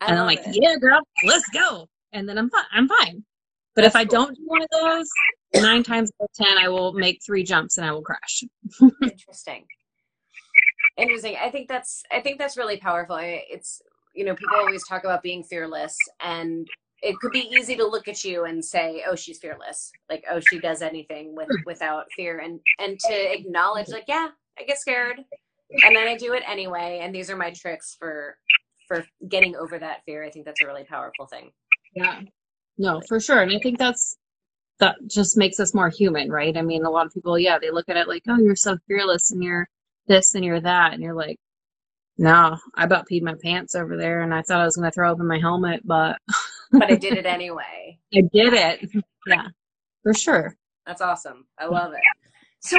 and 0.01 0.19
I'm 0.19 0.25
like, 0.25 0.39
it. 0.45 0.57
yeah, 0.61 0.75
girl, 0.77 0.99
let's 1.25 1.47
go. 1.49 1.87
And 2.11 2.27
then 2.27 2.37
I'm 2.37 2.49
fine. 2.49 2.65
I'm 2.71 2.87
fine. 2.87 3.23
But 3.75 3.83
That's 3.83 3.95
if 3.95 3.99
I 3.99 4.05
cool. 4.05 4.25
don't 4.25 4.35
do 4.35 4.43
one 4.45 4.61
of 4.61 4.67
those, 4.71 5.09
nine 5.55 5.83
times 5.83 6.11
out 6.21 6.25
of 6.25 6.45
ten, 6.45 6.57
I 6.63 6.69
will 6.69 6.93
make 6.93 7.21
three 7.25 7.43
jumps 7.43 7.77
and 7.77 7.87
I 7.87 7.91
will 7.91 8.03
crash. 8.03 8.43
Interesting. 9.01 9.65
Interesting. 10.97 11.37
I 11.41 11.49
think 11.49 11.67
that's 11.69 12.03
I 12.11 12.19
think 12.19 12.37
that's 12.37 12.55
really 12.55 12.77
powerful. 12.77 13.17
It's 13.19 13.81
you 14.13 14.25
know 14.25 14.35
people 14.35 14.57
always 14.57 14.85
talk 14.87 15.03
about 15.03 15.23
being 15.23 15.43
fearless, 15.43 15.97
and 16.21 16.67
it 17.01 17.17
could 17.19 17.31
be 17.31 17.49
easy 17.51 17.75
to 17.75 17.85
look 17.85 18.07
at 18.07 18.23
you 18.23 18.45
and 18.45 18.63
say, 18.63 19.03
"Oh, 19.07 19.15
she's 19.15 19.39
fearless," 19.39 19.91
like, 20.09 20.23
"Oh, 20.29 20.39
she 20.39 20.59
does 20.59 20.81
anything 20.81 21.35
with 21.35 21.47
hmm. 21.49 21.61
without 21.65 22.05
fear," 22.15 22.39
and 22.39 22.59
and 22.79 22.99
to 22.99 23.33
acknowledge, 23.33 23.89
like, 23.89 24.05
yeah, 24.07 24.29
I 24.59 24.63
get 24.63 24.79
scared, 24.79 25.17
and 25.83 25.95
then 25.95 26.07
I 26.07 26.15
do 26.15 26.33
it 26.33 26.43
anyway, 26.47 26.99
and 27.01 27.13
these 27.13 27.29
are 27.29 27.37
my 27.37 27.51
tricks 27.51 27.95
for 27.99 28.37
for 28.87 29.05
getting 29.29 29.55
over 29.55 29.79
that 29.79 30.03
fear. 30.05 30.23
I 30.23 30.29
think 30.29 30.45
that's 30.45 30.61
a 30.61 30.67
really 30.67 30.83
powerful 30.83 31.25
thing. 31.27 31.51
Yeah. 31.95 32.21
No, 32.77 33.01
for 33.07 33.19
sure, 33.19 33.41
and 33.41 33.51
I 33.51 33.59
think 33.59 33.77
that's 33.77 34.17
that 34.79 34.95
just 35.07 35.37
makes 35.37 35.59
us 35.59 35.73
more 35.73 35.89
human, 35.89 36.31
right? 36.31 36.57
I 36.57 36.61
mean, 36.61 36.83
a 36.85 36.89
lot 36.89 37.05
of 37.05 37.13
people, 37.13 37.37
yeah, 37.37 37.59
they 37.59 37.71
look 37.71 37.89
at 37.89 37.97
it 37.97 38.07
like, 38.07 38.23
"Oh, 38.27 38.39
you're 38.39 38.55
so 38.55 38.77
fearless," 38.87 39.31
and 39.31 39.43
you're 39.43 39.67
this 40.07 40.35
and 40.35 40.43
you're 40.43 40.61
that, 40.61 40.93
and 40.93 41.01
you're 41.01 41.13
like, 41.13 41.39
no, 42.17 42.57
I 42.75 42.83
about 42.83 43.07
peed 43.09 43.23
my 43.23 43.33
pants 43.41 43.75
over 43.75 43.97
there, 43.97 44.21
and 44.21 44.33
I 44.33 44.41
thought 44.41 44.61
I 44.61 44.65
was 44.65 44.75
going 44.75 44.89
to 44.89 44.93
throw 44.93 45.11
open 45.11 45.27
my 45.27 45.39
helmet, 45.39 45.81
but 45.85 46.17
but 46.71 46.91
I 46.91 46.95
did 46.95 47.13
it 47.13 47.25
anyway. 47.25 47.97
I 48.13 48.21
did 48.33 48.53
it. 48.53 48.89
Yeah, 49.25 49.47
for 50.01 50.13
sure. 50.13 50.57
That's 50.85 50.99
awesome. 50.99 51.45
I 51.57 51.65
love 51.65 51.93
it. 51.93 52.01
So, 52.59 52.77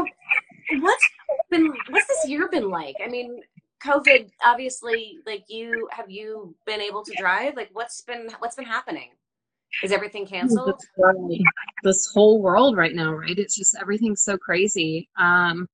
what's 0.78 1.04
been 1.50 1.72
what's 1.88 2.06
this 2.06 2.28
year 2.28 2.50
been 2.50 2.68
like? 2.68 2.96
I 3.02 3.08
mean, 3.08 3.40
COVID 3.82 4.28
obviously. 4.44 5.20
Like, 5.24 5.44
you 5.48 5.88
have 5.90 6.10
you 6.10 6.54
been 6.66 6.82
able 6.82 7.02
to 7.02 7.14
drive? 7.18 7.56
Like, 7.56 7.70
what's 7.72 8.02
been 8.02 8.28
what's 8.40 8.56
been 8.56 8.66
happening? 8.66 9.08
Is 9.82 9.90
everything 9.90 10.26
canceled? 10.26 10.78
This 11.82 12.10
whole 12.12 12.42
world 12.42 12.76
right 12.76 12.94
now, 12.94 13.14
right? 13.14 13.38
It's 13.38 13.56
just 13.56 13.74
everything's 13.80 14.22
so 14.22 14.36
crazy. 14.36 15.08
Um, 15.18 15.66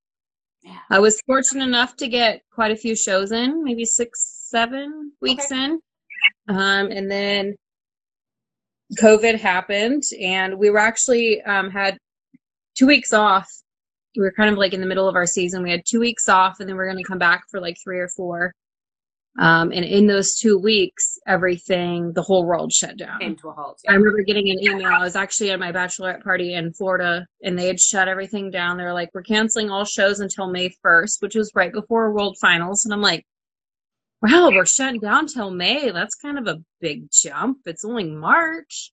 yeah. 0.63 0.77
I 0.89 0.99
was 0.99 1.21
fortunate 1.25 1.63
enough 1.63 1.95
to 1.97 2.07
get 2.07 2.41
quite 2.51 2.71
a 2.71 2.75
few 2.75 2.95
shows 2.95 3.31
in, 3.31 3.63
maybe 3.63 3.85
six, 3.85 4.47
seven 4.49 5.11
weeks 5.21 5.51
okay. 5.51 5.65
in. 5.65 5.79
Um, 6.49 6.91
and 6.91 7.09
then 7.09 7.55
COVID 8.99 9.39
happened, 9.39 10.03
and 10.21 10.57
we 10.57 10.69
were 10.69 10.79
actually 10.79 11.41
um, 11.43 11.69
had 11.69 11.97
two 12.75 12.87
weeks 12.87 13.13
off. 13.13 13.49
We 14.15 14.23
were 14.23 14.33
kind 14.33 14.51
of 14.51 14.57
like 14.57 14.73
in 14.73 14.81
the 14.81 14.87
middle 14.87 15.07
of 15.07 15.15
our 15.15 15.25
season. 15.25 15.63
We 15.63 15.71
had 15.71 15.83
two 15.85 15.99
weeks 15.99 16.27
off, 16.27 16.59
and 16.59 16.67
then 16.67 16.75
we 16.75 16.83
are 16.83 16.91
going 16.91 16.97
to 16.97 17.07
come 17.07 17.19
back 17.19 17.43
for 17.49 17.61
like 17.61 17.77
three 17.83 17.99
or 17.99 18.09
four. 18.09 18.53
Um, 19.39 19.71
and 19.71 19.85
in 19.85 20.07
those 20.07 20.35
two 20.35 20.57
weeks, 20.57 21.17
everything, 21.25 22.11
the 22.13 22.21
whole 22.21 22.45
world 22.45 22.73
shut 22.73 22.97
down. 22.97 23.19
Came 23.19 23.35
to 23.37 23.49
a 23.49 23.53
halt. 23.53 23.79
Yeah. 23.83 23.91
I 23.91 23.95
remember 23.95 24.23
getting 24.23 24.49
an 24.49 24.61
email. 24.61 24.87
I 24.87 25.03
was 25.03 25.15
actually 25.15 25.51
at 25.51 25.59
my 25.59 25.71
bachelorette 25.71 26.21
party 26.21 26.53
in 26.53 26.73
Florida, 26.73 27.25
and 27.41 27.57
they 27.57 27.67
had 27.67 27.79
shut 27.79 28.09
everything 28.09 28.51
down. 28.51 28.77
They 28.77 28.83
were 28.83 28.93
like, 28.93 29.09
"We're 29.13 29.23
canceling 29.23 29.69
all 29.69 29.85
shows 29.85 30.19
until 30.19 30.47
May 30.47 30.69
1st," 30.83 31.21
which 31.21 31.35
was 31.35 31.51
right 31.55 31.71
before 31.71 32.13
World 32.13 32.37
Finals. 32.41 32.83
And 32.83 32.93
I'm 32.93 33.01
like, 33.01 33.25
"Wow, 34.21 34.49
we're 34.51 34.65
shutting 34.65 34.99
down 34.99 35.27
till 35.27 35.49
May. 35.49 35.91
That's 35.91 36.15
kind 36.15 36.37
of 36.37 36.47
a 36.47 36.61
big 36.81 37.09
jump. 37.11 37.59
It's 37.65 37.85
only 37.85 38.11
March." 38.11 38.91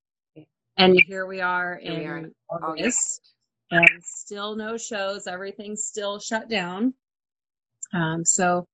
And 0.76 1.00
here 1.08 1.26
we 1.26 1.40
are 1.40 1.80
here 1.82 2.16
in 2.16 2.22
we 2.22 2.30
are 2.50 2.70
August, 2.70 3.34
and 3.72 3.88
still 4.04 4.54
no 4.54 4.76
shows. 4.76 5.26
Everything's 5.26 5.84
still 5.84 6.20
shut 6.20 6.48
down. 6.48 6.94
Um, 7.92 8.24
so 8.24 8.68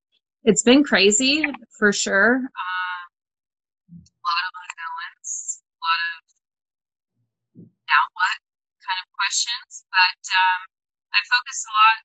it's 0.45 0.61
been 0.61 0.85
crazy 0.85 1.41
for 1.73 1.89
sure. 1.89 2.37
Uh, 2.37 3.01
a 3.89 4.29
lot 4.29 4.43
of 4.45 4.53
unknowns, 4.53 5.65
a 5.65 5.77
lot 5.81 6.01
of 6.13 6.21
now 7.89 8.03
what 8.13 8.37
kind 8.85 9.01
of 9.01 9.09
questions, 9.17 9.89
but 9.89 10.21
um, 10.37 10.61
I 11.17 11.19
focus 11.33 11.65
a 11.65 11.73
lot 11.73 11.97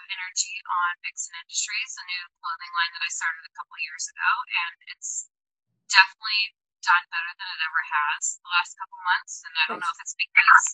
of 0.00 0.02
energy 0.08 0.56
on 0.64 0.90
Vixen 1.04 1.36
Industries, 1.36 1.92
a 2.00 2.04
new 2.08 2.24
clothing 2.40 2.72
line 2.72 2.92
that 2.96 3.04
I 3.04 3.12
started 3.12 3.44
a 3.44 3.52
couple 3.52 3.76
years 3.84 4.08
ago, 4.08 4.30
and 4.56 4.74
it's 4.96 5.28
definitely 5.92 6.56
done 6.80 7.04
better 7.12 7.32
than 7.36 7.44
it 7.44 7.60
ever 7.60 7.82
has 7.92 8.40
the 8.40 8.50
last 8.56 8.72
couple 8.80 8.96
months. 9.04 9.44
And 9.44 9.52
I 9.52 9.64
don't 9.68 9.80
know 9.84 9.92
if 9.92 10.00
it's 10.00 10.16
because 10.16 10.64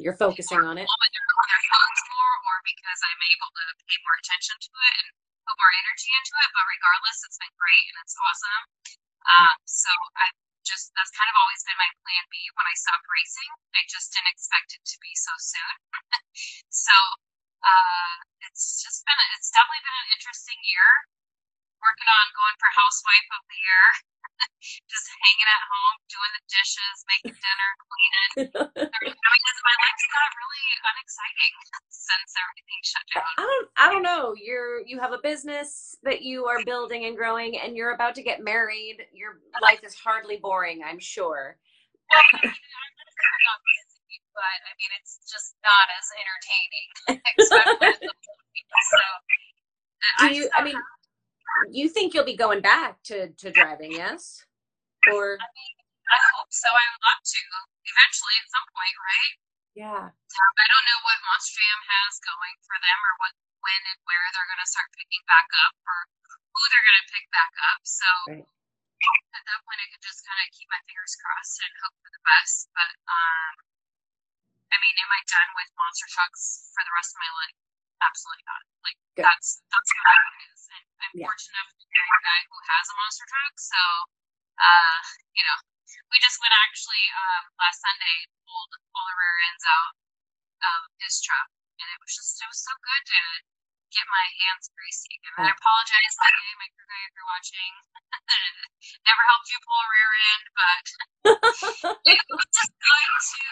you're 0.00 0.16
focusing 0.16 0.64
on 0.64 0.80
it, 0.80 0.88
more, 0.88 2.34
or 2.48 2.56
because 2.64 3.00
I'm 3.04 3.20
able 3.36 3.52
to 3.52 3.64
pay 3.84 3.98
more 4.00 4.16
attention 4.24 4.56
to 4.56 4.72
it 4.72 4.96
and 5.04 5.08
put 5.48 5.56
more 5.56 5.74
energy 5.80 6.12
into 6.12 6.34
it. 6.36 6.48
But 6.52 6.68
regardless, 6.68 7.24
it's 7.24 7.40
been 7.40 7.56
great 7.56 7.84
and 7.88 7.96
it's 8.04 8.16
awesome. 8.20 8.64
Um, 9.24 9.56
so 9.64 9.88
I 10.20 10.28
just 10.68 10.92
that's 10.92 11.12
kind 11.16 11.28
of 11.32 11.36
always 11.40 11.64
been 11.64 11.80
my 11.80 11.88
plan 12.04 12.24
B 12.28 12.36
when 12.52 12.68
I 12.68 12.76
stopped 12.76 13.08
racing. 13.08 13.48
I 13.72 13.80
just 13.88 14.12
didn't 14.12 14.28
expect 14.28 14.76
it 14.76 14.84
to 14.84 14.96
be 15.00 15.12
so 15.16 15.32
soon. 15.40 15.74
so 16.68 16.96
uh, 17.64 18.14
it's 18.44 18.84
just 18.84 19.08
been 19.08 19.16
it's 19.40 19.48
definitely 19.48 19.84
been 19.88 19.98
an 20.04 20.10
interesting 20.12 20.60
year. 20.68 20.88
Working 21.78 22.10
on 22.10 22.26
going 22.34 22.56
for 22.58 22.70
housewife 22.74 23.28
of 23.38 23.42
the 23.46 23.58
year. 23.58 23.86
just 24.90 25.06
hanging 25.22 25.50
at 25.50 25.62
home, 25.66 25.96
doing 26.10 26.32
the 26.34 26.44
dishes, 26.46 26.96
making 27.10 27.36
dinner, 27.38 27.70
cleaning. 27.82 28.30
I 28.94 28.98
mean, 29.02 29.16
my 29.18 29.74
life's 29.82 30.06
got 30.14 30.30
really 30.38 30.66
unexciting 30.86 31.54
since 31.90 32.30
everything 32.38 32.80
shut 32.82 33.04
down. 33.14 33.34
I 33.38 33.44
don't, 33.44 33.68
I 33.76 33.86
don't 33.90 34.06
know. 34.06 34.34
You're, 34.38 34.86
you 34.86 34.98
have 35.00 35.12
a 35.12 35.22
business 35.22 35.96
that 36.02 36.22
you 36.22 36.46
are 36.46 36.62
building 36.64 37.06
and 37.06 37.16
growing, 37.16 37.58
and 37.58 37.76
you're 37.76 37.94
about 37.94 38.14
to 38.16 38.22
get 38.22 38.42
married. 38.42 39.02
Your 39.12 39.40
life 39.62 39.82
is 39.82 39.94
hardly 39.94 40.38
boring, 40.38 40.82
I'm 40.86 41.00
sure. 41.00 41.58
Well, 42.10 42.22
I 42.22 42.36
mean, 42.40 42.48
I'm 42.48 43.62
busy, 43.68 44.16
but 44.32 44.58
I 44.64 44.72
mean, 44.80 44.90
it's 44.98 45.20
just 45.28 45.56
not 45.60 45.86
as 45.92 46.06
entertaining. 46.16 46.88
so, 47.44 47.58
do 50.20 50.34
you? 50.34 50.48
I 50.56 50.64
mean, 50.64 50.80
you 51.70 51.88
think 51.88 52.14
you'll 52.14 52.28
be 52.28 52.36
going 52.36 52.60
back 52.60 53.02
to, 53.10 53.30
to 53.30 53.50
driving, 53.50 53.92
yes? 53.92 54.44
Or 55.10 55.38
I 55.38 55.48
mean, 55.54 55.74
I 56.08 56.18
hope 56.36 56.50
so. 56.50 56.68
I 56.68 56.84
would 56.94 57.04
love 57.04 57.22
to 57.22 57.42
eventually 57.84 58.36
at 58.40 58.48
some 58.48 58.68
point, 58.72 58.96
right? 58.98 59.34
Yeah. 59.78 60.04
I 60.10 60.66
don't 60.66 60.86
know 60.90 61.00
what 61.06 61.18
Monster 61.28 61.62
Jam 61.62 61.80
has 61.86 62.18
going 62.18 62.56
for 62.66 62.76
them 62.82 62.98
or 62.98 63.12
what 63.22 63.32
when 63.62 63.82
and 63.94 64.00
where 64.06 64.26
they're 64.34 64.50
going 64.50 64.62
to 64.62 64.70
start 64.70 64.90
picking 64.94 65.22
back 65.26 65.46
up 65.66 65.74
or 65.86 65.98
who 66.54 66.62
they're 66.70 66.86
going 66.86 67.00
to 67.04 67.08
pick 67.14 67.26
back 67.30 67.54
up. 67.74 67.80
So 67.86 68.08
right. 68.30 68.42
at 68.42 69.42
that 69.46 69.60
point, 69.66 69.78
I 69.82 69.86
could 69.94 70.02
just 70.02 70.26
kind 70.26 70.38
of 70.42 70.46
keep 70.54 70.66
my 70.70 70.82
fingers 70.86 71.14
crossed 71.18 71.62
and 71.62 71.72
hope 71.82 71.96
for 72.02 72.10
the 72.10 72.22
best. 72.26 72.70
But 72.74 72.90
um, 73.06 73.54
I 74.74 74.76
mean, 74.82 74.94
am 74.98 75.10
I 75.10 75.20
done 75.26 75.50
with 75.56 75.70
monster 75.78 76.08
trucks 76.10 76.72
for 76.74 76.82
the 76.82 76.94
rest 76.94 77.14
of 77.14 77.18
my 77.22 77.32
life? 77.38 77.56
Absolutely 77.98 78.46
not. 78.46 78.62
Like 78.86 78.98
Good. 79.18 79.26
that's 79.26 79.62
that's 79.70 79.90
what 79.94 80.06
I 80.10 80.42
is. 80.54 80.60
I'm 81.08 81.16
yeah. 81.16 81.24
fortunate 81.24 81.56
enough 81.56 81.72
to 81.72 81.86
marry 81.88 82.10
a 82.12 82.20
guy 82.20 82.40
who 82.52 82.56
has 82.68 82.84
a 82.92 82.94
monster 83.00 83.24
truck, 83.24 83.54
so 83.56 83.80
uh, 84.60 84.98
you 85.32 85.44
know, 85.48 85.58
we 86.12 86.20
just 86.20 86.36
went 86.44 86.52
actually 86.52 87.04
um, 87.16 87.48
last 87.56 87.80
Sunday 87.80 88.28
pulled 88.44 88.72
all 88.92 89.06
the 89.08 89.16
rear 89.16 89.36
ends 89.48 89.64
out 89.64 89.94
of 90.68 90.80
his 91.00 91.16
truck, 91.24 91.48
and 91.80 91.88
it 91.88 91.98
was 92.04 92.12
just 92.12 92.36
it 92.44 92.48
was 92.50 92.60
so 92.60 92.74
good 92.84 93.02
to 93.08 93.20
get 93.88 94.04
my 94.12 94.26
hands 94.44 94.68
greasy. 94.76 95.16
And 95.24 95.48
I 95.48 95.48
apologize, 95.48 96.14
today, 96.20 96.52
my 96.60 96.68
crew 96.76 96.88
guy, 96.92 97.02
if 97.08 97.12
you're 97.16 97.30
watching. 97.32 97.72
Never 99.08 99.24
helped 99.32 99.48
you 99.48 99.58
pull 99.64 99.80
a 99.80 99.88
rear 99.88 100.12
end, 100.28 100.44
but 100.52 100.84
it 102.12 102.20
was 102.28 102.48
just 102.52 102.72
good 102.76 103.08
to 103.32 103.48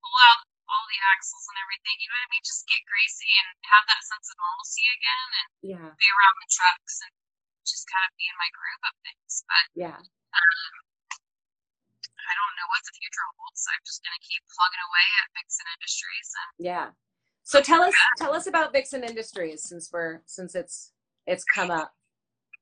pull 0.00 0.16
out 0.16 0.49
all 0.70 0.86
the 0.86 1.00
axles 1.10 1.44
and 1.50 1.58
everything. 1.58 1.98
You 1.98 2.08
know 2.08 2.18
what 2.22 2.30
I 2.30 2.34
mean? 2.38 2.46
Just 2.46 2.64
get 2.70 2.80
greasy 2.86 3.30
and 3.42 3.48
have 3.74 3.84
that 3.90 4.02
sense 4.06 4.30
of 4.30 4.36
normalcy 4.38 4.86
again, 4.94 5.28
and 5.42 5.50
yeah. 5.66 5.90
be 5.98 6.08
around 6.08 6.36
the 6.38 6.50
trucks 6.50 6.94
and 7.02 7.12
just 7.66 7.84
kind 7.90 8.06
of 8.06 8.12
be 8.14 8.26
in 8.30 8.36
my 8.38 8.50
groove 8.54 8.84
of 8.86 8.94
things. 9.02 9.42
But 9.44 9.66
yeah. 9.74 9.98
Um, 9.98 10.72
I 12.30 12.32
don't 12.38 12.54
know 12.54 12.68
what 12.70 12.82
the 12.86 12.94
future 12.94 13.26
holds. 13.34 13.66
I'm 13.66 13.82
just 13.82 14.00
going 14.06 14.14
to 14.14 14.22
keep 14.22 14.42
plugging 14.46 14.84
away 14.86 15.06
at 15.18 15.26
Vixen 15.34 15.66
Industries. 15.74 16.28
And 16.30 16.50
yeah. 16.62 16.86
So 17.42 17.58
tell 17.58 17.82
us 17.82 17.96
tell 18.20 18.30
us 18.36 18.46
about 18.46 18.70
Vixen 18.70 19.02
Industries 19.02 19.66
since 19.66 19.90
we're 19.90 20.22
since 20.30 20.54
it's 20.54 20.94
it's 21.26 21.42
come 21.42 21.74
up. 21.74 21.90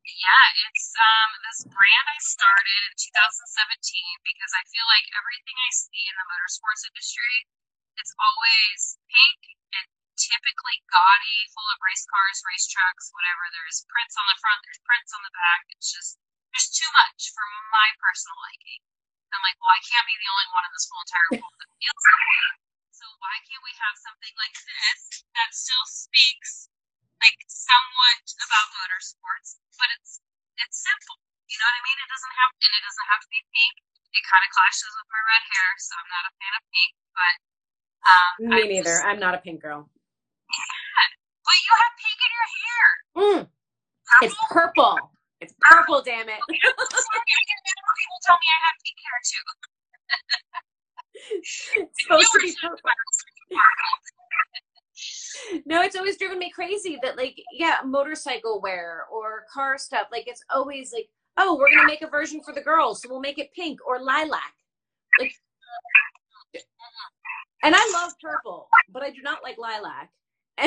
Yeah, 0.08 0.44
it's 0.64 0.88
um 0.96 1.30
this 1.44 1.60
brand 1.68 2.06
I 2.08 2.16
started 2.24 2.80
in 2.88 2.94
2017 2.96 3.68
because 4.24 4.52
I 4.56 4.64
feel 4.72 4.86
like 4.88 5.04
everything 5.12 5.52
I 5.52 5.70
see 5.76 6.04
in 6.08 6.16
the 6.16 6.26
motorsports 6.32 6.88
industry, 6.88 7.36
it's 7.98 8.14
always 8.16 8.98
pink 9.10 9.40
and 9.74 9.84
typically 10.16 10.82
gaudy, 10.90 11.38
full 11.52 11.68
of 11.70 11.78
race 11.82 12.06
cars, 12.06 12.38
race 12.46 12.66
trucks, 12.66 13.10
whatever. 13.12 13.46
There's 13.50 13.86
prints 13.90 14.14
on 14.18 14.26
the 14.30 14.38
front, 14.38 14.62
there's 14.66 14.82
prints 14.82 15.12
on 15.14 15.22
the 15.22 15.34
back. 15.34 15.66
It's 15.74 15.90
just 15.90 16.18
there's 16.54 16.70
too 16.72 16.90
much 16.96 17.30
for 17.34 17.44
my 17.74 17.88
personal 18.00 18.38
liking. 18.48 18.82
I'm 19.34 19.44
like, 19.44 19.60
well, 19.60 19.76
I 19.76 19.82
can't 19.84 20.08
be 20.08 20.16
the 20.16 20.30
only 20.32 20.48
one 20.56 20.64
in 20.64 20.72
this 20.72 20.88
whole 20.88 21.04
entire 21.04 21.30
world 21.36 21.56
that 21.60 21.70
feels 21.76 22.02
that 22.02 22.18
way. 22.24 22.40
So 22.96 23.04
why 23.20 23.36
can't 23.44 23.62
we 23.62 23.74
have 23.78 23.94
something 24.00 24.34
like 24.40 24.56
this 24.56 25.22
that 25.36 25.52
still 25.52 25.86
speaks 25.86 26.72
like 27.22 27.38
somewhat 27.50 28.24
about 28.42 28.74
motorsports, 28.74 29.58
but 29.78 29.90
it's 29.98 30.22
it's 30.58 30.78
simple. 30.82 31.18
You 31.46 31.56
know 31.58 31.68
what 31.70 31.78
I 31.78 31.86
mean? 31.86 31.98
It 32.02 32.10
doesn't 32.10 32.34
have 32.34 32.50
and 32.58 32.72
it 32.74 32.82
doesn't 32.82 33.08
have 33.10 33.22
to 33.22 33.30
be 33.30 33.42
pink. 33.54 33.76
it 34.16 34.24
kind 34.26 34.42
of 34.42 34.50
clashes 34.50 34.90
with 34.98 35.08
my 35.12 35.22
red 35.28 35.44
hair, 35.46 35.68
so 35.78 35.94
I'm 35.94 36.10
not 36.10 36.26
a 36.26 36.32
fan 36.40 36.54
of 36.58 36.64
pink. 36.72 36.92
But 37.14 37.34
um, 38.06 38.48
me 38.48 38.62
I'm 38.62 38.68
neither. 38.68 38.90
Just, 38.90 39.04
I'm 39.04 39.18
not 39.18 39.34
a 39.34 39.38
pink 39.38 39.62
girl. 39.62 39.88
But 41.44 41.54
you 41.64 41.76
have 41.76 41.92
pink 42.02 42.18
in 42.24 42.30
your 42.36 42.48
hair. 42.62 42.84
Mm. 43.16 43.48
It's 44.22 44.36
purple. 44.50 44.96
It's 45.40 45.54
purple. 45.60 46.02
Damn 46.04 46.28
it. 46.28 46.38
Okay, 46.38 46.60
people 46.60 46.84
tell 48.26 48.36
me 48.36 48.46
I 48.48 48.58
have 48.66 48.76
pink 48.84 48.98
hair 49.04 49.20
too. 49.24 49.44
it's 51.82 51.96
supposed 52.02 52.32
to 52.32 52.38
be 52.40 52.54
purple. 52.60 52.90
no, 55.66 55.82
it's 55.82 55.96
always 55.96 56.16
driven 56.16 56.38
me 56.38 56.50
crazy 56.50 56.98
that 57.02 57.16
like 57.16 57.36
yeah, 57.52 57.76
motorcycle 57.84 58.60
wear 58.60 59.06
or 59.12 59.44
car 59.52 59.78
stuff. 59.78 60.08
Like 60.10 60.24
it's 60.26 60.42
always 60.50 60.92
like, 60.92 61.08
oh, 61.36 61.56
we're 61.58 61.70
gonna 61.74 61.86
make 61.86 62.02
a 62.02 62.08
version 62.08 62.40
for 62.44 62.52
the 62.52 62.60
girls, 62.60 63.02
so 63.02 63.08
we'll 63.08 63.20
make 63.20 63.38
it 63.38 63.52
pink 63.54 63.78
or 63.86 64.00
lilac. 64.00 64.54
Like 65.18 65.32
and 67.68 67.76
I 67.76 67.84
love 68.00 68.16
purple, 68.16 68.64
but 68.88 69.04
I 69.04 69.12
do 69.12 69.20
not 69.20 69.44
like 69.44 69.60
lilac. 69.60 70.08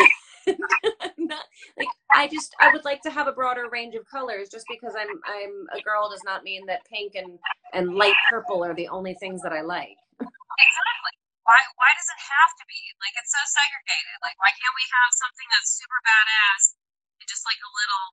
not, 1.17 1.45
like 1.73 1.89
I 2.13 2.29
just 2.29 2.53
I 2.61 2.69
would 2.69 2.85
like 2.85 3.01
to 3.09 3.11
have 3.11 3.25
a 3.25 3.33
broader 3.33 3.65
range 3.73 3.97
of 3.97 4.05
colors 4.05 4.53
just 4.53 4.69
because 4.69 4.93
I'm 4.93 5.09
I'm 5.25 5.53
a 5.73 5.81
girl 5.81 6.13
does 6.13 6.21
not 6.21 6.45
mean 6.45 6.69
that 6.69 6.85
pink 6.85 7.17
and 7.17 7.41
and 7.73 7.97
light 7.97 8.13
purple 8.29 8.61
are 8.61 8.77
the 8.77 8.85
only 8.93 9.17
things 9.17 9.41
that 9.41 9.49
I 9.49 9.65
like. 9.65 9.97
Exactly. 10.21 11.13
Why 11.41 11.57
why 11.81 11.89
does 11.97 12.05
it 12.05 12.21
have 12.21 12.53
to 12.53 12.65
be? 12.69 12.77
Like 13.01 13.17
it's 13.17 13.33
so 13.33 13.41
segregated. 13.49 14.17
Like 14.21 14.37
why 14.37 14.53
can't 14.53 14.77
we 14.77 14.85
have 14.85 15.11
something 15.17 15.47
that's 15.57 15.73
super 15.73 15.99
badass 16.05 16.77
and 17.17 17.25
just 17.25 17.41
like 17.49 17.57
a 17.65 17.71
little 17.81 18.05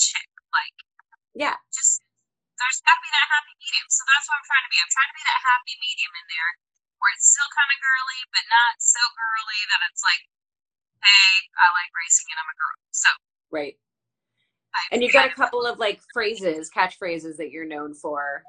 chick? 0.00 0.28
Like 0.48 0.76
yeah. 1.36 1.60
Just 1.76 2.00
there's 2.56 2.80
gotta 2.88 3.04
be 3.04 3.12
that 3.12 3.28
happy 3.28 3.52
medium. 3.60 3.88
So 3.92 4.00
that's 4.08 4.24
what 4.32 4.40
I'm 4.40 4.48
trying 4.48 4.64
to 4.64 4.72
be. 4.72 4.80
I'm 4.80 4.92
trying 4.96 5.12
to 5.12 5.16
be 5.20 5.24
that 5.28 5.40
happy 5.44 5.74
medium 5.76 6.12
in 6.16 6.26
there 6.32 6.50
where 7.00 7.12
it's 7.16 7.32
still 7.32 7.48
kind 7.56 7.70
of 7.72 7.78
girly, 7.80 8.20
but 8.30 8.44
not 8.46 8.76
so 8.78 9.00
girly 9.16 9.60
that 9.72 9.80
it's 9.88 10.04
like, 10.04 10.22
hey, 11.00 11.28
I 11.56 11.66
like 11.72 11.90
racing 11.96 12.28
and 12.28 12.38
I'm 12.38 12.52
a 12.52 12.56
girl. 12.56 12.76
So 12.92 13.10
right. 13.48 13.74
I, 14.70 14.80
and 14.94 15.02
you've 15.02 15.16
got 15.16 15.26
a 15.26 15.34
couple 15.34 15.66
of 15.66 15.82
like 15.82 15.98
phrases, 16.14 16.70
catchphrases 16.70 17.40
that 17.42 17.50
you're 17.50 17.66
known 17.66 17.96
for, 17.96 18.44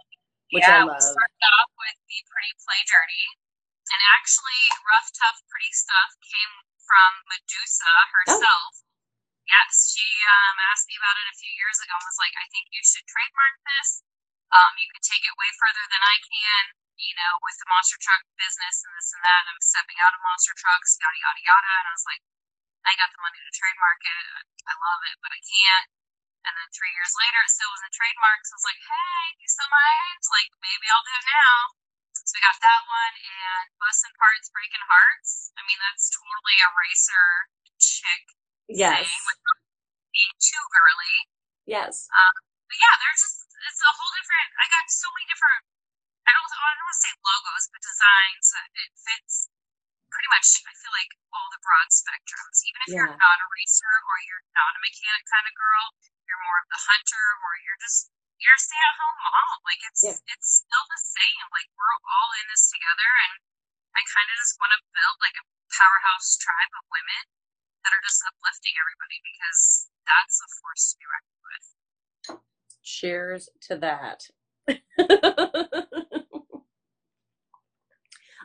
which 0.54 0.68
yeah, 0.68 0.84
I 0.84 0.86
love. 0.86 1.02
We 1.02 1.18
started 1.18 1.44
off 1.58 1.72
with 1.80 1.98
"Be 2.06 2.22
Pretty, 2.30 2.54
Play 2.62 2.82
Dirty," 2.86 3.26
and 3.90 4.02
actually, 4.22 4.62
"Rough, 4.94 5.10
Tough, 5.18 5.42
Pretty 5.50 5.74
Stuff" 5.74 6.10
came 6.22 6.54
from 6.86 7.12
Madusa 7.26 7.94
herself. 8.22 8.72
Oh. 8.78 8.86
Yes, 9.50 9.98
she 9.98 10.06
um, 10.30 10.56
asked 10.70 10.86
me 10.86 10.96
about 10.96 11.18
it 11.18 11.28
a 11.34 11.36
few 11.42 11.50
years 11.58 11.82
ago 11.82 11.98
and 11.98 12.06
was 12.06 12.22
like, 12.22 12.36
"I 12.38 12.46
think 12.54 12.70
you 12.70 12.86
should 12.86 13.08
trademark 13.10 13.56
this. 13.66 14.06
Um, 14.54 14.72
you 14.78 14.86
could 14.94 15.02
take 15.02 15.26
it 15.26 15.34
way 15.42 15.50
further 15.58 15.86
than 15.90 16.04
I 16.06 16.18
can." 16.22 16.64
You 16.98 17.16
know, 17.18 17.34
with 17.42 17.58
the 17.60 17.68
monster 17.72 17.98
truck 18.02 18.24
business 18.36 18.84
and 18.84 18.92
this 18.98 19.12
and 19.16 19.24
that, 19.24 19.42
and 19.46 19.56
I'm 19.56 19.64
stepping 19.64 20.00
out 20.04 20.14
of 20.16 20.22
monster 20.26 20.56
trucks, 20.58 20.98
yada 21.00 21.20
yada 21.20 21.42
yada. 21.44 21.72
And 21.82 21.88
I 21.88 21.94
was 21.96 22.08
like, 22.08 22.24
I 22.88 22.98
got 22.98 23.14
the 23.14 23.22
money 23.22 23.38
to 23.38 23.52
trademark 23.54 24.02
it. 24.04 24.26
I 24.66 24.74
love 24.74 25.02
it, 25.10 25.18
but 25.22 25.32
I 25.32 25.42
can't. 25.42 25.88
And 26.42 26.54
then 26.58 26.70
three 26.74 26.90
years 26.98 27.14
later, 27.22 27.40
it 27.46 27.54
still 27.54 27.70
wasn't 27.70 27.94
trademarked. 27.94 28.46
So 28.50 28.58
I 28.58 28.58
was 28.58 28.68
like, 28.68 28.82
hey, 28.82 29.22
you 29.38 29.46
still 29.46 29.70
mind? 29.70 30.22
Like, 30.34 30.50
maybe 30.58 30.90
I'll 30.90 31.06
do 31.06 31.14
it 31.14 31.28
now. 31.30 31.58
So 32.18 32.38
we 32.38 32.42
got 32.42 32.58
that 32.62 32.84
one, 32.86 33.16
and 33.18 33.66
Bussin' 33.82 34.14
Parts, 34.18 34.50
Breaking 34.54 34.82
Hearts. 34.86 35.54
I 35.58 35.62
mean, 35.66 35.78
that's 35.82 36.10
totally 36.14 36.58
a 36.62 36.70
racer 36.74 37.28
chick 37.82 38.24
yes. 38.70 39.06
thing 39.06 39.24
without 39.26 39.60
being 40.14 40.36
too 40.38 40.64
girly. 40.70 41.18
Yes. 41.66 42.10
Um, 42.14 42.36
but 42.70 42.78
yeah, 42.78 42.96
there's 43.02 43.22
just, 43.22 43.46
it's 43.52 43.82
a 43.82 43.94
whole 43.94 44.14
different, 44.18 44.50
I 44.58 44.66
got 44.70 44.86
so 44.90 45.10
many 45.18 45.26
different 45.30 45.62
I 46.32 46.34
don't, 46.40 46.48
I 46.48 46.72
don't 46.80 46.88
want 46.88 46.96
to 46.96 47.04
say 47.04 47.14
logos, 47.20 47.66
but 47.68 47.82
designs. 47.84 48.48
Uh, 48.56 48.80
it 48.80 48.92
fits 48.96 49.52
pretty 50.08 50.30
much, 50.32 50.48
I 50.64 50.72
feel 50.80 50.94
like, 50.96 51.12
all 51.36 51.48
the 51.52 51.60
broad 51.60 51.92
spectrums. 51.92 52.64
Even 52.72 52.80
if 52.88 52.90
yeah. 52.92 52.98
you're 53.04 53.20
not 53.20 53.38
a 53.44 53.48
racer 53.52 53.92
or 54.08 54.16
you're 54.24 54.46
not 54.56 54.72
a 54.72 54.82
mechanic 54.84 55.24
kind 55.28 55.44
of 55.44 55.54
girl, 55.60 55.86
you're 56.24 56.40
more 56.48 56.60
of 56.64 56.68
the 56.72 56.80
hunter 56.88 57.26
or 57.44 57.52
you're 57.68 57.80
just, 57.84 58.12
you're 58.40 58.56
a 58.56 58.64
stay 58.64 58.80
at 58.80 58.96
home 58.96 59.20
mom. 59.28 59.60
Like, 59.68 59.84
it's, 59.92 60.08
yeah. 60.08 60.16
it's 60.32 60.64
still 60.64 60.86
the 60.88 61.02
same. 61.04 61.44
Like, 61.52 61.68
we're 61.76 61.96
all 62.08 62.32
in 62.40 62.48
this 62.48 62.72
together. 62.72 63.12
And 63.28 63.44
I 63.92 64.02
kind 64.08 64.28
of 64.32 64.36
just 64.40 64.56
want 64.56 64.72
to 64.72 64.80
build 64.96 65.18
like 65.20 65.36
a 65.36 65.46
powerhouse 65.76 66.40
tribe 66.40 66.72
of 66.80 66.88
women 66.88 67.24
that 67.84 67.92
are 67.92 68.04
just 68.08 68.24
uplifting 68.24 68.76
everybody 68.80 69.20
because 69.20 69.92
that's 70.08 70.40
a 70.40 70.48
force 70.64 70.96
to 70.96 70.96
be 70.96 71.08
reckoned 71.12 71.44
with. 71.44 71.66
Cheers 72.84 73.52
to 73.68 73.76
that. 73.84 74.32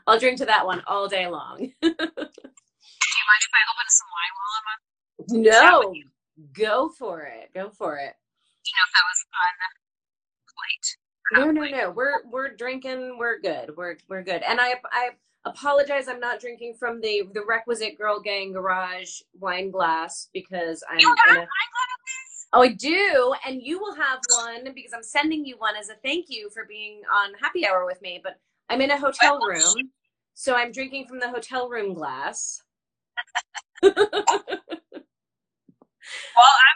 I'll 0.07 0.19
drink 0.19 0.39
to 0.39 0.47
that 0.47 0.65
one 0.65 0.83
all 0.87 1.09
day 1.09 1.27
long. 1.27 1.59
Do 1.83 1.89
you 1.89 3.25
mind 3.27 3.43
if 3.43 3.53
I 3.55 3.63
open 3.73 3.89
some 3.89 4.09
wine 4.15 4.35
while 4.37 4.55
I'm 4.59 4.67
on? 4.69 4.79
No, 5.43 5.95
go 6.53 6.91
for 6.91 7.23
it. 7.23 7.51
Go 7.55 7.71
for 7.71 7.97
it. 7.97 8.15
Do 8.65 8.71
you 8.71 8.77
know 8.77 8.87
if 8.87 8.93
that 8.93 9.05
was 9.11 9.25
on 9.35 9.53
the 9.63 10.53
plate? 10.55 10.97
No, 11.33 11.51
no, 11.51 11.65
no. 11.77 11.91
We're 11.91 12.23
we're 12.31 12.55
drinking. 12.55 13.17
We're 13.19 13.41
good. 13.41 13.77
We're 13.77 13.97
we're 14.09 14.23
good. 14.23 14.43
And 14.43 14.61
I 14.61 14.75
I 14.93 15.11
apologize. 15.45 16.09
I'm 16.09 16.21
not 16.21 16.41
drinking 16.41 16.75
from 16.79 17.01
the 17.01 17.23
the 17.35 17.45
requisite 17.45 17.99
girl 17.99 18.21
gang 18.21 18.53
garage 18.53 19.21
wine 19.39 19.71
glass 19.71 20.29
because 20.33 20.85
I'm 20.91 21.01
you 21.01 21.15
in 21.31 21.37
a. 21.39 21.47
Oh, 22.53 22.63
I 22.63 22.69
do, 22.69 23.35
and 23.45 23.61
you 23.61 23.79
will 23.81 23.95
have 23.97 24.21
one 24.31 24.73
because 24.73 24.93
I'm 24.95 25.03
sending 25.03 25.45
you 25.45 25.57
one 25.59 25.75
as 25.77 25.89
a 25.89 25.95
thank 26.05 26.27
you 26.29 26.49
for 26.55 26.65
being 26.65 27.03
on 27.13 27.35
happy 27.35 27.67
hour 27.67 27.85
with 27.85 28.01
me. 28.01 28.21
But 28.23 28.39
I'm 28.69 28.81
in 28.81 28.91
a 28.91 28.99
hotel 28.99 29.39
room, 29.39 29.93
so 30.35 30.55
I'm 30.55 30.73
drinking 30.73 31.07
from 31.07 31.21
the 31.21 31.31
hotel 31.31 31.69
room 31.69 31.95
glass. 31.95 32.65
well, 33.83 33.95
I'm 33.95 34.03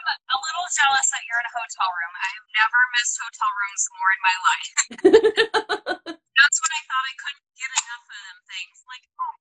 a 0.07 0.39
little 0.39 0.67
jealous 0.71 1.11
that 1.11 1.23
you're 1.27 1.41
in 1.41 1.51
a 1.51 1.55
hotel 1.55 1.91
room. 1.91 2.13
I 2.15 2.29
have 2.31 2.47
never 2.55 2.79
missed 2.95 3.19
hotel 3.19 3.51
rooms 3.59 3.83
more 3.91 4.11
in 4.15 4.21
my 4.23 4.35
life. 4.47 4.71
That's 6.41 6.57
when 6.63 6.73
I 6.73 6.81
thought 6.87 7.05
I 7.05 7.15
couldn't 7.19 7.43
get 7.59 7.71
enough 7.75 8.07
of 8.07 8.21
them 8.23 8.39
things. 8.47 8.77
Like, 8.87 9.03
oh, 9.19 9.35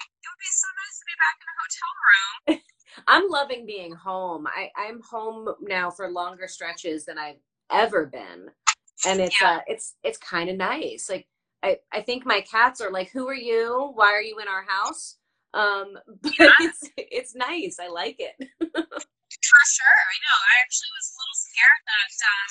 it 0.00 0.24
would 0.24 0.40
be 0.40 0.52
so 0.56 0.68
nice 0.72 0.96
to 0.98 1.04
be 1.04 1.16
back 1.20 1.36
in 1.40 1.46
a 1.46 1.56
hotel 1.60 1.92
room. 2.00 2.64
I'm 3.06 3.28
loving 3.28 3.66
being 3.66 3.92
home. 3.92 4.46
I, 4.46 4.70
I'm 4.76 5.00
home 5.02 5.54
now 5.60 5.90
for 5.90 6.10
longer 6.10 6.48
stretches 6.48 7.04
than 7.04 7.18
I've 7.18 7.40
ever 7.70 8.06
been. 8.06 8.50
And 9.06 9.20
it's 9.20 9.40
yeah. 9.40 9.56
uh 9.56 9.60
it's 9.66 9.94
it's 10.02 10.18
kind 10.18 10.48
of 10.48 10.56
nice. 10.56 11.10
Like 11.10 11.26
I, 11.64 11.78
I 11.92 12.00
think 12.04 12.26
my 12.28 12.44
cats 12.44 12.80
are 12.84 12.92
like, 12.92 13.08
Who 13.10 13.26
are 13.28 13.34
you? 13.34 13.92
Why 13.96 14.12
are 14.12 14.22
you 14.22 14.36
in 14.38 14.48
our 14.48 14.68
house? 14.68 15.16
Um 15.56 15.96
but 16.22 16.36
yeah. 16.38 16.52
it's 16.60 16.82
it's 16.96 17.32
nice. 17.34 17.80
I 17.80 17.88
like 17.88 18.20
it. 18.20 18.36
for 18.60 19.62
sure. 19.64 19.96
I 19.96 20.16
know. 20.20 20.38
I 20.52 20.54
actually 20.60 20.92
was 20.92 21.08
a 21.08 21.16
little 21.16 21.38
scared 21.40 21.82
that 21.88 22.12
um 22.20 22.50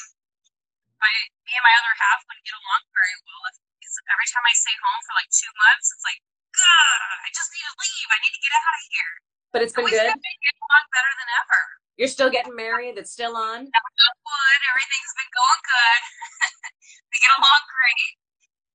my 0.97 1.14
me 1.45 1.51
and 1.53 1.61
my 1.61 1.76
other 1.78 1.93
half 2.01 2.26
wouldn't 2.26 2.47
get 2.47 2.57
along 2.57 2.82
very 2.89 3.16
well 3.22 3.43
because 3.78 3.93
every 4.09 4.30
time 4.34 4.45
I 4.47 4.53
stay 4.57 4.76
home 4.82 5.01
for 5.05 5.14
like 5.20 5.30
two 5.30 5.53
months, 5.70 5.88
it's 5.93 6.05
like, 6.07 6.20
God, 6.55 7.09
I 7.22 7.30
just 7.30 7.49
need 7.53 7.66
to 7.68 7.76
leave. 7.78 8.09
I 8.09 8.18
need 8.26 8.34
to 8.34 8.41
get 8.41 8.53
out 8.57 8.74
of 8.74 8.84
here. 8.89 9.14
But 9.53 9.59
it's 9.61 9.74
been 9.76 9.86
good. 9.86 10.09
Get 10.09 10.55
along 10.57 10.86
better 10.89 11.14
than 11.22 11.30
ever. 11.43 11.59
You're 12.01 12.09
still 12.09 12.32
getting 12.34 12.57
married. 12.57 12.97
It's 12.97 13.14
still 13.14 13.38
on. 13.38 13.70
Good. 13.70 14.61
Everything's 14.74 15.14
been 15.14 15.30
going 15.30 15.61
good. 15.61 16.01
we 17.14 17.16
get 17.22 17.34
along 17.38 17.61
great. 17.70 18.23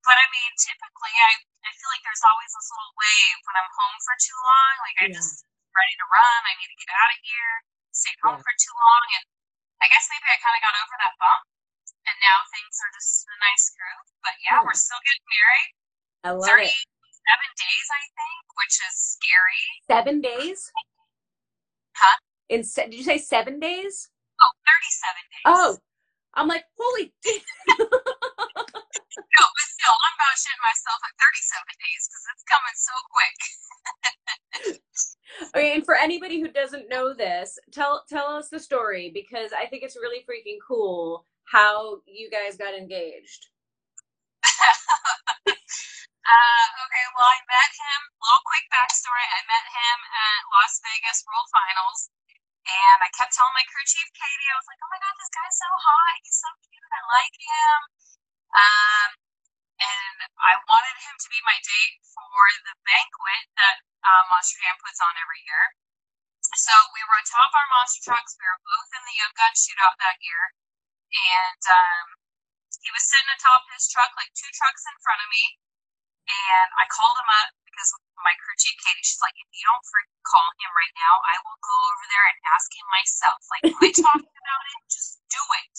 But 0.07 0.17
I 0.17 0.27
mean, 0.31 0.51
typically, 0.59 1.15
I 1.15 1.33
I 1.67 1.71
feel 1.75 1.91
like 1.91 2.05
there's 2.07 2.25
always 2.25 2.51
this 2.53 2.69
little 2.71 2.95
wave 2.97 3.39
when 3.45 3.57
I'm 3.59 3.71
home 3.73 3.99
for 4.03 4.15
too 4.19 4.39
long. 4.39 4.75
Like 4.85 4.97
yeah. 5.03 5.15
just 5.15 5.43
ready 5.75 5.95
to 5.99 6.07
run. 6.09 6.41
I 6.49 6.55
need 6.59 6.71
to 6.71 6.79
get 6.79 6.91
out 6.95 7.11
of 7.11 7.21
here. 7.23 7.53
Stay 7.93 8.15
home 8.23 8.39
yeah. 8.39 8.47
for 8.47 8.55
too 8.57 8.75
long, 8.79 9.07
and 9.19 9.25
I 9.83 9.87
guess 9.91 10.07
maybe 10.07 10.29
I 10.31 10.39
kind 10.39 10.55
of 10.55 10.63
got 10.63 10.75
over 10.79 10.97
that 11.03 11.15
bump, 11.19 11.43
and 12.07 12.17
now 12.23 12.39
things 12.55 12.75
are 12.79 12.93
just 12.95 13.27
a 13.27 13.37
nice 13.43 13.65
groove. 13.75 14.09
But 14.23 14.35
yeah, 14.47 14.63
we're 14.63 14.79
still 14.79 15.03
getting 15.03 15.27
married. 15.27 15.71
I 16.27 16.31
love 16.35 16.51
30, 16.51 16.67
it 16.67 16.79
seven 17.29 17.51
days, 17.61 17.87
I 17.93 18.03
think, 18.17 18.43
which 18.57 18.77
is 18.81 18.95
scary. 18.97 19.65
Seven 19.85 20.17
days? 20.25 20.59
Huh? 21.93 22.17
In 22.49 22.65
se- 22.65 22.89
did 22.89 22.97
you 22.97 23.05
say 23.05 23.19
seven 23.19 23.61
days? 23.61 24.09
Oh, 24.41 24.53
37 24.65 25.21
days. 25.29 25.45
Oh, 25.45 25.71
I'm 26.39 26.47
like, 26.47 26.65
holy. 26.79 27.13
no, 27.27 27.35
but 27.83 27.91
still, 29.75 29.97
I'm 29.99 30.15
about 30.15 30.31
to 30.31 30.39
shit 30.39 30.55
myself 30.63 31.01
at 31.03 31.19
37 31.19 31.67
days 31.83 32.03
because 32.07 32.25
it's 32.31 32.47
coming 32.47 32.79
so 32.79 32.95
quick. 33.11 33.39
okay, 35.57 35.75
and 35.75 35.85
for 35.85 35.97
anybody 35.97 36.41
who 36.41 36.47
doesn't 36.49 36.89
know 36.89 37.13
this, 37.13 37.59
tell 37.73 38.05
tell 38.09 38.39
us 38.39 38.49
the 38.51 38.61
story 38.61 39.11
because 39.13 39.51
I 39.51 39.67
think 39.67 39.83
it's 39.83 39.97
really 39.97 40.23
freaking 40.23 40.59
cool 40.63 41.27
how 41.51 41.99
you 42.07 42.31
guys 42.31 42.57
got 42.57 42.75
engaged. 42.75 43.49
Uh, 46.29 46.67
okay, 46.85 47.07
well, 47.17 47.25
I 47.25 47.41
met 47.49 47.73
him. 47.73 48.01
Little 48.21 48.45
quick 48.45 48.69
backstory: 48.69 49.25
I 49.33 49.41
met 49.49 49.65
him 49.65 49.99
at 50.13 50.41
Las 50.53 50.77
Vegas 50.85 51.25
World 51.25 51.49
Finals, 51.49 52.13
and 52.69 52.99
I 53.01 53.09
kept 53.17 53.33
telling 53.33 53.57
my 53.57 53.65
crew 53.65 53.85
chief 53.89 54.09
Katie, 54.13 54.51
I 54.53 54.57
was 54.61 54.69
like, 54.69 54.81
"Oh 54.85 54.91
my 54.93 55.01
god, 55.01 55.17
this 55.17 55.33
guy's 55.33 55.57
so 55.57 55.71
hot. 55.73 56.15
He's 56.21 56.37
so 56.37 56.51
cute. 56.69 56.93
I 56.93 57.01
like 57.09 57.37
him." 57.41 57.79
Um, 58.53 59.09
and 59.79 60.17
I 60.43 60.59
wanted 60.69 60.97
him 61.01 61.17
to 61.17 61.29
be 61.31 61.41
my 61.47 61.57
date 61.63 61.97
for 62.03 62.41
the 62.67 62.75
banquet 62.85 63.45
that 63.57 63.77
uh, 64.05 64.23
Monster 64.33 64.59
Jam 64.61 64.77
puts 64.83 65.01
on 65.01 65.15
every 65.17 65.41
year. 65.47 65.65
So 66.57 66.73
we 66.97 67.03
were 67.05 67.19
atop 67.21 67.53
our 67.53 67.69
monster 67.77 68.03
trucks. 68.09 68.37
We 68.39 68.47
were 68.47 68.63
both 68.65 68.91
in 68.97 69.03
the 69.05 69.17
Young 69.21 69.35
Gun 69.37 69.53
shootout 69.53 69.97
that 70.01 70.17
year, 70.25 70.43
and 71.13 71.63
um, 71.69 72.07
he 72.81 72.91
was 72.95 73.05
sitting 73.05 73.29
atop 73.37 73.69
his 73.73 73.89
truck, 73.91 74.13
like 74.17 74.33
two 74.33 74.51
trucks 74.57 74.85
in 74.89 74.97
front 75.05 75.21
of 75.21 75.29
me. 75.29 75.61
And 76.29 76.69
I 76.77 76.85
called 76.93 77.17
him 77.17 77.31
up 77.41 77.51
because 77.65 77.89
my 78.21 78.35
crew 78.45 78.57
chief 78.61 78.77
Katie, 78.85 79.05
she's 79.05 79.23
like, 79.25 79.37
if 79.41 79.49
you 79.55 79.65
don't 79.65 79.85
freaking 79.89 80.21
call 80.29 80.49
him 80.61 80.73
right 80.77 80.95
now, 80.99 81.15
I 81.25 81.41
will 81.41 81.57
go 81.65 81.77
over 81.89 82.05
there 82.13 82.27
and 82.29 82.39
ask 82.53 82.69
him 82.75 82.87
myself. 82.93 83.41
Like, 83.49 83.65
quit 83.81 83.97
talking 84.05 84.37
about 84.37 84.65
it, 84.77 84.81
just 84.93 85.23
do 85.33 85.41
it. 85.65 85.75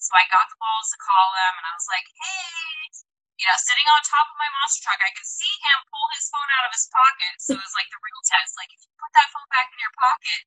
So 0.00 0.16
I 0.18 0.24
got 0.32 0.48
the 0.50 0.58
balls 0.58 0.90
to 0.90 0.98
call 0.98 1.28
him, 1.36 1.52
and 1.62 1.66
I 1.68 1.72
was 1.78 1.88
like, 1.92 2.08
hey, 2.08 2.90
you 3.38 3.46
know, 3.46 3.58
sitting 3.58 3.86
on 3.86 4.00
top 4.02 4.26
of 4.26 4.36
my 4.38 4.50
monster 4.58 4.82
truck, 4.82 4.98
I 4.98 5.12
could 5.14 5.28
see 5.28 5.54
him 5.62 5.78
pull 5.90 6.06
his 6.14 6.26
phone 6.26 6.50
out 6.58 6.66
of 6.66 6.74
his 6.74 6.90
pocket. 6.90 7.32
So 7.38 7.54
it 7.54 7.62
was 7.62 7.76
like 7.78 7.90
the 7.92 8.02
real 8.02 8.22
test. 8.26 8.58
Like, 8.58 8.70
if 8.74 8.82
you 8.82 8.90
put 8.98 9.12
that 9.14 9.30
phone 9.30 9.46
back 9.54 9.70
in 9.70 9.78
your 9.78 9.94
pocket, 9.94 10.40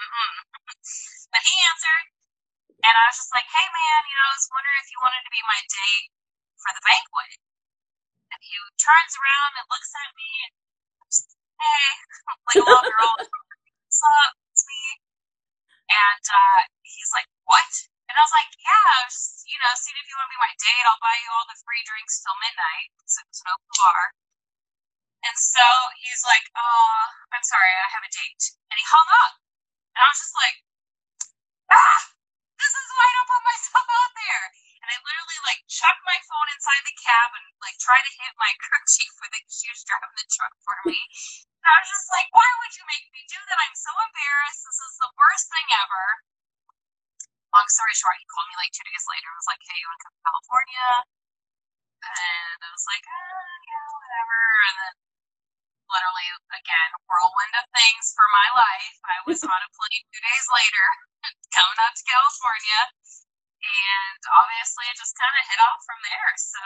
but 1.32 1.42
he 1.44 1.54
answered, 1.68 2.06
and 2.84 2.94
I 2.96 3.04
was 3.12 3.16
just 3.20 3.32
like, 3.36 3.48
hey, 3.48 3.66
man, 3.68 4.00
you 4.08 4.16
know, 4.16 4.28
I 4.28 4.36
was 4.36 4.48
wondering 4.52 4.78
if 4.80 4.88
you 4.88 4.98
wanted 5.04 5.22
to 5.24 5.32
be 5.32 5.42
my 5.44 5.60
date 5.68 6.08
for 6.60 6.70
the 6.72 6.84
banquet. 6.84 7.43
And 8.32 8.40
he 8.44 8.54
turns 8.80 9.14
around 9.18 9.52
and 9.58 9.66
looks 9.72 9.92
at 9.96 10.10
me 10.16 10.30
and 10.46 10.52
just, 11.10 11.28
hey, 11.60 11.86
like 12.48 12.60
a 12.60 12.64
girl, 12.64 13.12
what's 13.84 14.02
up? 14.04 14.32
It's 14.52 14.64
me. 14.68 14.84
And 15.90 16.24
uh, 16.28 16.60
he's 16.84 17.12
like, 17.12 17.28
what? 17.44 17.72
And 18.08 18.16
I 18.16 18.22
was 18.24 18.34
like, 18.34 18.50
yeah, 18.62 18.86
I 19.00 19.00
was 19.04 19.14
just, 19.16 19.44
you 19.48 19.58
know, 19.60 19.72
seeing 19.76 19.98
if 20.00 20.06
you 20.08 20.16
want 20.16 20.28
to 20.30 20.34
be 20.36 20.40
my 20.44 20.54
date, 20.56 20.84
I'll 20.88 21.02
buy 21.02 21.16
you 21.20 21.30
all 21.34 21.46
the 21.50 21.58
free 21.64 21.82
drinks 21.84 22.20
till 22.22 22.36
midnight. 22.40 22.88
So 23.08 23.20
it's 23.28 23.42
an 23.44 23.52
open 23.52 23.72
bar. 23.80 24.02
And 25.24 25.36
so 25.36 25.66
he's 26.04 26.22
like, 26.28 26.46
oh, 26.56 26.98
I'm 27.32 27.44
sorry, 27.44 27.72
I 27.72 27.88
have 27.96 28.04
a 28.04 28.12
date. 28.12 28.44
And 28.70 28.76
he 28.76 28.84
hung 28.88 29.08
up. 29.24 29.34
And 29.96 30.00
I 30.04 30.08
was 30.12 30.20
just 30.20 30.36
like, 30.36 30.56
ah, 31.72 32.00
this 32.60 32.72
is 32.72 32.88
why 32.96 33.04
I 33.08 33.12
don't 33.18 33.30
put 33.30 33.42
myself 33.44 33.86
out 33.88 34.12
there. 34.16 34.44
And 34.84 34.92
I 34.92 35.00
literally 35.00 35.40
like 35.48 35.64
chucked 35.64 36.04
my 36.04 36.20
phone 36.28 36.48
inside 36.52 36.84
the 36.84 36.92
cab 37.00 37.32
and 37.40 37.46
like 37.64 37.80
tried 37.80 38.04
to 38.04 38.12
hit 38.20 38.36
my 38.36 38.52
crew 38.60 38.84
chief 38.84 39.12
with 39.16 39.32
it 39.32 39.48
she 39.48 39.72
was 39.72 39.80
driving 39.88 40.12
the 40.12 40.28
truck 40.28 40.52
for 40.60 40.76
me. 40.84 41.00
And 41.00 41.72
I 41.72 41.80
was 41.80 41.88
just 41.88 42.12
like, 42.12 42.28
why 42.36 42.44
would 42.60 42.76
you 42.76 42.84
make 42.84 43.08
me 43.16 43.24
do 43.24 43.40
that? 43.48 43.64
I'm 43.64 43.72
so 43.72 43.88
embarrassed. 43.96 44.60
This 44.60 44.76
is 44.84 44.94
the 45.00 45.08
worst 45.16 45.48
thing 45.48 45.68
ever. 45.72 46.04
Long 47.56 47.64
story 47.72 47.96
short, 47.96 48.20
he 48.20 48.28
called 48.28 48.52
me 48.52 48.60
like 48.60 48.76
two 48.76 48.84
days 48.84 49.08
later 49.08 49.24
and 49.32 49.40
was 49.40 49.48
like, 49.48 49.64
hey, 49.64 49.78
you 49.80 49.88
want 49.88 49.96
to 49.96 50.04
come 50.04 50.16
to 50.20 50.24
California? 50.28 50.88
And 52.04 52.58
I 52.60 52.68
was 52.68 52.84
like, 52.84 53.04
ah, 53.08 53.56
yeah, 53.64 53.86
whatever. 53.88 54.36
And 54.68 54.76
then 54.84 54.94
literally, 55.88 56.28
again, 56.60 56.90
whirlwind 57.08 57.54
of 57.56 57.66
things 57.72 58.12
for 58.12 58.28
my 58.36 58.48
life. 58.52 58.96
I 59.08 59.16
was 59.24 59.40
on 59.40 59.60
a 59.64 59.70
plane 59.72 60.04
two 60.12 60.20
days 60.20 60.46
later 60.52 60.86
coming 61.56 61.80
out 61.80 61.96
to 61.96 62.04
California. 62.04 62.80
And 63.64 64.20
obviously, 64.28 64.84
it 64.92 64.96
just 65.00 65.16
kind 65.16 65.32
of 65.32 65.44
hit 65.48 65.60
off 65.64 65.80
from 65.88 66.00
there. 66.04 66.30
So, 66.36 66.62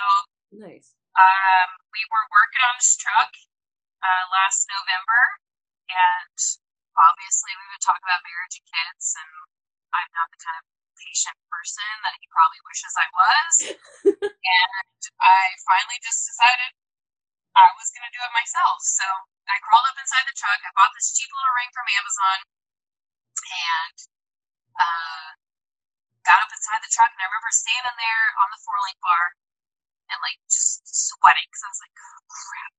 nice. 0.66 0.94
Um, 1.14 1.70
we 1.94 2.02
were 2.10 2.26
working 2.30 2.62
on 2.66 2.74
this 2.78 2.98
truck 2.98 3.32
uh, 4.02 4.24
last 4.34 4.66
November, 4.66 5.22
and 5.90 6.38
obviously, 6.98 7.54
we 7.54 7.66
would 7.70 7.82
talk 7.82 7.98
about 8.02 8.26
marriage 8.26 8.58
and 8.58 8.66
kids. 8.66 9.14
And 9.14 9.32
I'm 9.94 10.10
not 10.14 10.28
the 10.34 10.40
kind 10.42 10.58
of 10.58 10.66
patient 10.98 11.38
person 11.46 11.92
that 12.02 12.18
he 12.18 12.26
probably 12.34 12.60
wishes 12.66 12.94
I 12.98 13.08
was. 13.14 13.52
and 14.18 15.00
I 15.22 15.40
finally 15.64 15.98
just 16.02 16.26
decided 16.26 16.74
I 17.54 17.70
was 17.78 17.90
going 17.94 18.06
to 18.06 18.14
do 18.14 18.22
it 18.22 18.32
myself. 18.34 18.78
So 18.82 19.06
I 19.46 19.56
crawled 19.62 19.86
up 19.88 19.98
inside 19.98 20.26
the 20.26 20.36
truck. 20.36 20.58
I 20.62 20.70
bought 20.74 20.92
this 20.94 21.14
cheap 21.14 21.30
little 21.30 21.54
ring 21.58 21.70
from 21.74 21.86
Amazon 21.90 22.38
and 23.48 23.96
uh, 24.78 25.28
got 26.28 26.44
up 26.44 26.52
inside 26.52 26.84
the 26.84 26.92
truck. 26.92 27.08
And 27.08 27.20
I 27.24 27.26
remember 27.32 27.48
standing 27.56 27.96
there 27.96 28.24
on 28.44 28.48
the 28.52 28.60
four 28.60 28.76
link 28.84 29.00
bar 29.00 29.32
and 30.12 30.20
like 30.20 30.36
just 30.52 30.84
sweating 30.84 31.48
because 31.48 31.64
I 31.64 31.72
was 31.72 31.80
like, 31.80 31.96
oh, 31.96 32.20
crap. 32.28 32.72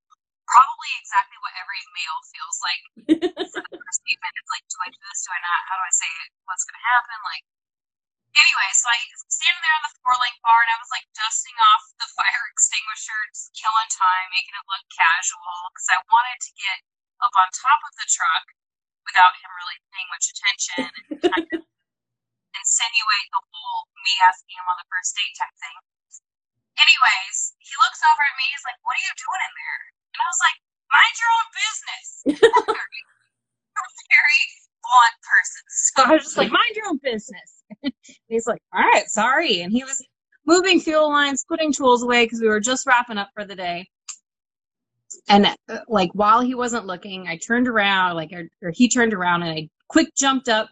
Probably 0.45 0.91
exactly 0.97 1.37
what 1.45 1.53
every 1.57 1.81
male 1.93 2.21
feels 2.29 2.57
like 2.61 2.83
for 3.53 3.61
the 3.69 3.77
first 3.81 3.99
statement. 4.05 4.33
It's 4.37 4.49
like, 4.53 4.65
do 4.65 4.77
I 4.81 4.89
do 4.89 5.01
this? 5.01 5.21
Do 5.25 5.29
I 5.33 5.41
not? 5.41 5.61
How 5.69 5.77
do 5.77 5.83
I 5.85 5.93
say 5.93 6.09
it? 6.25 6.29
What's 6.45 6.65
going 6.65 6.77
to 6.77 6.85
happen? 6.89 7.17
Like, 7.21 7.45
anyway, 8.33 8.69
so 8.73 8.89
I 8.89 8.97
standing 9.29 9.61
there 9.61 9.77
on 9.77 9.85
the 9.85 9.93
four 10.01 10.17
link 10.17 10.37
bar 10.41 10.57
and 10.65 10.73
I 10.73 10.81
was 10.81 10.89
like 10.89 11.05
dusting 11.13 11.57
off 11.73 11.85
the 12.01 12.09
fire 12.17 12.45
extinguisher, 12.49 13.19
just 13.29 13.53
killing 13.53 13.89
time, 13.93 14.33
making 14.33 14.57
it 14.57 14.65
look 14.65 14.85
casual 14.89 15.69
because 15.69 15.89
I 15.93 16.01
wanted 16.09 16.39
to 16.41 16.51
get 16.57 16.77
up 17.21 17.33
on 17.37 17.45
top 17.53 17.81
of 17.85 17.93
the 17.97 18.09
truck 18.09 18.45
without 19.05 19.37
him 19.37 19.53
really 19.53 19.77
paying 19.93 20.09
much 20.09 20.33
attention 20.33 20.89
and 21.13 21.21
kind 21.29 21.45
of 21.53 21.68
insinuate 22.69 23.27
the 23.33 23.41
whole 23.49 23.89
me 24.05 24.13
asking 24.21 24.53
him 24.61 24.69
on 24.69 24.77
the 24.77 24.87
first 24.93 25.17
date 25.17 25.33
type 25.33 25.55
thing. 25.57 25.77
Anyways, 26.77 27.57
he 27.57 27.73
looks 27.81 27.99
over 28.05 28.21
at 28.21 28.35
me. 28.37 28.45
He's 28.53 28.63
like, 28.63 28.77
"What 28.85 28.93
are 28.93 29.03
you 29.09 29.13
doing 29.17 29.41
in 29.41 29.53
there?" 29.57 29.81
And 30.13 30.19
I 30.21 30.27
was 30.29 30.41
like, 30.45 30.57
"Mind 30.93 31.15
your 31.17 31.31
own 31.33 31.49
business." 31.57 32.07
very 34.09 34.41
blunt 34.85 35.17
person. 35.25 35.63
So 35.69 35.97
I 36.05 36.13
was 36.13 36.23
just 36.23 36.37
like, 36.37 36.51
"Mind 36.51 36.73
your 36.75 36.87
own 36.87 36.99
business." 37.01 37.49
he's 38.29 38.47
like, 38.47 38.61
"All 38.73 38.81
right, 38.81 39.07
sorry." 39.07 39.61
And 39.61 39.73
he 39.73 39.83
was 39.83 40.01
moving 40.45 40.79
fuel 40.79 41.09
lines, 41.09 41.45
putting 41.47 41.73
tools 41.73 42.03
away 42.03 42.25
because 42.25 42.41
we 42.41 42.47
were 42.47 42.59
just 42.59 42.87
wrapping 42.87 43.17
up 43.17 43.29
for 43.33 43.45
the 43.45 43.55
day. 43.55 43.87
And 45.27 45.47
uh, 45.47 45.79
like 45.87 46.11
while 46.13 46.41
he 46.41 46.55
wasn't 46.55 46.85
looking, 46.85 47.27
I 47.27 47.37
turned 47.37 47.67
around, 47.67 48.15
like 48.15 48.31
or, 48.31 48.47
or 48.61 48.71
he 48.71 48.87
turned 48.89 49.13
around, 49.13 49.43
and 49.43 49.51
I 49.51 49.69
quick 49.87 50.13
jumped 50.15 50.49
up, 50.49 50.69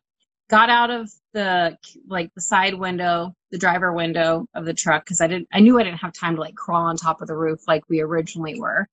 got 0.49 0.69
out 0.69 0.89
of 0.89 1.11
the 1.33 1.77
like 2.07 2.33
the 2.35 2.41
side 2.41 2.73
window, 2.73 3.33
the 3.51 3.57
driver 3.57 3.93
window 3.93 4.47
of 4.53 4.65
the 4.65 4.73
truck 4.73 5.05
because 5.05 5.21
I 5.21 5.27
didn't 5.27 5.47
I 5.51 5.59
knew 5.59 5.79
I 5.79 5.83
didn't 5.83 5.99
have 5.99 6.13
time 6.13 6.35
to 6.35 6.41
like 6.41 6.55
crawl 6.55 6.85
on 6.85 6.97
top 6.97 7.21
of 7.21 7.27
the 7.27 7.35
roof 7.35 7.61
like 7.67 7.83
we 7.89 8.01
originally 8.01 8.59
were. 8.59 8.87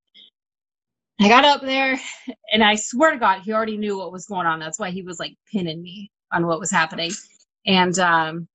I 1.21 1.29
got 1.29 1.45
up 1.45 1.61
there 1.61 1.99
and 2.53 2.63
I 2.63 2.75
swear 2.75 3.13
to 3.13 3.19
God, 3.19 3.43
he 3.43 3.53
already 3.53 3.77
knew 3.77 3.99
what 3.99 4.13
was 4.13 4.27
going 4.27 4.47
on. 4.47 4.59
That's 4.59 4.79
why 4.79 4.91
he 4.91 5.03
was 5.03 5.21
like 5.21 5.37
pinning 5.51 5.81
me 5.81 6.11
on 6.33 6.47
what 6.47 6.61
was 6.61 6.71
happening. 6.71 7.13
And 7.67 7.99
um 7.99 8.49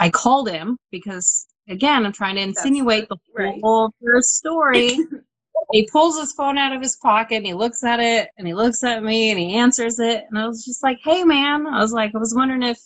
I 0.00 0.10
called 0.10 0.50
him 0.50 0.76
because 0.90 1.46
again, 1.68 2.04
I'm 2.04 2.12
trying 2.12 2.34
to 2.36 2.42
insinuate 2.42 3.08
the, 3.08 3.16
whole 3.62 3.84
right. 3.84 3.92
first 4.04 4.36
story. 4.36 4.98
he 5.72 5.88
pulls 5.90 6.18
his 6.18 6.32
phone 6.32 6.58
out 6.58 6.72
of 6.72 6.82
his 6.82 6.96
pocket 6.96 7.36
and 7.36 7.46
he 7.46 7.54
looks 7.54 7.84
at 7.84 8.00
it 8.00 8.28
and 8.36 8.46
he 8.46 8.54
looks 8.54 8.84
at 8.84 9.02
me 9.02 9.30
and 9.30 9.38
he 9.38 9.54
answers 9.54 9.98
it 9.98 10.24
and 10.28 10.38
I 10.38 10.46
was 10.46 10.64
just 10.64 10.82
like, 10.82 10.98
"Hey, 11.02 11.24
man," 11.24 11.66
I 11.66 11.80
was 11.80 11.92
like, 11.92 12.14
I 12.14 12.18
was 12.18 12.34
wondering 12.34 12.62
if, 12.62 12.78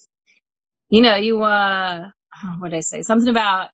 you 0.91 1.03
know, 1.03 1.16
you 1.16 1.43
uh, 1.43 2.09
what 2.59 2.71
did 2.71 2.77
I 2.77 2.81
say? 2.81 3.03
Something 3.03 3.29
about 3.29 3.71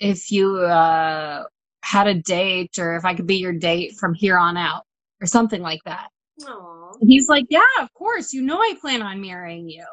if 0.00 0.30
you 0.30 0.58
uh 0.58 1.44
had 1.82 2.06
a 2.08 2.14
date 2.14 2.78
or 2.78 2.96
if 2.96 3.04
I 3.04 3.14
could 3.14 3.26
be 3.26 3.36
your 3.36 3.52
date 3.52 3.94
from 3.98 4.12
here 4.14 4.36
on 4.36 4.56
out 4.56 4.84
or 5.20 5.26
something 5.26 5.62
like 5.62 5.80
that. 5.84 6.08
Aww. 6.42 6.96
He's 7.00 7.28
like, 7.28 7.46
"Yeah, 7.48 7.60
of 7.80 7.92
course. 7.94 8.32
You 8.32 8.42
know, 8.42 8.58
I 8.58 8.74
plan 8.80 9.02
on 9.02 9.20
marrying 9.20 9.68
you." 9.68 9.84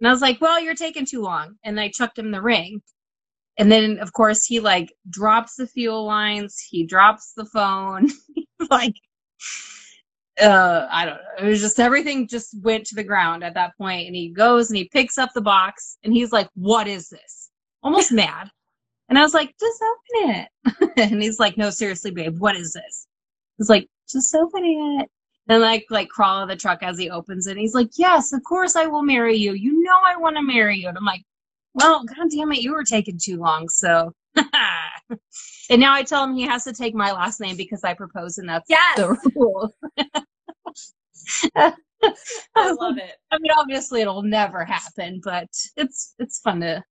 And 0.00 0.08
I 0.08 0.10
was 0.10 0.22
like, 0.22 0.40
"Well, 0.40 0.60
you're 0.60 0.74
taking 0.74 1.06
too 1.06 1.22
long." 1.22 1.56
And 1.64 1.78
I 1.80 1.90
chucked 1.90 2.18
him 2.18 2.30
the 2.30 2.42
ring 2.42 2.82
and 3.58 3.70
then 3.70 3.98
of 3.98 4.12
course 4.12 4.44
he 4.44 4.60
like 4.60 4.92
drops 5.10 5.56
the 5.56 5.66
fuel 5.66 6.04
lines 6.04 6.58
he 6.60 6.84
drops 6.84 7.32
the 7.36 7.44
phone 7.46 8.08
like 8.70 8.94
uh 10.40 10.86
i 10.90 11.04
don't 11.04 11.14
know. 11.16 11.46
It 11.46 11.48
was 11.48 11.60
just 11.60 11.78
everything 11.78 12.26
just 12.26 12.56
went 12.62 12.84
to 12.86 12.94
the 12.94 13.04
ground 13.04 13.44
at 13.44 13.54
that 13.54 13.76
point 13.78 14.06
and 14.06 14.16
he 14.16 14.30
goes 14.30 14.70
and 14.70 14.76
he 14.76 14.88
picks 14.88 15.18
up 15.18 15.30
the 15.34 15.40
box 15.40 15.98
and 16.02 16.12
he's 16.12 16.32
like 16.32 16.48
what 16.54 16.88
is 16.88 17.08
this? 17.08 17.50
Almost 17.82 18.12
mad. 18.24 18.48
And 19.08 19.18
i 19.18 19.22
was 19.22 19.34
like 19.34 19.54
just 19.60 19.82
open 19.82 20.30
it. 20.30 20.48
And 20.96 21.22
he's 21.22 21.38
like 21.38 21.56
no 21.56 21.70
seriously 21.70 22.10
babe 22.10 22.38
what 22.38 22.56
is 22.56 22.72
this? 22.72 23.06
He's 23.58 23.70
like 23.70 23.88
just 24.08 24.34
open 24.34 24.64
it. 24.64 25.10
And 25.48 25.60
like 25.62 25.84
like 25.90 26.08
crawl 26.08 26.38
out 26.38 26.42
of 26.44 26.48
the 26.48 26.56
truck 26.56 26.82
as 26.82 26.98
he 26.98 27.10
opens 27.10 27.46
it 27.46 27.56
he's 27.56 27.74
like 27.74 27.90
yes 27.96 28.32
of 28.32 28.42
course 28.42 28.74
i 28.74 28.86
will 28.86 29.02
marry 29.02 29.36
you. 29.36 29.52
You 29.52 29.82
know 29.82 29.98
i 30.04 30.16
want 30.16 30.36
to 30.36 30.42
marry 30.42 30.78
you. 30.78 30.88
And 30.88 30.98
i'm 30.98 31.04
like 31.04 31.22
well, 31.74 32.04
god 32.04 32.30
damn 32.30 32.52
it, 32.52 32.62
you 32.62 32.72
were 32.72 32.84
taking 32.84 33.18
too 33.18 33.36
long. 33.36 33.68
So, 33.68 34.12
and 34.36 35.80
now 35.80 35.92
I 35.92 36.02
tell 36.02 36.24
him 36.24 36.34
he 36.34 36.42
has 36.42 36.64
to 36.64 36.72
take 36.72 36.94
my 36.94 37.12
last 37.12 37.40
name 37.40 37.56
because 37.56 37.84
I 37.84 37.94
proposed, 37.94 38.38
and 38.38 38.48
that's 38.48 38.68
yes! 38.68 38.96
the 38.96 39.30
rule. 39.36 39.74
I 41.56 42.72
love 42.72 42.98
it. 42.98 43.16
I 43.30 43.38
mean, 43.38 43.52
obviously, 43.56 44.00
it'll 44.00 44.22
never 44.22 44.64
happen, 44.64 45.20
but 45.22 45.48
it's 45.76 46.14
it's 46.18 46.38
fun 46.40 46.60
to 46.60 46.82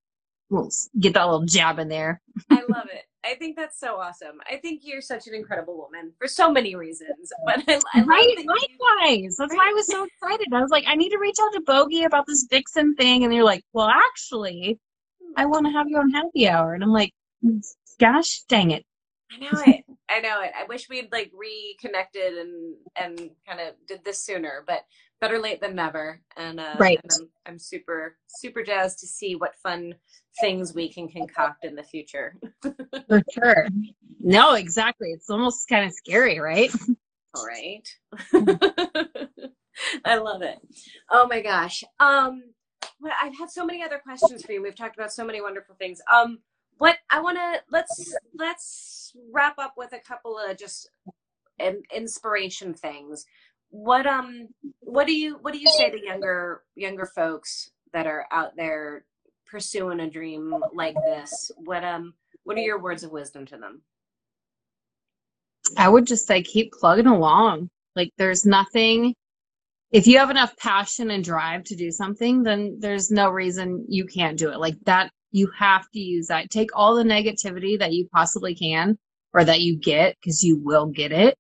get 1.00 1.14
that 1.14 1.26
little 1.26 1.46
jab 1.46 1.80
in 1.80 1.88
there. 1.88 2.22
I 2.50 2.62
love 2.70 2.88
it. 2.94 3.06
I 3.26 3.36
think 3.36 3.56
that's 3.56 3.80
so 3.80 3.96
awesome. 3.96 4.40
I 4.52 4.58
think 4.58 4.82
you're 4.84 5.02
such 5.02 5.28
an 5.28 5.34
incredible 5.34 5.78
woman 5.78 6.12
for 6.20 6.28
so 6.28 6.52
many 6.52 6.76
reasons. 6.76 7.32
But 7.46 7.64
I, 7.68 7.80
I 7.94 8.04
right, 8.04 8.36
likewise. 8.38 9.36
That's 9.38 9.54
why 9.54 9.70
I 9.70 9.74
was 9.74 9.88
so 9.88 10.04
excited. 10.24 10.48
I 10.54 10.62
was 10.62 10.72
like, 10.72 10.86
I 10.88 10.96
need 10.96 11.10
to 11.10 11.20
reach 11.20 11.38
out 11.42 11.54
to 11.54 11.62
Bogi 11.62 12.06
about 12.06 12.26
this 12.28 12.48
Vixen 12.50 12.96
thing, 12.96 13.24
and 13.24 13.34
you're 13.34 13.44
like, 13.44 13.64
well, 13.74 13.88
actually, 13.88 14.80
I 15.38 15.46
want 15.46 15.66
to 15.66 15.72
have 15.72 15.88
you 15.88 15.98
on 15.98 16.10
happy 16.12 16.48
hour, 16.48 16.74
and 16.74 16.84
I'm 16.84 16.92
like, 16.92 17.14
Gosh 18.00 18.42
dang 18.50 18.72
it. 18.72 18.86
I 19.32 19.38
know 19.40 19.62
it. 19.66 19.86
I 20.10 20.20
know 20.20 20.42
it. 20.42 20.52
I 20.58 20.66
wish 20.66 20.90
we'd 20.90 21.12
like 21.12 21.32
reconnected 21.34 22.34
and 22.34 22.76
and 22.96 23.32
kind 23.48 23.60
of 23.60 23.76
did 23.88 24.04
this 24.04 24.20
sooner, 24.22 24.64
but 24.68 24.86
better 25.24 25.40
late 25.40 25.62
than 25.62 25.74
never. 25.74 26.20
And 26.36 26.60
uh, 26.60 26.76
right, 26.78 27.00
and 27.02 27.12
I'm, 27.18 27.30
I'm 27.54 27.60
super 27.60 28.18
super 28.28 28.62
jazzed 28.62 29.00
to 29.00 29.08
see 29.08 29.36
what 29.36 29.56
fun 29.56 29.96
things 30.42 30.74
we 30.74 30.92
can 30.92 31.08
concoct 31.08 31.64
in 31.64 31.76
the 31.76 31.84
future. 31.84 32.36
For 32.62 33.22
sure. 33.32 33.68
No, 34.20 34.56
exactly. 34.56 35.12
It's 35.12 35.30
almost 35.30 35.70
kind 35.70 35.86
of 35.86 35.94
scary, 35.94 36.40
right? 36.40 36.72
All 37.36 37.46
right. 37.46 37.88
I 40.06 40.18
love 40.18 40.42
it. 40.42 40.60
Oh 41.10 41.26
my 41.28 41.42
gosh. 41.42 41.86
Um, 42.02 42.44
well, 43.00 43.14
I've 43.22 43.38
had 43.38 43.50
so 43.50 43.66
many 43.66 43.82
other 43.82 44.00
questions 44.00 44.44
for 44.44 44.52
you. 44.52 44.62
We've 44.62 44.76
talked 44.76 44.98
about 44.98 45.14
so 45.14 45.26
many 45.26 45.42
wonderful 45.42 45.76
things. 45.76 46.02
Um, 46.14 46.40
what 46.80 46.98
I 47.10 47.22
want 47.22 47.38
to 47.38 47.62
let's 47.72 48.14
let's 48.38 49.14
wrap 49.32 49.58
up 49.58 49.76
with 49.78 49.94
a 49.94 50.00
couple 50.00 50.38
of 50.38 50.58
just 50.58 50.90
inspiration 51.96 52.74
things. 52.74 53.26
What 53.74 54.06
um 54.06 54.50
what 54.82 55.08
do 55.08 55.14
you 55.14 55.40
what 55.42 55.52
do 55.52 55.60
you 55.60 55.68
say 55.68 55.90
to 55.90 56.00
younger 56.00 56.62
younger 56.76 57.08
folks 57.16 57.72
that 57.92 58.06
are 58.06 58.28
out 58.32 58.56
there 58.56 59.04
pursuing 59.48 60.00
a 60.00 60.08
dream 60.08 60.54
like 60.76 60.96
this? 61.04 61.50
What 61.58 61.84
um 61.84 62.14
what 62.44 62.56
are 62.56 62.62
your 62.62 62.80
words 62.80 63.04
of 63.04 63.12
wisdom 63.12 63.48
to 63.48 63.58
them? 63.58 63.82
I 65.76 65.90
would 65.90 66.06
just 66.06 66.28
say 66.28 66.44
keep 66.44 66.72
plugging 66.72 67.08
along. 67.08 67.72
Like 67.96 68.12
there's 68.20 68.46
nothing 68.46 69.16
if 69.92 70.06
you 70.06 70.20
have 70.20 70.30
enough 70.30 70.56
passion 70.56 71.10
and 71.10 71.24
drive 71.24 71.64
to 71.64 71.76
do 71.76 71.90
something, 71.90 72.44
then 72.44 72.78
there's 72.80 73.10
no 73.10 73.32
reason 73.32 73.88
you 73.90 74.06
can't 74.06 74.38
do 74.38 74.52
it. 74.52 74.60
Like 74.60 74.76
that 74.86 75.10
you 75.32 75.50
have 75.58 75.90
to 75.94 76.00
use 76.00 76.28
that. 76.28 76.52
Take 76.52 76.70
all 76.76 76.96
the 76.96 77.04
negativity 77.04 77.80
that 77.80 77.92
you 77.92 78.08
possibly 78.14 78.54
can 78.54 79.00
or 79.34 79.44
that 79.44 79.62
you 79.62 79.80
get 79.80 80.16
because 80.22 80.44
you 80.44 80.60
will 80.64 80.86
get 80.86 81.12
it 81.12 81.36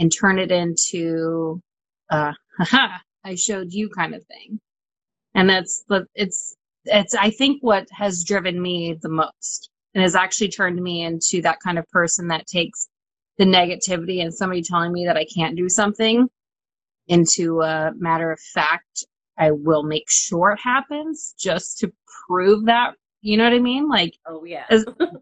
and 0.00 0.12
turn 0.12 0.40
it 0.40 0.52
into 0.52 1.62
uh 2.10 2.32
haha, 2.58 2.98
I 3.24 3.36
showed 3.36 3.72
you 3.72 3.90
kind 3.90 4.16
of 4.16 4.24
thing. 4.26 4.60
And 5.36 5.48
that's 5.50 5.84
the 5.88 6.06
it's 6.16 6.56
it's 6.86 7.14
I 7.14 7.30
think 7.30 7.62
what 7.62 7.88
has 7.92 8.24
driven 8.24 8.60
me 8.60 8.98
the 9.00 9.10
most 9.10 9.70
and 9.94 10.02
has 10.02 10.16
actually 10.16 10.50
turned 10.50 10.82
me 10.82 11.02
into 11.04 11.42
that 11.42 11.60
kind 11.60 11.78
of 11.78 11.88
person 11.90 12.28
that 12.28 12.48
takes 12.48 12.88
the 13.38 13.46
negativity 13.46 14.22
and 14.22 14.34
somebody 14.34 14.62
telling 14.62 14.92
me 14.92 15.06
that 15.06 15.18
I 15.18 15.26
can't 15.26 15.56
do 15.56 15.68
something 15.68 16.28
into 17.08 17.62
a 17.62 17.92
matter 17.96 18.32
of 18.32 18.40
fact 18.40 19.04
I 19.38 19.52
will 19.52 19.84
make 19.84 20.10
sure 20.10 20.52
it 20.52 20.60
happens 20.60 21.34
just 21.38 21.78
to 21.80 21.92
prove 22.28 22.66
that 22.66 22.94
you 23.22 23.36
know 23.36 23.44
what 23.44 23.52
I 23.52 23.58
mean? 23.58 23.88
Like, 23.88 24.14
oh 24.26 24.44
yeah. 24.44 24.64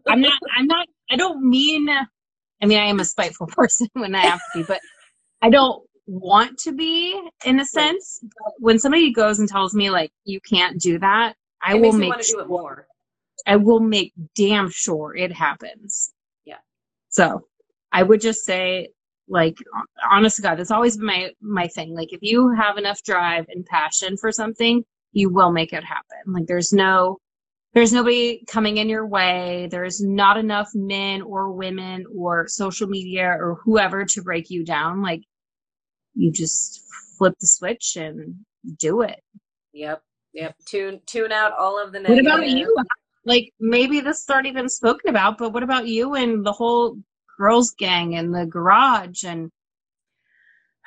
I'm 0.07 0.21
not. 0.21 0.39
I'm 0.57 0.67
not. 0.67 0.87
I 1.11 1.17
don't 1.17 1.43
mean. 1.43 1.89
I 2.61 2.65
mean, 2.65 2.79
I 2.79 2.85
am 2.85 2.99
a 2.99 3.05
spiteful 3.05 3.47
person 3.51 3.87
when 3.93 4.15
I 4.15 4.25
have 4.25 4.39
to 4.53 4.59
be, 4.59 4.63
but 4.63 4.81
I 5.41 5.49
don't 5.49 5.83
want 6.07 6.57
to 6.59 6.71
be 6.71 7.19
in 7.45 7.59
a 7.59 7.65
sense. 7.65 8.19
But 8.23 8.53
when 8.59 8.79
somebody 8.79 9.11
goes 9.13 9.39
and 9.39 9.47
tells 9.47 9.73
me 9.73 9.89
like 9.89 10.11
you 10.25 10.39
can't 10.41 10.79
do 10.79 10.99
that, 10.99 11.35
I 11.61 11.75
it 11.75 11.81
will 11.81 11.93
make 11.93 12.21
sure. 12.23 12.87
I 13.47 13.55
will 13.55 13.79
make 13.79 14.13
damn 14.35 14.69
sure 14.69 15.15
it 15.15 15.31
happens. 15.31 16.11
Yeah. 16.45 16.57
So 17.09 17.47
I 17.91 18.03
would 18.03 18.21
just 18.21 18.45
say, 18.45 18.89
like, 19.27 19.57
honest 20.09 20.37
to 20.37 20.41
God, 20.41 20.55
that's 20.55 20.71
always 20.71 20.97
been 20.97 21.05
my 21.05 21.29
my 21.41 21.67
thing. 21.67 21.95
Like, 21.95 22.11
if 22.11 22.19
you 22.21 22.53
have 22.55 22.77
enough 22.77 23.01
drive 23.03 23.45
and 23.49 23.65
passion 23.65 24.17
for 24.17 24.31
something, 24.31 24.83
you 25.13 25.29
will 25.31 25.51
make 25.51 25.73
it 25.73 25.83
happen. 25.83 26.17
Like, 26.27 26.47
there's 26.47 26.73
no 26.73 27.19
there's 27.73 27.93
nobody 27.93 28.43
coming 28.47 28.77
in 28.77 28.89
your 28.89 29.05
way. 29.05 29.67
There's 29.69 30.01
not 30.01 30.37
enough 30.37 30.69
men 30.73 31.21
or 31.21 31.51
women 31.51 32.05
or 32.15 32.47
social 32.47 32.87
media 32.87 33.35
or 33.39 33.59
whoever 33.63 34.05
to 34.05 34.21
break 34.21 34.49
you 34.49 34.65
down. 34.65 35.01
Like 35.01 35.21
you 36.15 36.31
just 36.31 36.81
flip 37.17 37.35
the 37.39 37.47
switch 37.47 37.95
and 37.95 38.35
do 38.79 39.01
it. 39.01 39.21
Yep. 39.73 40.01
Yep. 40.33 40.55
Tune 40.65 41.01
tune 41.05 41.31
out 41.31 41.53
all 41.57 41.81
of 41.81 41.91
the 41.91 41.99
negative. 41.99 42.25
What 42.25 42.39
about 42.39 42.49
you? 42.49 42.75
Like 43.25 43.51
maybe 43.59 43.99
this 43.99 44.19
is 44.23 44.29
already 44.29 44.51
been 44.51 44.69
spoken 44.69 45.09
about, 45.09 45.37
but 45.37 45.53
what 45.53 45.63
about 45.63 45.87
you 45.87 46.15
and 46.15 46.45
the 46.45 46.51
whole 46.51 46.97
girls 47.37 47.71
gang 47.77 48.15
and 48.15 48.33
the 48.33 48.45
garage 48.45 49.23
and 49.23 49.51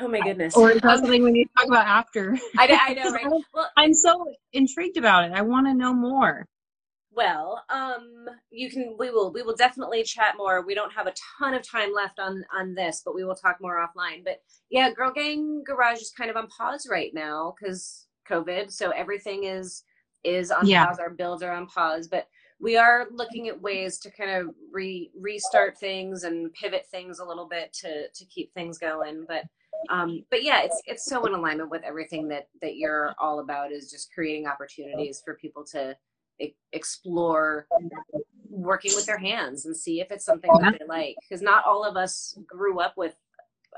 Oh 0.00 0.08
my 0.08 0.20
goodness. 0.20 0.56
Or 0.56 0.72
is 0.72 0.80
that 0.80 0.90
um, 0.90 0.98
something 0.98 1.22
we 1.22 1.30
need 1.30 1.44
to 1.44 1.50
talk 1.58 1.66
about 1.68 1.86
after? 1.86 2.36
I, 2.58 2.80
I 2.88 2.94
know, 2.94 3.10
right? 3.12 3.26
Well, 3.54 3.70
I'm 3.76 3.94
so 3.94 4.34
intrigued 4.52 4.96
about 4.96 5.26
it. 5.26 5.32
I 5.32 5.42
want 5.42 5.66
to 5.68 5.74
know 5.74 5.94
more. 5.94 6.48
Well, 7.14 7.62
um, 7.68 8.26
you 8.50 8.70
can. 8.70 8.96
We 8.98 9.10
will. 9.10 9.32
We 9.32 9.42
will 9.42 9.54
definitely 9.54 10.02
chat 10.02 10.34
more. 10.36 10.64
We 10.64 10.74
don't 10.74 10.92
have 10.92 11.06
a 11.06 11.14
ton 11.38 11.52
of 11.52 11.66
time 11.66 11.92
left 11.94 12.18
on 12.18 12.42
on 12.54 12.74
this, 12.74 13.02
but 13.04 13.14
we 13.14 13.24
will 13.24 13.34
talk 13.34 13.58
more 13.60 13.76
offline. 13.86 14.24
But 14.24 14.40
yeah, 14.70 14.90
Girl 14.90 15.12
Gang 15.12 15.62
Garage 15.64 16.00
is 16.00 16.10
kind 16.16 16.30
of 16.30 16.36
on 16.36 16.46
pause 16.46 16.88
right 16.90 17.12
now 17.12 17.54
because 17.58 18.06
COVID. 18.28 18.72
So 18.72 18.90
everything 18.90 19.44
is 19.44 19.84
is 20.24 20.50
on 20.50 20.66
yeah. 20.66 20.86
pause. 20.86 20.98
Our 20.98 21.10
builds 21.10 21.42
are 21.42 21.52
on 21.52 21.66
pause, 21.66 22.08
but 22.08 22.28
we 22.60 22.76
are 22.76 23.08
looking 23.10 23.48
at 23.48 23.60
ways 23.60 23.98
to 23.98 24.10
kind 24.10 24.30
of 24.30 24.54
re 24.72 25.10
restart 25.18 25.76
things 25.76 26.24
and 26.24 26.52
pivot 26.54 26.86
things 26.90 27.18
a 27.18 27.24
little 27.24 27.46
bit 27.46 27.74
to 27.80 28.08
to 28.08 28.24
keep 28.26 28.54
things 28.54 28.78
going. 28.78 29.26
But 29.28 29.44
um, 29.90 30.24
but 30.30 30.44
yeah, 30.44 30.62
it's 30.62 30.80
it's 30.86 31.04
so 31.04 31.26
in 31.26 31.34
alignment 31.34 31.70
with 31.70 31.82
everything 31.82 32.28
that 32.28 32.48
that 32.62 32.76
you're 32.76 33.14
all 33.18 33.40
about 33.40 33.72
is 33.72 33.90
just 33.90 34.14
creating 34.14 34.46
opportunities 34.46 35.20
for 35.24 35.34
people 35.34 35.64
to 35.72 35.96
explore 36.72 37.66
working 38.48 38.92
with 38.94 39.06
their 39.06 39.18
hands 39.18 39.66
and 39.66 39.76
see 39.76 40.00
if 40.00 40.10
it's 40.10 40.24
something 40.24 40.50
that 40.60 40.78
they 40.78 40.86
like. 40.86 41.16
Because 41.22 41.42
not 41.42 41.64
all 41.66 41.84
of 41.84 41.96
us 41.96 42.36
grew 42.46 42.80
up 42.80 42.94
with 42.96 43.14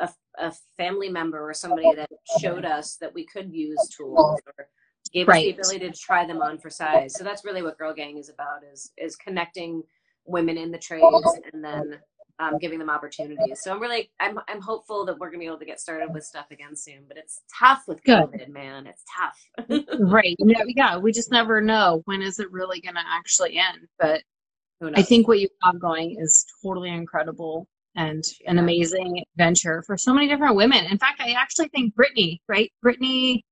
a, 0.01 0.11
a, 0.39 0.53
family 0.77 1.09
member 1.09 1.49
or 1.49 1.55
somebody 1.55 1.95
that 1.95 2.11
showed 2.41 2.65
us 2.65 2.97
that 2.97 3.15
we 3.15 3.25
could 3.27 3.53
use 3.53 3.79
tools 3.97 4.41
or 4.47 4.69
gave 5.13 5.29
right. 5.29 5.37
us 5.37 5.43
the 5.43 5.51
ability 5.51 5.93
to 5.93 5.99
try 5.99 6.27
them 6.27 6.43
on 6.43 6.59
for 6.59 6.71
size. 6.71 7.15
So 7.15 7.23
that's 7.23 7.45
really 7.45 7.63
what 7.63 7.79
girl 7.79 7.95
gang 7.95 8.19
is 8.19 8.29
about 8.29 8.63
is 8.73 8.93
is 8.99 9.17
connecting 9.17 9.83
women 10.27 10.57
in 10.57 10.71
the 10.71 10.79
trades 10.79 11.39
and 11.53 11.63
then 11.63 11.99
um, 12.39 12.59
giving 12.59 12.79
them 12.79 12.91
opportunities. 12.91 13.61
So 13.63 13.73
I'm 13.73 13.81
really, 13.81 14.11
I'm, 14.21 14.39
I'm 14.49 14.61
hopeful 14.61 15.05
that 15.07 15.19
we're 15.19 15.29
gonna 15.29 15.41
be 15.41 15.47
able 15.47 15.59
to 15.59 15.65
get 15.65 15.81
started 15.81 16.13
with 16.13 16.25
stuff 16.25 16.47
again 16.51 16.77
soon. 16.77 17.05
But 17.07 17.17
it's 17.17 17.43
tough 17.59 17.85
with 17.87 18.03
Good. 18.05 18.25
COVID, 18.25 18.49
man. 18.49 18.87
It's 18.87 19.03
tough. 19.17 19.87
right. 20.01 20.37
Yeah, 20.39 20.63
yeah. 20.67 20.99
We 20.99 21.13
just 21.13 21.31
never 21.31 21.61
know 21.61 22.03
when 22.07 22.23
is 22.23 22.39
it 22.39 22.51
really 22.51 22.81
gonna 22.81 23.05
actually 23.07 23.59
end. 23.59 23.87
But 23.99 24.23
I 24.95 25.03
think 25.03 25.29
what 25.29 25.41
you 25.41 25.49
have 25.63 25.81
going 25.81 26.17
is 26.19 26.45
totally 26.63 26.91
incredible 26.91 27.67
and 27.97 28.25
yeah. 28.41 28.51
an 28.51 28.59
amazing 28.59 29.23
adventure 29.35 29.83
for 29.87 29.97
so 29.97 30.13
many 30.13 30.29
different 30.29 30.57
women. 30.57 30.85
In 30.87 30.99
fact, 30.99 31.21
I 31.21 31.33
actually 31.33 31.69
think 31.69 31.95
Brittany, 31.95 32.43
right? 32.49 32.73
Brittany. 32.83 33.45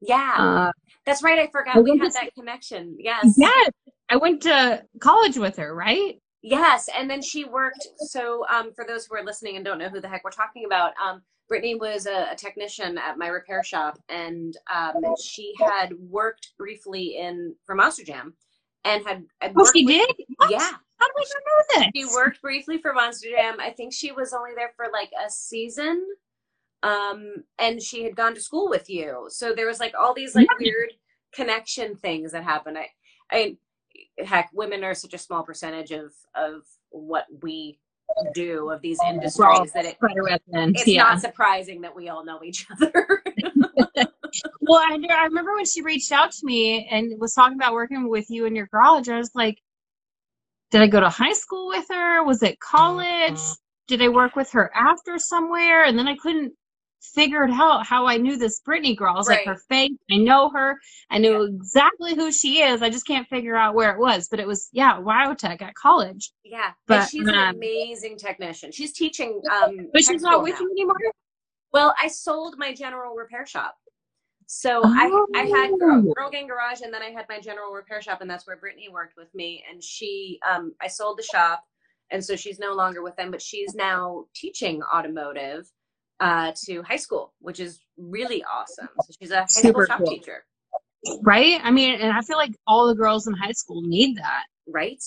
Yeah, 0.00 0.34
uh, 0.38 0.72
that's 1.04 1.22
right. 1.22 1.38
I 1.38 1.48
forgot 1.48 1.76
I 1.76 1.80
we 1.80 1.98
had 1.98 2.12
to, 2.12 2.20
that 2.20 2.34
connection. 2.34 2.96
Yes. 2.98 3.34
Yes. 3.36 3.70
I 4.08 4.16
went 4.16 4.42
to 4.42 4.82
college 5.00 5.36
with 5.36 5.56
her, 5.56 5.74
right? 5.74 6.16
Yes, 6.42 6.88
and 6.96 7.08
then 7.08 7.22
she 7.22 7.44
worked. 7.44 7.86
So, 7.98 8.44
um, 8.48 8.72
for 8.74 8.84
those 8.84 9.06
who 9.06 9.16
are 9.16 9.24
listening 9.24 9.56
and 9.56 9.64
don't 9.64 9.78
know 9.78 9.88
who 9.88 10.00
the 10.00 10.08
heck 10.08 10.24
we're 10.24 10.30
talking 10.30 10.64
about, 10.64 10.92
um, 11.02 11.22
Brittany 11.48 11.76
was 11.76 12.06
a, 12.06 12.28
a 12.32 12.36
technician 12.36 12.98
at 12.98 13.16
my 13.16 13.28
repair 13.28 13.62
shop, 13.62 13.98
and 14.08 14.56
um, 14.74 14.94
she 15.22 15.52
had 15.60 15.92
worked 15.94 16.52
briefly 16.58 17.16
in 17.18 17.54
for 17.64 17.74
Monster 17.76 18.04
Jam, 18.04 18.34
and 18.84 19.06
had. 19.06 19.24
had 19.40 19.52
oh, 19.56 19.70
she 19.72 19.84
with, 19.84 19.94
did. 19.94 20.26
What? 20.36 20.50
Yeah. 20.50 20.70
How 20.98 21.06
do 21.06 21.12
we 21.16 21.24
not 21.34 21.42
know 21.46 21.84
this? 21.84 21.90
She 21.94 22.14
worked 22.16 22.42
briefly 22.42 22.78
for 22.78 22.92
Monster 22.92 23.28
Jam. 23.30 23.56
I 23.60 23.70
think 23.70 23.92
she 23.92 24.12
was 24.12 24.32
only 24.32 24.52
there 24.56 24.72
for 24.76 24.86
like 24.92 25.10
a 25.24 25.30
season, 25.30 26.04
um, 26.82 27.44
and 27.58 27.80
she 27.80 28.02
had 28.02 28.16
gone 28.16 28.34
to 28.34 28.40
school 28.40 28.68
with 28.68 28.90
you. 28.90 29.26
So 29.28 29.52
there 29.52 29.66
was 29.66 29.78
like 29.78 29.94
all 30.00 30.14
these 30.14 30.34
like 30.34 30.48
yeah. 30.58 30.64
weird 30.66 30.92
connection 31.32 31.96
things 31.96 32.32
that 32.32 32.44
happened. 32.44 32.78
I, 32.78 32.88
I 33.30 33.56
heck, 34.18 34.50
women 34.52 34.84
are 34.84 34.94
such 34.94 35.14
a 35.14 35.18
small 35.18 35.42
percentage 35.42 35.90
of 35.90 36.12
of 36.34 36.62
what 36.90 37.26
we 37.42 37.78
do 38.34 38.70
of 38.70 38.82
these 38.82 38.98
industries 39.08 39.72
that 39.72 39.84
it, 39.84 39.96
it's 40.00 40.86
yeah. 40.86 41.02
not 41.02 41.20
surprising 41.20 41.80
that 41.80 41.94
we 41.94 42.08
all 42.08 42.24
know 42.24 42.42
each 42.42 42.66
other. 42.70 43.22
well, 44.60 44.80
I, 44.80 44.98
I 45.10 45.24
remember 45.24 45.54
when 45.54 45.64
she 45.64 45.82
reached 45.82 46.12
out 46.12 46.32
to 46.32 46.46
me 46.46 46.86
and 46.90 47.18
was 47.20 47.32
talking 47.32 47.56
about 47.56 47.72
working 47.72 48.08
with 48.08 48.26
you 48.28 48.46
in 48.46 48.54
your 48.54 48.66
garage. 48.66 49.08
I 49.08 49.16
was 49.16 49.30
like, 49.34 49.58
did 50.70 50.82
I 50.82 50.86
go 50.86 51.00
to 51.00 51.08
high 51.08 51.32
school 51.32 51.68
with 51.68 51.86
her? 51.90 52.24
Was 52.24 52.42
it 52.42 52.58
college? 52.60 53.32
Mm-hmm. 53.34 53.52
Did 53.88 54.02
I 54.02 54.08
work 54.08 54.36
with 54.36 54.50
her 54.52 54.70
after 54.74 55.18
somewhere? 55.18 55.84
And 55.84 55.98
then 55.98 56.08
I 56.08 56.16
couldn't 56.16 56.52
figured 57.02 57.50
out 57.50 57.86
how 57.86 58.06
I 58.06 58.16
knew 58.16 58.36
this 58.36 58.60
Brittany 58.60 58.94
girl. 58.94 59.14
I 59.14 59.18
was 59.18 59.28
right. 59.28 59.46
like, 59.46 59.56
her 59.56 59.62
face, 59.68 59.90
I 60.10 60.16
know 60.16 60.50
her. 60.50 60.78
I 61.10 61.18
knew 61.18 61.42
yeah. 61.42 61.54
exactly 61.54 62.14
who 62.14 62.32
she 62.32 62.62
is. 62.62 62.82
I 62.82 62.90
just 62.90 63.06
can't 63.06 63.28
figure 63.28 63.56
out 63.56 63.74
where 63.74 63.92
it 63.92 63.98
was. 63.98 64.28
But 64.28 64.40
it 64.40 64.46
was, 64.46 64.68
yeah, 64.72 64.98
Wyotech 65.00 65.60
at 65.62 65.74
college. 65.74 66.32
Yeah. 66.44 66.72
But 66.86 67.00
and 67.00 67.10
she's 67.10 67.28
um, 67.28 67.34
an 67.34 67.54
amazing 67.56 68.16
technician. 68.16 68.72
She's 68.72 68.92
teaching. 68.92 69.40
Um, 69.50 69.88
but 69.92 70.04
she's 70.04 70.22
not 70.22 70.42
with 70.42 70.54
now. 70.54 70.60
you 70.60 70.70
anymore? 70.70 70.96
Well, 71.72 71.94
I 72.00 72.08
sold 72.08 72.56
my 72.58 72.74
general 72.74 73.14
repair 73.14 73.46
shop. 73.46 73.74
So 74.46 74.82
I, 74.84 75.24
I 75.34 75.44
had 75.44 75.78
girl, 75.78 76.04
Oh. 76.06 76.12
girl 76.14 76.30
Gang 76.30 76.46
Garage, 76.46 76.82
and 76.82 76.92
then 76.92 77.02
I 77.02 77.08
had 77.08 77.24
my 77.28 77.40
general 77.40 77.72
repair 77.72 78.02
shop, 78.02 78.20
and 78.20 78.30
that's 78.30 78.46
where 78.46 78.56
Brittany 78.56 78.90
worked 78.90 79.16
with 79.16 79.34
me. 79.34 79.64
And 79.70 79.82
she, 79.82 80.38
um, 80.46 80.74
I 80.80 80.88
sold 80.88 81.18
the 81.18 81.22
shop, 81.22 81.64
and 82.10 82.22
so 82.22 82.36
she's 82.36 82.58
no 82.58 82.74
longer 82.74 83.02
with 83.02 83.16
them, 83.16 83.30
but 83.30 83.40
she's 83.40 83.74
now 83.74 84.26
teaching 84.34 84.82
automotive 84.94 85.70
uh, 86.20 86.52
to 86.66 86.82
high 86.82 86.96
school, 86.96 87.34
which 87.40 87.60
is 87.60 87.80
really 87.96 88.44
awesome. 88.44 88.88
So 89.02 89.14
she's 89.20 89.30
a 89.30 89.40
high 89.40 89.46
Super 89.46 89.84
school 89.84 89.86
shop 89.86 89.98
cool. 89.98 90.08
teacher, 90.08 90.44
Right? 91.22 91.60
I 91.62 91.70
mean, 91.70 92.00
and 92.00 92.12
I 92.12 92.20
feel 92.22 92.36
like 92.36 92.54
all 92.66 92.86
the 92.86 92.94
girls 92.94 93.26
in 93.26 93.34
high 93.34 93.52
school 93.52 93.82
need 93.82 94.16
that 94.18 94.44
right? 94.66 95.02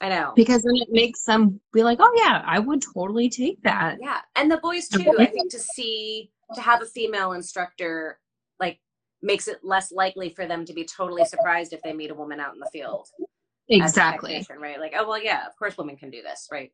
I 0.00 0.08
know. 0.08 0.32
because 0.34 0.62
then 0.62 0.74
it 0.76 0.88
makes 0.90 1.24
them 1.24 1.60
be 1.72 1.82
like, 1.82 1.98
oh, 2.00 2.12
yeah, 2.16 2.42
I 2.44 2.58
would 2.58 2.82
totally 2.82 3.28
take 3.28 3.62
that. 3.62 3.96
Yeah, 4.00 4.20
and 4.36 4.50
the 4.50 4.58
boys 4.58 4.88
too. 4.88 5.14
I 5.18 5.26
think 5.26 5.50
to 5.52 5.58
see 5.58 6.30
to 6.54 6.60
have 6.60 6.82
a 6.82 6.86
female 6.86 7.32
instructor 7.32 8.18
like 8.60 8.80
makes 9.22 9.48
it 9.48 9.60
less 9.62 9.92
likely 9.92 10.30
for 10.30 10.46
them 10.46 10.64
to 10.66 10.72
be 10.72 10.84
totally 10.84 11.24
surprised 11.24 11.72
if 11.72 11.80
they 11.82 11.92
meet 11.92 12.10
a 12.10 12.14
woman 12.14 12.40
out 12.40 12.54
in 12.54 12.60
the 12.60 12.68
field. 12.72 13.08
Exactly. 13.68 14.44
right? 14.58 14.78
Like, 14.78 14.94
oh 14.98 15.08
well, 15.08 15.22
yeah, 15.22 15.46
of 15.46 15.56
course 15.56 15.78
women 15.78 15.96
can 15.96 16.10
do 16.10 16.22
this, 16.22 16.48
right? 16.52 16.72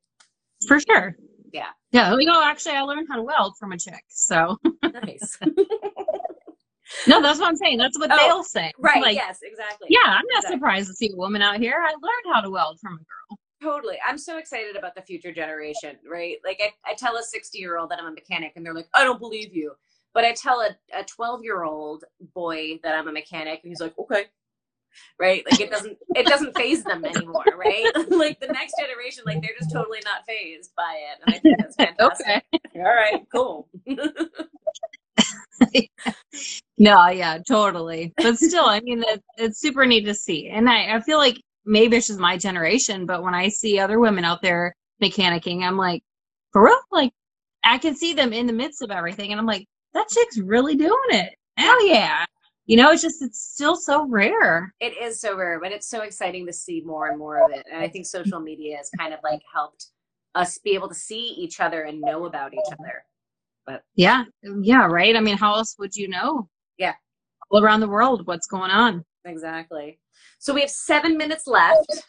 For 0.67 0.81
sure. 0.81 1.17
Yeah. 1.53 1.69
Yeah. 1.93 2.13
Like, 2.15 2.29
oh, 2.31 2.43
actually, 2.45 2.77
I 2.77 2.83
learned 2.83 3.09
how 3.11 3.17
to 3.17 3.23
weld 3.23 3.55
from 3.59 3.73
a 3.73 3.79
chick. 3.79 4.05
So, 4.09 4.57
Nice. 4.83 5.39
no, 7.07 7.23
that's 7.23 7.39
what 7.39 7.49
I'm 7.49 7.57
saying. 7.57 7.79
That's 7.79 7.99
what 7.99 8.11
Oh, 8.13 8.17
they'll 8.17 8.43
say. 8.45 8.73
right? 8.79 9.01
Like, 9.03 9.15
yes, 9.17 9.39
exactly. 9.43 9.89
yeah, 9.91 9.99
I'm 10.05 10.25
not 10.31 10.39
Exactly. 10.39 10.57
surprised 10.57 10.89
to 10.89 10.95
see 10.95 11.11
a 11.13 11.17
woman 11.17 11.43
out 11.43 11.59
here. 11.59 11.75
I 11.81 11.91
learned 11.91 12.35
how 12.35 12.41
to 12.41 12.51
weld 12.51 12.79
from 12.81 12.95
a 12.95 12.97
girl. 12.99 13.39
Totally. 13.63 13.99
I'm 14.07 14.17
so 14.19 14.39
excited 14.39 14.75
about 14.77 14.95
the 14.95 15.03
future 15.03 15.33
generation, 15.33 15.97
right? 16.11 16.37
Like 16.45 16.61
I, 16.63 16.91
I 16.91 16.95
tell 16.95 17.17
a 17.17 17.23
60 17.23 17.59
year 17.59 17.77
old 17.79 17.91
that 17.91 17.99
I'm 18.01 18.07
a 18.07 18.13
mechanic 18.13 18.53
and 18.57 18.65
they're 18.65 18.75
like, 18.75 18.89
I 18.95 19.05
don't 19.05 19.21
believe 19.21 19.55
you. 19.55 19.73
But 20.15 20.25
I 20.25 20.33
tell 20.33 20.61
a, 20.63 20.71
a 20.99 21.05
12 21.05 21.45
year 21.45 21.63
old 21.65 22.05
boy 22.35 22.79
that 22.83 22.95
I'm 22.95 23.07
a 23.09 23.13
mechanic 23.13 23.61
and 23.63 23.71
he's 23.71 23.81
like, 23.81 23.97
okay. 23.99 24.25
Right? 25.19 25.45
Like 25.51 25.61
it 25.61 25.71
doesn't 25.71 25.99
it 26.15 26.27
doesn't 26.27 26.57
phase 26.57 26.83
them 26.85 27.05
anymore, 27.05 27.45
right? 27.57 27.85
like 28.09 28.41
the 28.41 28.49
next 28.49 28.75
generation, 28.79 29.25
like 29.27 29.43
they're 29.43 29.57
just 29.59 29.73
totally 29.73 30.01
not 30.05 30.27
phased 30.27 30.73
by 30.77 30.97
it. 30.97 31.19
And 31.27 31.35
I 31.35 31.39
think 31.39 31.59
that's 31.59 31.77
fantastic. 31.99 32.27
Okay. 32.27 32.43
All 32.77 32.95
right, 32.95 33.23
cool. 33.33 33.69
No, 36.79 37.09
yeah, 37.09 37.37
totally. 37.47 38.15
But 38.17 38.39
still, 38.39 38.65
I 38.65 38.81
mean, 38.81 39.05
it, 39.07 39.23
it's 39.37 39.61
super 39.61 39.85
neat 39.85 40.07
to 40.07 40.15
see. 40.15 40.49
And 40.49 40.67
I, 40.69 40.97
I 40.97 41.01
feel 41.01 41.19
like 41.19 41.37
maybe 41.67 41.99
it's 41.99 42.07
just 42.07 42.19
my 42.19 42.39
generation, 42.39 43.05
but 43.05 43.23
when 43.23 43.35
I 43.35 43.49
see 43.49 43.79
other 43.79 44.01
women 44.01 44.25
out 44.25 44.41
there 44.41 44.75
mechanicking, 45.03 45.63
I'm 45.63 45.77
like, 45.77 46.03
for 46.53 46.65
real? 46.65 46.81
Like, 46.91 47.13
I 47.65 47.77
can 47.77 47.95
see 47.95 48.15
them 48.15 48.33
in 48.33 48.47
the 48.47 48.55
midst 48.55 48.81
of 48.81 48.91
everything, 48.91 49.31
and 49.31 49.39
I'm 49.39 49.47
like, 49.47 49.67
that 49.93 50.09
chick's 50.09 50.39
really 50.39 50.75
doing 50.75 50.95
it. 51.11 51.35
Hell 51.59 51.87
yeah. 51.87 52.25
You 52.71 52.77
know, 52.77 52.93
it's 52.93 53.03
just, 53.03 53.21
it's 53.21 53.41
still 53.41 53.75
so 53.75 54.07
rare. 54.07 54.73
It 54.79 54.97
is 54.97 55.21
so 55.21 55.37
rare, 55.37 55.59
but 55.59 55.73
it's 55.73 55.89
so 55.89 56.03
exciting 56.03 56.47
to 56.47 56.53
see 56.53 56.83
more 56.87 57.09
and 57.09 57.19
more 57.19 57.45
of 57.45 57.51
it. 57.51 57.67
And 57.69 57.83
I 57.83 57.89
think 57.89 58.07
social 58.07 58.39
media 58.39 58.77
has 58.77 58.89
kind 58.97 59.13
of 59.13 59.19
like 59.25 59.41
helped 59.53 59.87
us 60.37 60.57
be 60.59 60.75
able 60.75 60.89
to 60.89 60.95
see 60.95 61.35
each 61.37 61.59
other 61.59 61.83
and 61.83 62.01
know 62.01 62.27
about 62.27 62.55
each 62.55 62.73
other. 62.79 63.03
But 63.67 63.83
yeah. 63.97 64.23
Yeah, 64.63 64.87
right? 64.87 65.17
I 65.17 65.21
mean, 65.21 65.37
how 65.37 65.57
else 65.57 65.75
would 65.81 65.97
you 65.97 66.07
know? 66.07 66.49
Yeah. 66.79 66.95
All 67.51 67.61
around 67.61 67.81
the 67.81 67.89
world, 67.89 68.25
what's 68.29 68.47
going 68.47 68.71
on? 68.71 69.05
Exactly. 69.25 69.99
So 70.39 70.55
we 70.55 70.61
have 70.61 70.71
seven 70.71 71.17
minutes 71.17 71.49
left 71.49 72.05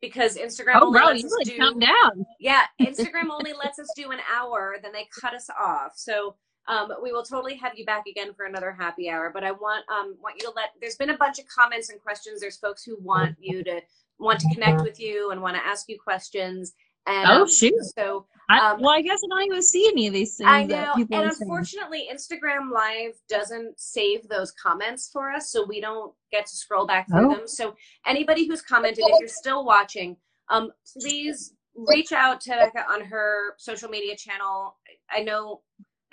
because 0.00 0.36
Instagram 0.36 0.74
Oh, 0.76 0.86
only 0.86 0.98
bro, 1.00 1.06
lets 1.08 1.22
you 1.22 1.26
us 1.26 1.50
really 1.58 1.74
do. 1.74 1.86
down. 1.86 2.24
Yeah, 2.38 2.62
Instagram 2.80 3.30
only 3.32 3.52
lets 3.52 3.80
us 3.80 3.88
do 3.96 4.12
an 4.12 4.20
hour, 4.32 4.76
then 4.80 4.92
they 4.92 5.08
cut 5.20 5.34
us 5.34 5.50
off. 5.58 5.94
So 5.96 6.36
um, 6.68 6.90
we 7.02 7.12
will 7.12 7.22
totally 7.22 7.56
have 7.56 7.72
you 7.76 7.84
back 7.84 8.04
again 8.06 8.32
for 8.34 8.46
another 8.46 8.72
happy 8.72 9.10
hour. 9.10 9.30
But 9.32 9.44
I 9.44 9.52
want 9.52 9.84
um, 9.88 10.16
want 10.22 10.36
you 10.40 10.46
to 10.48 10.52
let. 10.54 10.70
There's 10.80 10.96
been 10.96 11.10
a 11.10 11.16
bunch 11.16 11.38
of 11.38 11.46
comments 11.46 11.90
and 11.90 12.00
questions. 12.00 12.40
There's 12.40 12.56
folks 12.56 12.82
who 12.84 12.96
want 13.00 13.36
you 13.40 13.62
to 13.64 13.80
want 14.18 14.40
to 14.40 14.48
connect 14.54 14.82
with 14.82 15.00
you 15.00 15.30
and 15.30 15.42
want 15.42 15.56
to 15.56 15.66
ask 15.66 15.88
you 15.88 15.98
questions. 15.98 16.72
And 17.06 17.28
Oh, 17.28 17.42
um, 17.42 17.48
shoot. 17.50 17.74
So 17.98 18.26
I, 18.48 18.70
Um, 18.72 18.80
well, 18.80 18.92
I 18.94 19.02
guess 19.02 19.20
I 19.22 19.28
don't 19.28 19.42
even 19.46 19.62
see 19.62 19.88
any 19.88 20.06
of 20.06 20.14
these 20.14 20.36
things. 20.36 20.48
I 20.50 20.64
know, 20.64 20.92
and 20.94 21.02
are 21.12 21.30
saying. 21.30 21.36
unfortunately, 21.42 22.08
Instagram 22.10 22.70
Live 22.72 23.14
doesn't 23.28 23.78
save 23.78 24.26
those 24.28 24.52
comments 24.52 25.10
for 25.12 25.30
us, 25.30 25.50
so 25.50 25.66
we 25.66 25.80
don't 25.82 26.14
get 26.32 26.46
to 26.46 26.56
scroll 26.56 26.86
back 26.86 27.08
through 27.08 27.30
Oh. 27.32 27.36
them. 27.36 27.48
So 27.48 27.74
anybody 28.06 28.46
who's 28.46 28.62
commented, 28.62 29.04
if 29.06 29.20
you're 29.20 29.28
still 29.28 29.64
watching, 29.66 30.16
um, 30.48 30.72
please 30.98 31.54
reach 31.74 32.12
out 32.12 32.40
to 32.42 32.50
Becca 32.50 32.86
on 32.90 33.02
her 33.02 33.54
social 33.58 33.88
media 33.90 34.16
channel. 34.16 34.78
I 35.10 35.22
know, 35.22 35.60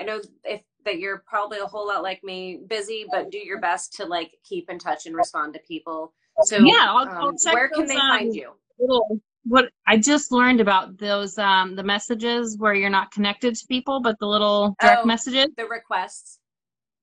I 0.01 0.03
know 0.03 0.19
if 0.45 0.61
that 0.83 0.97
you're 0.99 1.23
probably 1.27 1.59
a 1.59 1.65
whole 1.65 1.87
lot 1.87 2.01
like 2.01 2.23
me, 2.23 2.59
busy, 2.67 3.05
but 3.11 3.29
do 3.29 3.37
your 3.37 3.59
best 3.59 3.93
to 3.97 4.05
like 4.05 4.31
keep 4.43 4.67
in 4.69 4.79
touch 4.79 5.05
and 5.05 5.15
respond 5.15 5.53
to 5.53 5.59
people. 5.67 6.13
So 6.43 6.57
Yeah, 6.57 6.87
I'll- 6.89 7.07
I'll 7.07 7.27
um, 7.29 7.37
check 7.37 7.53
where 7.53 7.69
can 7.69 7.85
they 7.85 7.95
um, 7.95 7.99
find 8.17 8.35
you? 8.35 8.53
little 8.79 9.19
what 9.43 9.65
I 9.87 9.97
just 9.97 10.31
learned 10.31 10.59
about 10.59 10.97
those 10.97 11.37
um 11.37 11.75
the 11.75 11.83
messages 11.83 12.57
where 12.57 12.73
you're 12.73 12.89
not 12.89 13.11
connected 13.11 13.53
to 13.55 13.67
people, 13.67 14.01
but 14.01 14.17
the 14.19 14.25
little 14.27 14.75
direct 14.79 15.01
Oh. 15.03 15.05
messages. 15.05 15.47
The 15.55 15.65
requests. 15.67 16.39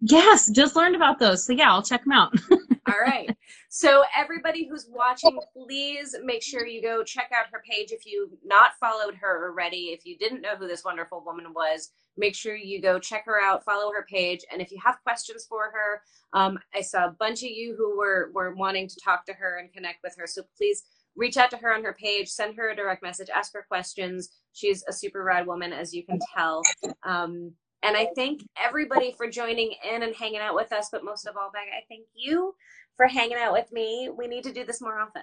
Yes, 0.00 0.50
just 0.50 0.74
learned 0.76 0.96
about 0.96 1.18
those. 1.20 1.44
So 1.46 1.52
yeah, 1.52 1.70
I'll 1.72 1.82
check 1.82 2.02
them 2.04 2.12
out. 2.12 2.32
All 2.88 3.00
right. 3.00 3.28
So 3.68 4.02
everybody 4.16 4.66
who's 4.66 4.86
watching, 4.88 5.38
please 5.52 6.16
make 6.24 6.42
sure 6.42 6.66
you 6.66 6.80
go 6.80 7.02
check 7.04 7.30
out 7.36 7.46
her 7.52 7.62
page. 7.68 7.90
If 7.92 8.06
you've 8.06 8.30
not 8.44 8.72
followed 8.80 9.14
her 9.16 9.48
already, 9.50 9.90
if 9.96 10.06
you 10.06 10.16
didn't 10.16 10.40
know 10.40 10.56
who 10.56 10.66
this 10.68 10.84
wonderful 10.84 11.22
woman 11.24 11.52
was, 11.54 11.90
make 12.18 12.34
sure 12.34 12.54
you 12.54 12.82
go 12.82 12.98
check 12.98 13.24
her 13.24 13.40
out, 13.40 13.64
follow 13.64 13.92
her 13.92 14.04
page, 14.10 14.44
and 14.52 14.60
if 14.60 14.70
you 14.70 14.78
have 14.84 15.02
questions 15.02 15.46
for 15.48 15.70
her, 15.72 16.02
um, 16.32 16.58
I 16.74 16.82
saw 16.82 17.06
a 17.06 17.16
bunch 17.18 17.42
of 17.42 17.50
you 17.50 17.74
who 17.78 17.96
were 17.96 18.30
were 18.34 18.54
wanting 18.54 18.88
to 18.88 19.00
talk 19.02 19.24
to 19.26 19.32
her 19.32 19.58
and 19.58 19.72
connect 19.72 20.00
with 20.02 20.14
her. 20.18 20.26
So 20.26 20.42
please 20.56 20.82
reach 21.16 21.36
out 21.36 21.50
to 21.50 21.56
her 21.56 21.74
on 21.74 21.82
her 21.84 21.94
page, 21.94 22.28
send 22.28 22.56
her 22.56 22.70
a 22.70 22.76
direct 22.76 23.02
message, 23.02 23.28
ask 23.34 23.52
her 23.54 23.64
questions. 23.68 24.30
She's 24.52 24.84
a 24.88 24.92
super 24.92 25.24
rad 25.24 25.46
woman, 25.46 25.72
as 25.72 25.94
you 25.94 26.04
can 26.04 26.18
tell. 26.36 26.62
Um, 27.04 27.52
and 27.82 27.96
I 27.96 28.08
thank 28.16 28.42
everybody 28.60 29.14
for 29.16 29.28
joining 29.28 29.74
in 29.88 30.02
and 30.02 30.14
hanging 30.14 30.40
out 30.40 30.54
with 30.54 30.72
us. 30.72 30.88
But 30.90 31.04
most 31.04 31.26
of 31.26 31.36
all, 31.36 31.50
Becca, 31.52 31.70
I 31.70 31.82
thank 31.88 32.06
you 32.14 32.54
for 32.96 33.06
hanging 33.06 33.36
out 33.36 33.52
with 33.52 33.70
me. 33.72 34.10
We 34.16 34.26
need 34.26 34.44
to 34.44 34.52
do 34.52 34.64
this 34.64 34.80
more 34.80 34.98
often. 35.00 35.22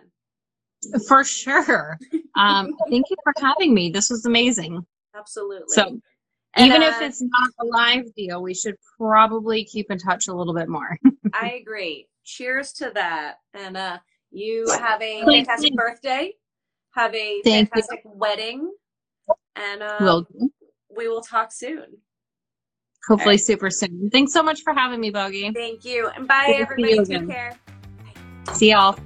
For 1.07 1.23
sure. 1.23 1.97
Um, 2.37 2.75
thank 2.89 3.09
you 3.09 3.15
for 3.23 3.33
having 3.39 3.73
me. 3.73 3.89
This 3.89 4.09
was 4.09 4.25
amazing. 4.25 4.85
Absolutely. 5.17 5.65
So 5.69 5.99
And, 6.55 6.67
even 6.67 6.83
uh, 6.83 6.87
if 6.87 7.01
it's 7.01 7.21
not 7.21 7.49
a 7.59 7.65
live 7.65 8.13
deal, 8.15 8.41
we 8.41 8.53
should 8.53 8.75
probably 8.97 9.65
keep 9.65 9.91
in 9.91 9.97
touch 9.97 10.27
a 10.27 10.33
little 10.33 10.53
bit 10.53 10.69
more. 10.69 10.97
I 11.33 11.53
agree. 11.61 12.07
Cheers 12.23 12.71
to 12.73 12.91
that. 12.95 13.35
And 13.53 13.75
uh, 13.75 13.97
you 14.31 14.65
have 14.79 15.01
a 15.01 15.23
fantastic 15.25 15.71
you. 15.71 15.77
birthday. 15.77 16.33
Have 16.91 17.13
a 17.13 17.41
Thank 17.43 17.69
you. 17.75 17.81
fantastic 17.81 18.01
wedding. 18.05 18.71
And 19.57 19.83
uh, 19.83 19.97
Will 19.99 20.27
we 20.95 21.07
will 21.09 21.21
talk 21.21 21.51
soon. 21.51 21.97
hopefully 23.07 23.33
right. 23.33 23.39
super 23.39 23.69
soon. 23.69 24.09
Thanks 24.11 24.33
so 24.33 24.41
much 24.41 24.61
for 24.63 24.73
having 24.73 24.99
me, 24.99 25.11
Bogi. 25.11 25.53
Thank 25.53 25.83
you. 25.83 26.09
And 26.15 26.27
bye, 26.27 26.45
Good 26.47 26.61
everybody. 26.61 27.05
Take 27.05 27.27
care. 27.27 27.57
See 28.53 28.71
y'all. 28.71 28.97